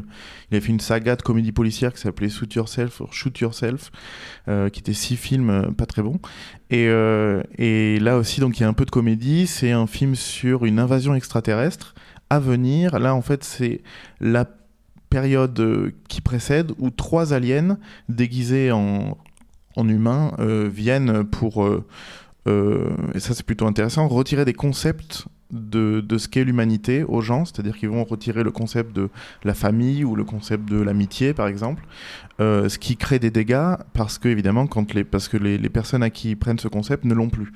il 0.50 0.58
a 0.58 0.62
fait 0.62 0.70
une 0.70 0.80
saga 0.80 1.18
de 1.18 1.22
comédie 1.22 1.52
policière 1.52 1.92
qui 1.94 2.00
s'appelait 2.00 2.30
Shoot 2.30 2.56
Yourself, 2.56 3.02
or 3.02 3.12
Shoot 3.12 3.38
Yourself, 3.40 3.92
qui 4.48 4.80
était 4.80 4.94
six 4.94 5.18
films 5.18 5.74
pas 5.78 5.86
très 5.86 6.02
bons. 6.02 6.22
Et, 6.70 6.86
et 7.58 8.00
là 8.00 8.16
aussi, 8.16 8.40
donc 8.40 8.58
il 8.58 8.62
y 8.62 8.64
a 8.64 8.70
un 8.70 8.74
peu 8.74 8.86
de 8.86 8.92
comédie. 8.92 9.48
C'est 9.48 9.74
un 9.74 9.86
film 9.86 10.16
sur 10.16 10.64
une 10.64 10.80
invasion 10.80 11.14
extraterrestre 11.14 11.96
à 12.30 12.40
venir. 12.40 13.00
Là, 13.00 13.14
en 13.16 13.22
fait, 13.22 13.44
c'est 13.44 13.82
la 14.22 14.46
période 15.10 15.60
euh, 15.60 15.92
qui 16.08 16.22
précède 16.22 16.72
où 16.78 16.90
trois 16.90 17.34
aliens 17.34 17.78
déguisés 18.08 18.72
en, 18.72 19.18
en 19.76 19.90
humains 19.90 20.34
euh, 20.40 20.70
viennent 20.72 21.24
pour, 21.24 21.66
euh, 21.66 21.86
et 23.14 23.20
ça 23.20 23.34
c'est 23.34 23.46
plutôt 23.46 23.68
intéressant, 23.68 24.08
retirer 24.08 24.46
des 24.46 24.54
concepts 24.54 25.26
de, 25.52 26.02
de 26.02 26.18
ce 26.20 26.28
qu'est 26.28 26.44
l'humanité 26.44 27.04
aux 27.04 27.22
gens, 27.22 27.44
c'est-à-dire 27.44 27.76
qu'ils 27.76 27.90
vont 27.90 28.04
retirer 28.04 28.44
le 28.44 28.52
concept 28.52 28.96
de 28.96 29.10
la 29.44 29.56
famille 29.56 30.04
ou 30.04 30.16
le 30.16 30.24
concept 30.24 30.70
de 30.70 30.80
l'amitié 30.80 31.34
par 31.34 31.48
exemple, 31.48 31.84
ce 32.40 32.78
qui 32.78 32.98
crée 32.98 33.20
des 33.20 33.32
dégâts 33.32 33.76
parce 33.94 34.20
que 34.20 34.30
évidemment 34.30 34.68
quand 34.68 34.94
les, 34.94 35.04
parce 35.04 35.28
que 35.28 35.38
les, 35.38 35.58
les 35.58 35.70
personnes 35.70 36.04
à 36.04 36.12
qui 36.12 36.32
ils 36.32 36.38
prennent 36.38 36.60
ce 36.60 36.68
concept 36.68 37.04
ne 37.04 37.14
l'ont 37.16 37.30
plus. 37.30 37.52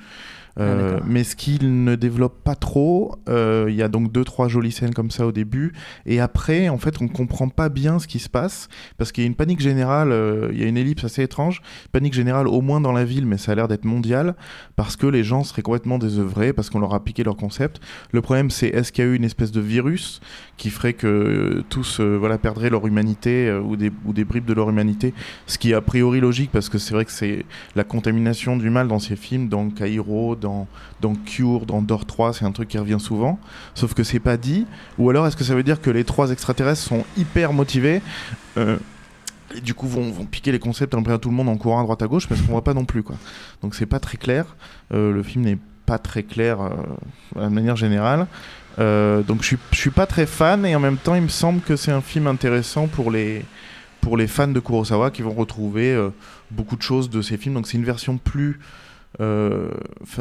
Euh, 0.60 0.94
d'accord. 0.94 1.08
mais 1.08 1.24
ce 1.24 1.36
qu'il 1.36 1.84
ne 1.84 1.96
développe 1.96 2.44
pas 2.44 2.56
trop, 2.56 3.16
euh, 3.28 3.66
il 3.70 3.76
y 3.76 3.82
a 3.82 3.88
donc 3.88 4.12
deux 4.12 4.24
trois 4.24 4.48
jolies 4.48 4.72
scènes 4.72 4.94
comme 4.94 5.10
ça 5.10 5.26
au 5.26 5.32
début, 5.32 5.74
et 6.06 6.20
après 6.20 6.70
en 6.70 6.78
fait 6.78 7.02
on 7.02 7.08
comprend 7.08 7.50
pas 7.50 7.70
bien 7.70 7.98
ce 7.98 8.08
qui 8.08 8.20
se 8.20 8.30
passe 8.30 8.68
parce 8.98 9.12
qu'il 9.12 9.24
y 9.24 9.26
a 9.26 9.28
une 9.28 9.36
panique 9.36 9.62
générale, 9.62 10.12
euh, 10.12 10.50
il 10.54 10.60
y 10.60 10.64
a 10.64 10.68
une 10.68 10.78
ellipse 10.78 11.04
assez 11.04 11.24
étrange, 11.24 11.62
panique 11.92 12.14
générale 12.14 12.48
au 12.48 12.62
moins 12.62 12.82
dans 12.82 12.92
la 12.92 13.04
ville, 13.04 13.26
mais 13.26 13.38
ça 13.38 13.54
a 13.54 13.56
l'air 13.56 13.68
d'être 13.68 13.86
mondial 13.86 14.36
parce 14.76 14.96
que 14.96 15.08
les 15.08 15.24
gens 15.24 15.44
seraient 15.44 15.64
complètement 15.64 15.98
désœuvrés 15.98 16.54
parce 16.54 16.70
qu'on 16.70 16.80
leur 16.80 16.94
a 16.94 17.04
piqué 17.04 17.24
leur 17.24 17.36
concept. 17.36 17.82
Le 18.12 18.22
problème 18.22 18.52
c'est 18.52 18.68
est-ce 18.68 18.92
qu'il 18.92 19.04
y 19.04 19.08
a 19.08 19.12
eu 19.12 19.16
une 19.16 19.24
espèce 19.24 19.52
de 19.52 19.62
virus 19.62 20.22
qui 20.58 20.70
ferait 20.70 20.94
que 20.94 21.08
euh, 21.08 21.64
tous 21.70 22.00
euh, 22.00 22.16
voilà 22.18 22.38
perdraient 22.38 22.70
leur 22.70 22.86
humanité 22.86 23.48
euh, 23.48 23.60
ou 23.60 23.76
des 23.76 23.92
ou 24.06 24.14
des 24.14 24.24
bribes 24.24 24.46
de 24.46 24.54
leur 24.54 24.70
humanité, 24.70 25.14
ce 25.48 25.58
qui 25.58 25.72
est 25.72 25.74
a 25.74 25.82
priori 25.82 26.20
logique 26.20 26.52
parce 26.52 26.70
que 26.70 26.78
c'est 26.78 26.94
vrai 26.94 27.06
que 27.06 27.12
c'est 27.12 27.46
la 27.76 27.84
contamination 27.84 28.56
du 28.58 28.70
mal 28.70 28.88
dans 28.88 29.00
ces 29.00 29.16
films, 29.16 29.50
dans 29.50 29.70
Cairo, 29.70 30.36
dans, 30.36 30.68
dans 31.02 31.16
Cure, 31.16 31.66
dans 31.66 31.82
Dor 31.82 32.06
3, 32.06 32.34
c'est 32.34 32.46
un 32.46 32.52
truc 32.52 32.70
qui 32.70 32.78
revient 32.78 33.00
souvent, 33.00 33.40
sauf 33.74 33.94
que 33.94 34.04
c'est 34.04 34.20
pas 34.20 34.38
dit. 34.38 34.68
Ou 35.00 35.10
alors 35.10 35.26
est-ce 35.28 35.36
que 35.36 35.44
ça 35.44 35.56
veut 35.56 35.64
dire 35.64 35.82
que 35.82 35.90
les 35.90 36.04
trois 36.04 36.32
extraterrestres 36.32 36.82
sont 36.82 37.04
hyper 37.18 37.54
motivés 37.54 38.02
et 39.56 39.62
du 39.62 39.74
coup 39.74 39.88
vont, 39.88 40.12
vont 40.12 40.26
piquer 40.26 40.52
les 40.52 40.60
concepts 40.60 40.96
à 40.96 41.18
tout 41.18 41.30
le 41.30 41.36
monde 41.36 41.50
en 41.50 41.58
courant 41.58 41.80
à 41.80 41.84
droite 41.84 42.02
à 42.02 42.08
gauche 42.08 42.28
parce 42.28 42.42
qu'on 42.42 42.52
voit 42.54 42.64
pas 42.64 42.74
non 42.74 42.86
plus 42.86 43.04
quoi. 43.04 43.16
Donc 43.62 43.76
c'est 43.76 43.86
pas 43.86 44.00
très 44.00 44.18
clair. 44.18 44.56
Le 44.92 45.22
film 45.24 45.46
n'est 45.46 45.58
pas 45.86 45.98
très 45.98 46.24
clair 46.24 46.62
euh, 46.62 46.70
de 47.48 47.54
manière 47.54 47.76
générale. 47.76 48.28
Euh, 48.80 49.22
donc 49.22 49.42
je 49.42 49.48
suis, 49.48 49.58
je 49.72 49.78
suis 49.78 49.92
pas 49.92 50.08
très 50.08 50.26
fan 50.26 50.66
et 50.66 50.76
en 50.76 50.80
même 50.80 50.98
temps 50.98 51.16
il 51.16 51.22
me 51.22 51.28
semble 51.28 51.62
que 51.62 51.76
c'est 51.76 51.92
un 51.92 52.02
film 52.02 52.26
intéressant 52.28 52.88
pour 52.88 53.12
les 53.12 53.46
pour 54.02 54.18
les 54.18 54.28
fans 54.28 54.48
de 54.48 54.60
Kurosawa 54.60 55.12
qui 55.12 55.22
vont 55.22 55.34
retrouver 55.34 55.94
euh, 55.94 56.10
beaucoup 56.52 56.76
de 56.76 56.82
choses 56.82 57.10
de 57.10 57.22
ces 57.22 57.38
films. 57.38 57.56
Donc 57.56 57.68
c'est 57.68 57.78
une 57.78 57.86
version 57.86 58.18
plus 58.18 58.60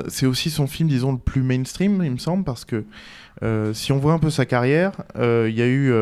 c'est 0.09 0.27
aussi 0.27 0.51
son 0.51 0.67
film, 0.67 0.87
disons, 0.87 1.13
le 1.13 1.19
plus 1.19 1.43
mainstream, 1.43 2.03
il 2.05 2.11
me 2.11 2.19
semble, 2.19 2.45
parce 2.45 2.67
que 2.67 2.85
si 3.73 3.91
on 3.91 3.97
voit 3.97 4.13
un 4.13 4.19
peu 4.19 4.29
sa 4.29 4.45
carrière, 4.45 4.93
il 5.17 5.55
y 5.55 5.63
a 5.63 5.67
eu, 5.67 5.95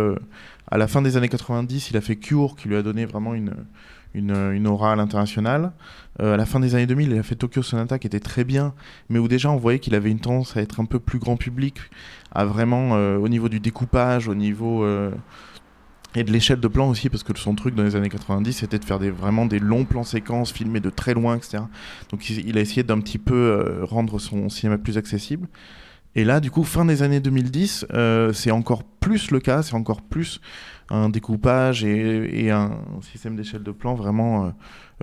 à 0.68 0.76
la 0.76 0.88
fin 0.88 1.00
des 1.00 1.16
années 1.16 1.28
90, 1.28 1.90
il 1.90 1.96
a 1.96 2.00
fait 2.00 2.16
Cure, 2.16 2.56
qui 2.56 2.66
lui 2.66 2.74
a 2.74 2.82
donné 2.82 3.06
vraiment 3.06 3.34
une, 3.34 3.54
une, 4.14 4.52
une 4.52 4.66
aura 4.66 4.92
à 4.92 4.96
l'international. 4.96 5.72
Euh, 6.20 6.34
à 6.34 6.36
la 6.36 6.46
fin 6.46 6.60
des 6.60 6.74
années 6.74 6.86
2000, 6.86 7.12
il 7.12 7.18
a 7.18 7.22
fait 7.22 7.36
Tokyo 7.36 7.62
Sonata, 7.62 7.98
qui 7.98 8.06
était 8.06 8.20
très 8.20 8.44
bien, 8.44 8.74
mais 9.08 9.18
où 9.18 9.28
déjà 9.28 9.50
on 9.50 9.56
voyait 9.56 9.78
qu'il 9.78 9.94
avait 9.94 10.10
une 10.10 10.20
tendance 10.20 10.56
à 10.56 10.60
être 10.60 10.80
un 10.80 10.84
peu 10.84 10.98
plus 10.98 11.18
grand 11.18 11.36
public, 11.36 11.78
à 12.32 12.44
vraiment, 12.44 12.96
euh, 12.96 13.16
au 13.16 13.28
niveau 13.28 13.48
du 13.48 13.60
découpage, 13.60 14.28
au 14.28 14.34
niveau... 14.34 14.84
euh, 14.84 15.10
et 16.16 16.24
de 16.24 16.32
l'échelle 16.32 16.58
de 16.58 16.66
plan 16.66 16.88
aussi, 16.88 17.08
parce 17.08 17.22
que 17.22 17.38
son 17.38 17.54
truc 17.54 17.76
dans 17.76 17.84
les 17.84 17.94
années 17.94 18.08
90, 18.08 18.52
c'était 18.52 18.80
de 18.80 18.84
faire 18.84 18.98
des, 18.98 19.12
vraiment 19.12 19.46
des 19.46 19.60
longs 19.60 19.84
plans 19.84 20.02
séquences, 20.02 20.50
filmés 20.50 20.80
de 20.80 20.90
très 20.90 21.14
loin, 21.14 21.36
etc. 21.36 21.58
Donc 22.10 22.28
il, 22.28 22.58
a 22.58 22.60
essayé 22.60 22.82
d'un 22.82 22.98
petit 22.98 23.18
peu 23.18 23.78
rendre 23.82 24.18
son 24.18 24.48
cinéma 24.48 24.76
plus 24.76 24.98
accessible. 24.98 25.46
Et 26.16 26.24
là, 26.24 26.40
du 26.40 26.50
coup, 26.50 26.64
fin 26.64 26.84
des 26.84 27.02
années 27.02 27.20
2010, 27.20 27.86
euh, 27.92 28.32
c'est 28.32 28.50
encore 28.50 28.82
plus 28.84 29.30
le 29.30 29.38
cas, 29.38 29.62
c'est 29.62 29.74
encore 29.74 30.02
plus 30.02 30.40
un 30.88 31.08
découpage 31.08 31.84
et, 31.84 32.50
un 32.50 32.80
système 33.12 33.36
d'échelle 33.36 33.62
de 33.62 33.70
plan 33.70 33.94
vraiment 33.94 34.46
euh, 34.46 34.50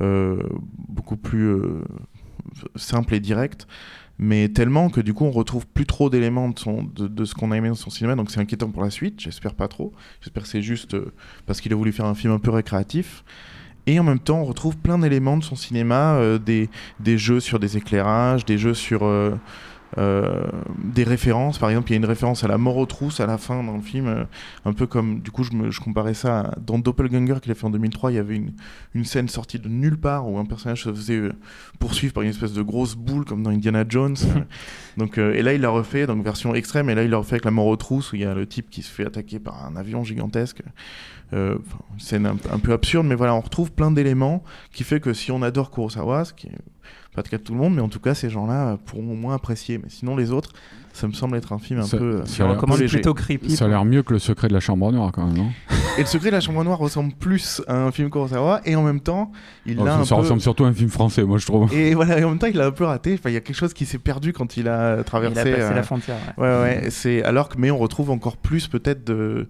euh, 0.02 0.44
beaucoup 0.90 1.16
plus 1.16 1.62
simple 2.76 3.14
et 3.14 3.20
direct. 3.22 3.68
Mais 4.20 4.50
tellement 4.50 4.90
que 4.90 5.00
du 5.00 5.14
coup, 5.14 5.26
on 5.26 5.32
retrouve 5.32 5.66
plus 5.68 5.86
trop 5.86 6.10
d'éléments 6.10 6.50
de, 6.50 6.94
de, 6.94 7.08
de 7.08 7.26
ce 7.26 7.36
qu'on 7.36 7.52
a 7.52 7.58
aimé 7.58 7.70
dans 7.70 7.76
son 7.76 7.92
cinéma, 7.92 8.16
donc 8.16 8.32
c'est 8.32 8.40
inquiétant 8.40 8.70
pour 8.70 8.84
la 8.84 8.90
suite. 8.90 9.20
J'espère 9.22 9.54
pas 9.54 9.68
trop. 9.68 9.94
J'espère 10.22 10.44
que 10.44 10.50
c'est 10.50 10.64
juste 10.64 10.98
parce 11.46 11.62
qu'il 11.62 11.72
a 11.72 11.76
voulu 11.76 11.94
faire 11.94 12.06
un 12.06 12.16
film 12.16 12.34
un 12.34 12.40
peu 12.40 12.52
récréatif. 12.52 13.24
Et 13.86 13.98
en 14.00 14.04
même 14.04 14.20
temps, 14.20 14.40
on 14.40 14.44
retrouve 14.44 14.76
plein 14.76 14.98
d'éléments 14.98 15.38
de 15.38 15.44
son 15.44 15.56
cinéma, 15.56 16.20
des, 16.44 16.70
des 17.00 17.18
jeux 17.18 17.40
sur 17.40 17.60
des 17.60 17.78
éclairages, 17.78 18.44
des 18.44 18.58
jeux 18.58 18.74
sur 18.74 19.08
euh, 19.98 20.46
des 20.84 21.04
références. 21.04 21.60
Par 21.60 21.70
exemple, 21.70 21.90
il 21.90 21.94
y 21.94 21.96
a 21.96 21.98
une 21.98 22.06
référence 22.06 22.44
à 22.44 22.48
la 22.48 22.58
mort 22.58 22.78
aux 22.78 22.86
trousses 22.86 23.20
à 23.20 23.26
la 23.26 23.38
fin 23.38 23.64
dans 23.64 23.76
le 23.76 23.82
film, 23.82 24.08
euh, 24.08 24.24
un 24.66 24.74
peu 24.74 24.86
comme, 24.86 25.22
du 25.22 25.32
coup, 25.32 25.44
je, 25.44 25.54
me, 25.54 25.72
je 25.72 25.80
comparais 25.80 26.14
ça 26.14 26.40
à, 26.40 26.56
dans 26.60 26.78
Doppelganger 26.78 27.40
qu'il 27.42 27.52
a 27.52 27.56
fait 27.56 27.66
en 27.66 27.70
2003. 27.70 28.12
Il 28.12 28.16
y 28.16 28.18
avait 28.18 28.36
une, 28.36 28.52
une 28.94 29.06
scène 29.06 29.30
sortie 29.30 29.60
de 29.60 29.70
nulle 29.70 29.98
part 29.98 30.30
où 30.30 30.38
un 30.38 30.46
personnage 30.46 30.84
se 30.84 30.94
faisait 30.94 31.18
euh, 31.18 31.34
poursuivre 31.80 32.14
par 32.14 32.24
une 32.24 32.30
espèce 32.30 32.54
de 32.54 32.62
grosse 32.62 32.96
boule 32.96 33.24
comme 33.26 33.44
dans 33.44 33.52
Indiana 33.52 33.86
Jones. 33.88 34.18
Donc, 34.98 35.18
et 35.20 35.44
là, 35.44 35.54
il 35.54 35.62
l'a 35.62 35.70
refait, 35.70 36.08
donc 36.08 36.24
version 36.24 36.56
extrême, 36.56 36.90
et 36.90 36.96
là, 36.96 37.04
il 37.04 37.12
l'a 37.12 37.18
refait 37.18 37.34
avec 37.34 37.46
la 37.46 37.52
mort 37.52 37.68
aux 37.68 37.76
trousses 37.76 38.14
où 38.14 38.16
il 38.16 38.24
y 38.24 38.26
a 38.26 38.34
le 38.34 38.48
type 38.48 38.68
qui 38.72 38.82
se 38.82 38.90
fait 38.90 39.06
attaquer 39.06 39.38
par 39.38 39.64
un 39.64 39.76
avion 39.76 40.04
gigantesque. 40.04 40.64
Euh, 41.34 41.58
une 41.94 42.00
scène 42.00 42.26
un, 42.26 42.38
un 42.52 42.58
peu 42.58 42.72
absurde, 42.74 43.06
mais 43.06 43.16
voilà, 43.16 43.36
on 43.36 43.42
retrouve 43.42 43.72
plein 43.72 43.92
d'éléments 43.92 44.44
qui 44.72 44.84
fait 44.84 45.00
que 45.00 45.14
si 45.14 45.32
on 45.32 45.42
adore 45.42 45.72
Kurosawa, 45.72 46.26
ce 46.26 46.34
qui 46.34 46.48
est 46.48 46.52
pas 47.18 47.24
le 47.26 47.30
cas 47.32 47.38
de 47.40 47.44
tout 47.44 47.54
le 47.54 47.60
monde, 47.60 47.74
mais 47.76 47.82
en 47.82 47.90
tout 47.90 48.00
cas, 48.00 48.14
ces 48.14 48.30
gens-là 48.30 48.78
pourront 48.86 49.12
au 49.12 49.16
moins 49.16 49.34
apprécier. 49.34 49.80
Mais 49.80 49.90
sinon, 49.90 50.16
les 50.16 50.32
autres, 50.32 50.52
ça 50.94 51.08
me 51.08 51.14
semble 51.14 51.36
être 51.36 51.52
un 51.52 51.58
film 51.58 51.80
un 51.80 51.84
Ça- 51.84 51.98
peu, 51.98 52.04
euh, 52.22 52.26
ça 52.26 52.44
a 52.44 52.48
l'air- 52.48 52.58
un 52.58 52.60
peu 52.60 52.80
léger. 52.80 53.02
Ça 53.56 53.66
a 53.66 53.68
l'air 53.68 53.84
mieux 53.86 54.04
que 54.04 54.14
le 54.14 54.20
secret 54.20 54.48
de 54.48 54.54
la 54.54 54.60
chambre 54.60 54.92
noire 54.92 55.12
quand 55.12 55.26
même, 55.26 55.36
non? 55.36 55.50
Et 55.98 56.02
le 56.02 56.06
secret 56.06 56.28
de 56.30 56.36
la 56.36 56.42
chambre 56.42 56.64
noire 56.64 56.78
ressemble 56.78 57.12
plus 57.14 57.62
à 57.68 57.76
un 57.76 57.92
film 57.92 58.12
Kurosawa, 58.12 58.62
et 58.66 58.76
en 58.76 58.84
même 58.84 59.00
temps, 59.00 59.32
il 59.66 59.80
Oh, 59.80 59.86
l'a 59.86 59.94
ça, 59.94 59.98
un 60.00 60.06
ça 60.06 60.16
peu... 60.16 60.22
ressemble 60.22 60.42
surtout 60.42 60.64
à 60.66 60.68
un 60.68 60.74
film 60.74 60.90
français, 60.90 61.24
moi 61.24 61.40
je 61.40 61.46
trouve. 61.48 61.74
Et 61.74 61.96
voilà, 61.96 62.20
et 62.20 62.24
en 62.24 62.30
même 62.30 62.38
temps, 62.38 62.48
il 62.48 62.62
a 62.62 62.68
un 62.68 62.72
peu 62.72 62.84
raté. 62.86 63.16
Enfin, 63.16 63.32
il 63.32 63.34
y 63.34 63.38
a 63.38 63.42
quelque 63.42 63.56
chose 63.56 63.74
qui 63.74 63.86
s'est 63.88 63.98
perdu 63.98 64.32
quand 64.32 64.56
il 64.58 64.68
a 64.68 65.04
traversé. 65.04 65.34
Il 65.36 65.40
a 65.40 65.44
passé 65.58 65.62
euh, 65.72 65.74
la 65.74 65.84
frontière, 65.84 66.18
Ouais, 66.38 66.44
ouais. 66.62 66.88
C'est 66.92 67.24
alors 67.24 67.50
que, 67.50 67.58
mais 67.58 67.72
on 67.72 67.80
retrouve 67.80 68.12
encore 68.12 68.38
plus 68.38 68.68
peut-être 68.68 69.04
de 69.08 69.50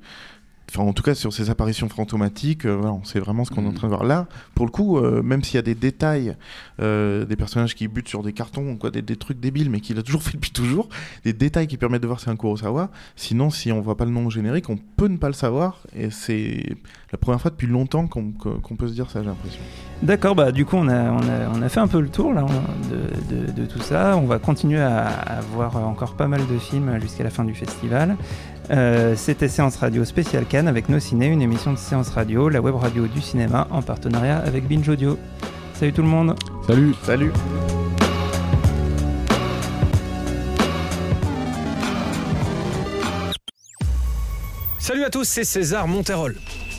enfin 0.70 0.84
en 0.84 0.94
tout 0.94 1.04
cas 1.04 1.16
sur 1.16 1.32
ces 1.34 1.50
apparitions 1.50 1.88
fantomatiques, 1.90 2.66
euh, 2.66 2.76
voilà, 2.76 2.94
on 2.94 3.04
sait 3.04 3.20
vraiment 3.20 3.46
ce 3.46 3.52
qu'on 3.52 3.64
est 3.66 3.68
en 3.68 3.74
train 3.74 3.88
de 3.88 3.94
voir. 3.94 4.04
Là, 4.04 4.28
pour 4.56 4.66
le 4.66 4.72
coup, 4.72 4.98
euh, 4.98 5.22
même 5.24 5.44
s'il 5.44 5.56
y 5.56 5.60
a 5.60 5.62
des 5.64 5.76
détails, 5.76 6.36
euh, 6.82 7.26
des 7.26 7.36
personnages 7.36 7.74
qui 7.76 7.88
butent 7.88 8.10
sur 8.10 8.22
des 8.24 8.34
cartons, 8.34 8.76
quoi, 8.76 8.92
des, 8.92 9.02
des 9.02 9.16
trucs 9.16 9.40
débiles, 9.40 9.70
mais 9.70 9.80
qu'il 9.80 9.98
a 9.98 10.04
toujours 10.04 10.24
fait 10.24 10.34
depuis 10.34 10.52
toujours, 10.52 10.90
des 11.24 11.34
détails 11.34 11.68
qui 11.68 11.78
permettent 11.78 12.02
de 12.02 12.08
voir 12.08 12.20
c'est 12.20 12.30
un 12.30 12.36
Kurosawa. 12.36 12.90
Sinon, 13.16 13.50
si 13.50 13.72
on 13.72 13.82
voit 13.82 13.98
pas 13.98 14.06
le 14.06 14.12
nom 14.12 14.26
au 14.26 14.30
générique, 14.30 14.70
on 14.70 14.78
peut 14.98 15.08
ne 15.08 15.18
pas 15.18 15.28
le 15.28 15.34
savoir, 15.34 15.82
et 15.96 16.10
c'est 16.12 16.64
la 17.12 17.18
première 17.18 17.40
fois 17.42 17.52
depuis 17.52 17.68
longtemps 17.68 18.08
qu'on 18.08 18.32
peut 18.76 18.88
se 18.88 18.94
dire 18.94 19.10
ça, 19.10 19.22
j'ai 19.22 19.28
l'impression. 19.30 19.62
D'accord, 20.04 20.36
bah 20.36 20.52
du 20.52 20.64
coup 20.64 20.76
on 20.76 20.88
a, 20.90 21.10
on, 21.12 21.18
a, 21.22 21.50
on 21.56 21.62
a 21.64 21.70
fait 21.70 21.80
un 21.80 21.88
peu 21.88 22.00
le 22.00 22.10
tour 22.10 22.32
là 22.32 22.46
de, 22.92 23.36
de- 23.36 23.52
de 23.52 23.66
tout 23.66 23.80
ça. 23.82 24.16
On 24.16 24.28
va 24.28 24.38
continuer 24.38 24.80
à, 24.80 25.08
à 25.08 25.42
voir 25.42 25.76
encore 25.78 26.14
pas 26.16 26.28
mal 26.28 26.42
de 26.46 26.58
films 26.60 27.00
jusqu'à 27.02 27.24
la 27.24 27.32
fin 27.32 27.44
du 27.44 27.56
festival. 27.56 28.16
Euh, 28.70 29.16
C'était 29.16 29.48
Séance 29.48 29.78
Radio 29.78 30.04
spéciale 30.04 30.46
Cannes 30.46 30.68
avec 30.68 30.90
Nos 30.90 31.00
Ciné, 31.00 31.28
une 31.28 31.42
émission 31.42 31.72
de 31.74 31.78
Séance 31.78 32.10
Radio, 32.10 32.50
la 32.50 32.62
web 32.62 32.76
radio 32.76 33.08
du 33.08 33.22
cinéma 33.22 33.68
en 33.72 33.82
partenariat 33.82 34.38
avec 34.40 34.68
Binge 34.68 34.88
Audio. 34.90 35.18
Salut 35.74 35.94
tout 35.94 36.02
le 36.02 36.08
monde. 36.08 36.36
Salut. 36.68 36.94
Salut. 37.04 37.32
Salut 44.80 45.04
à 45.04 45.10
tous, 45.10 45.26
c'est 45.26 45.44
César 45.44 45.88
Monterol. 45.88 46.36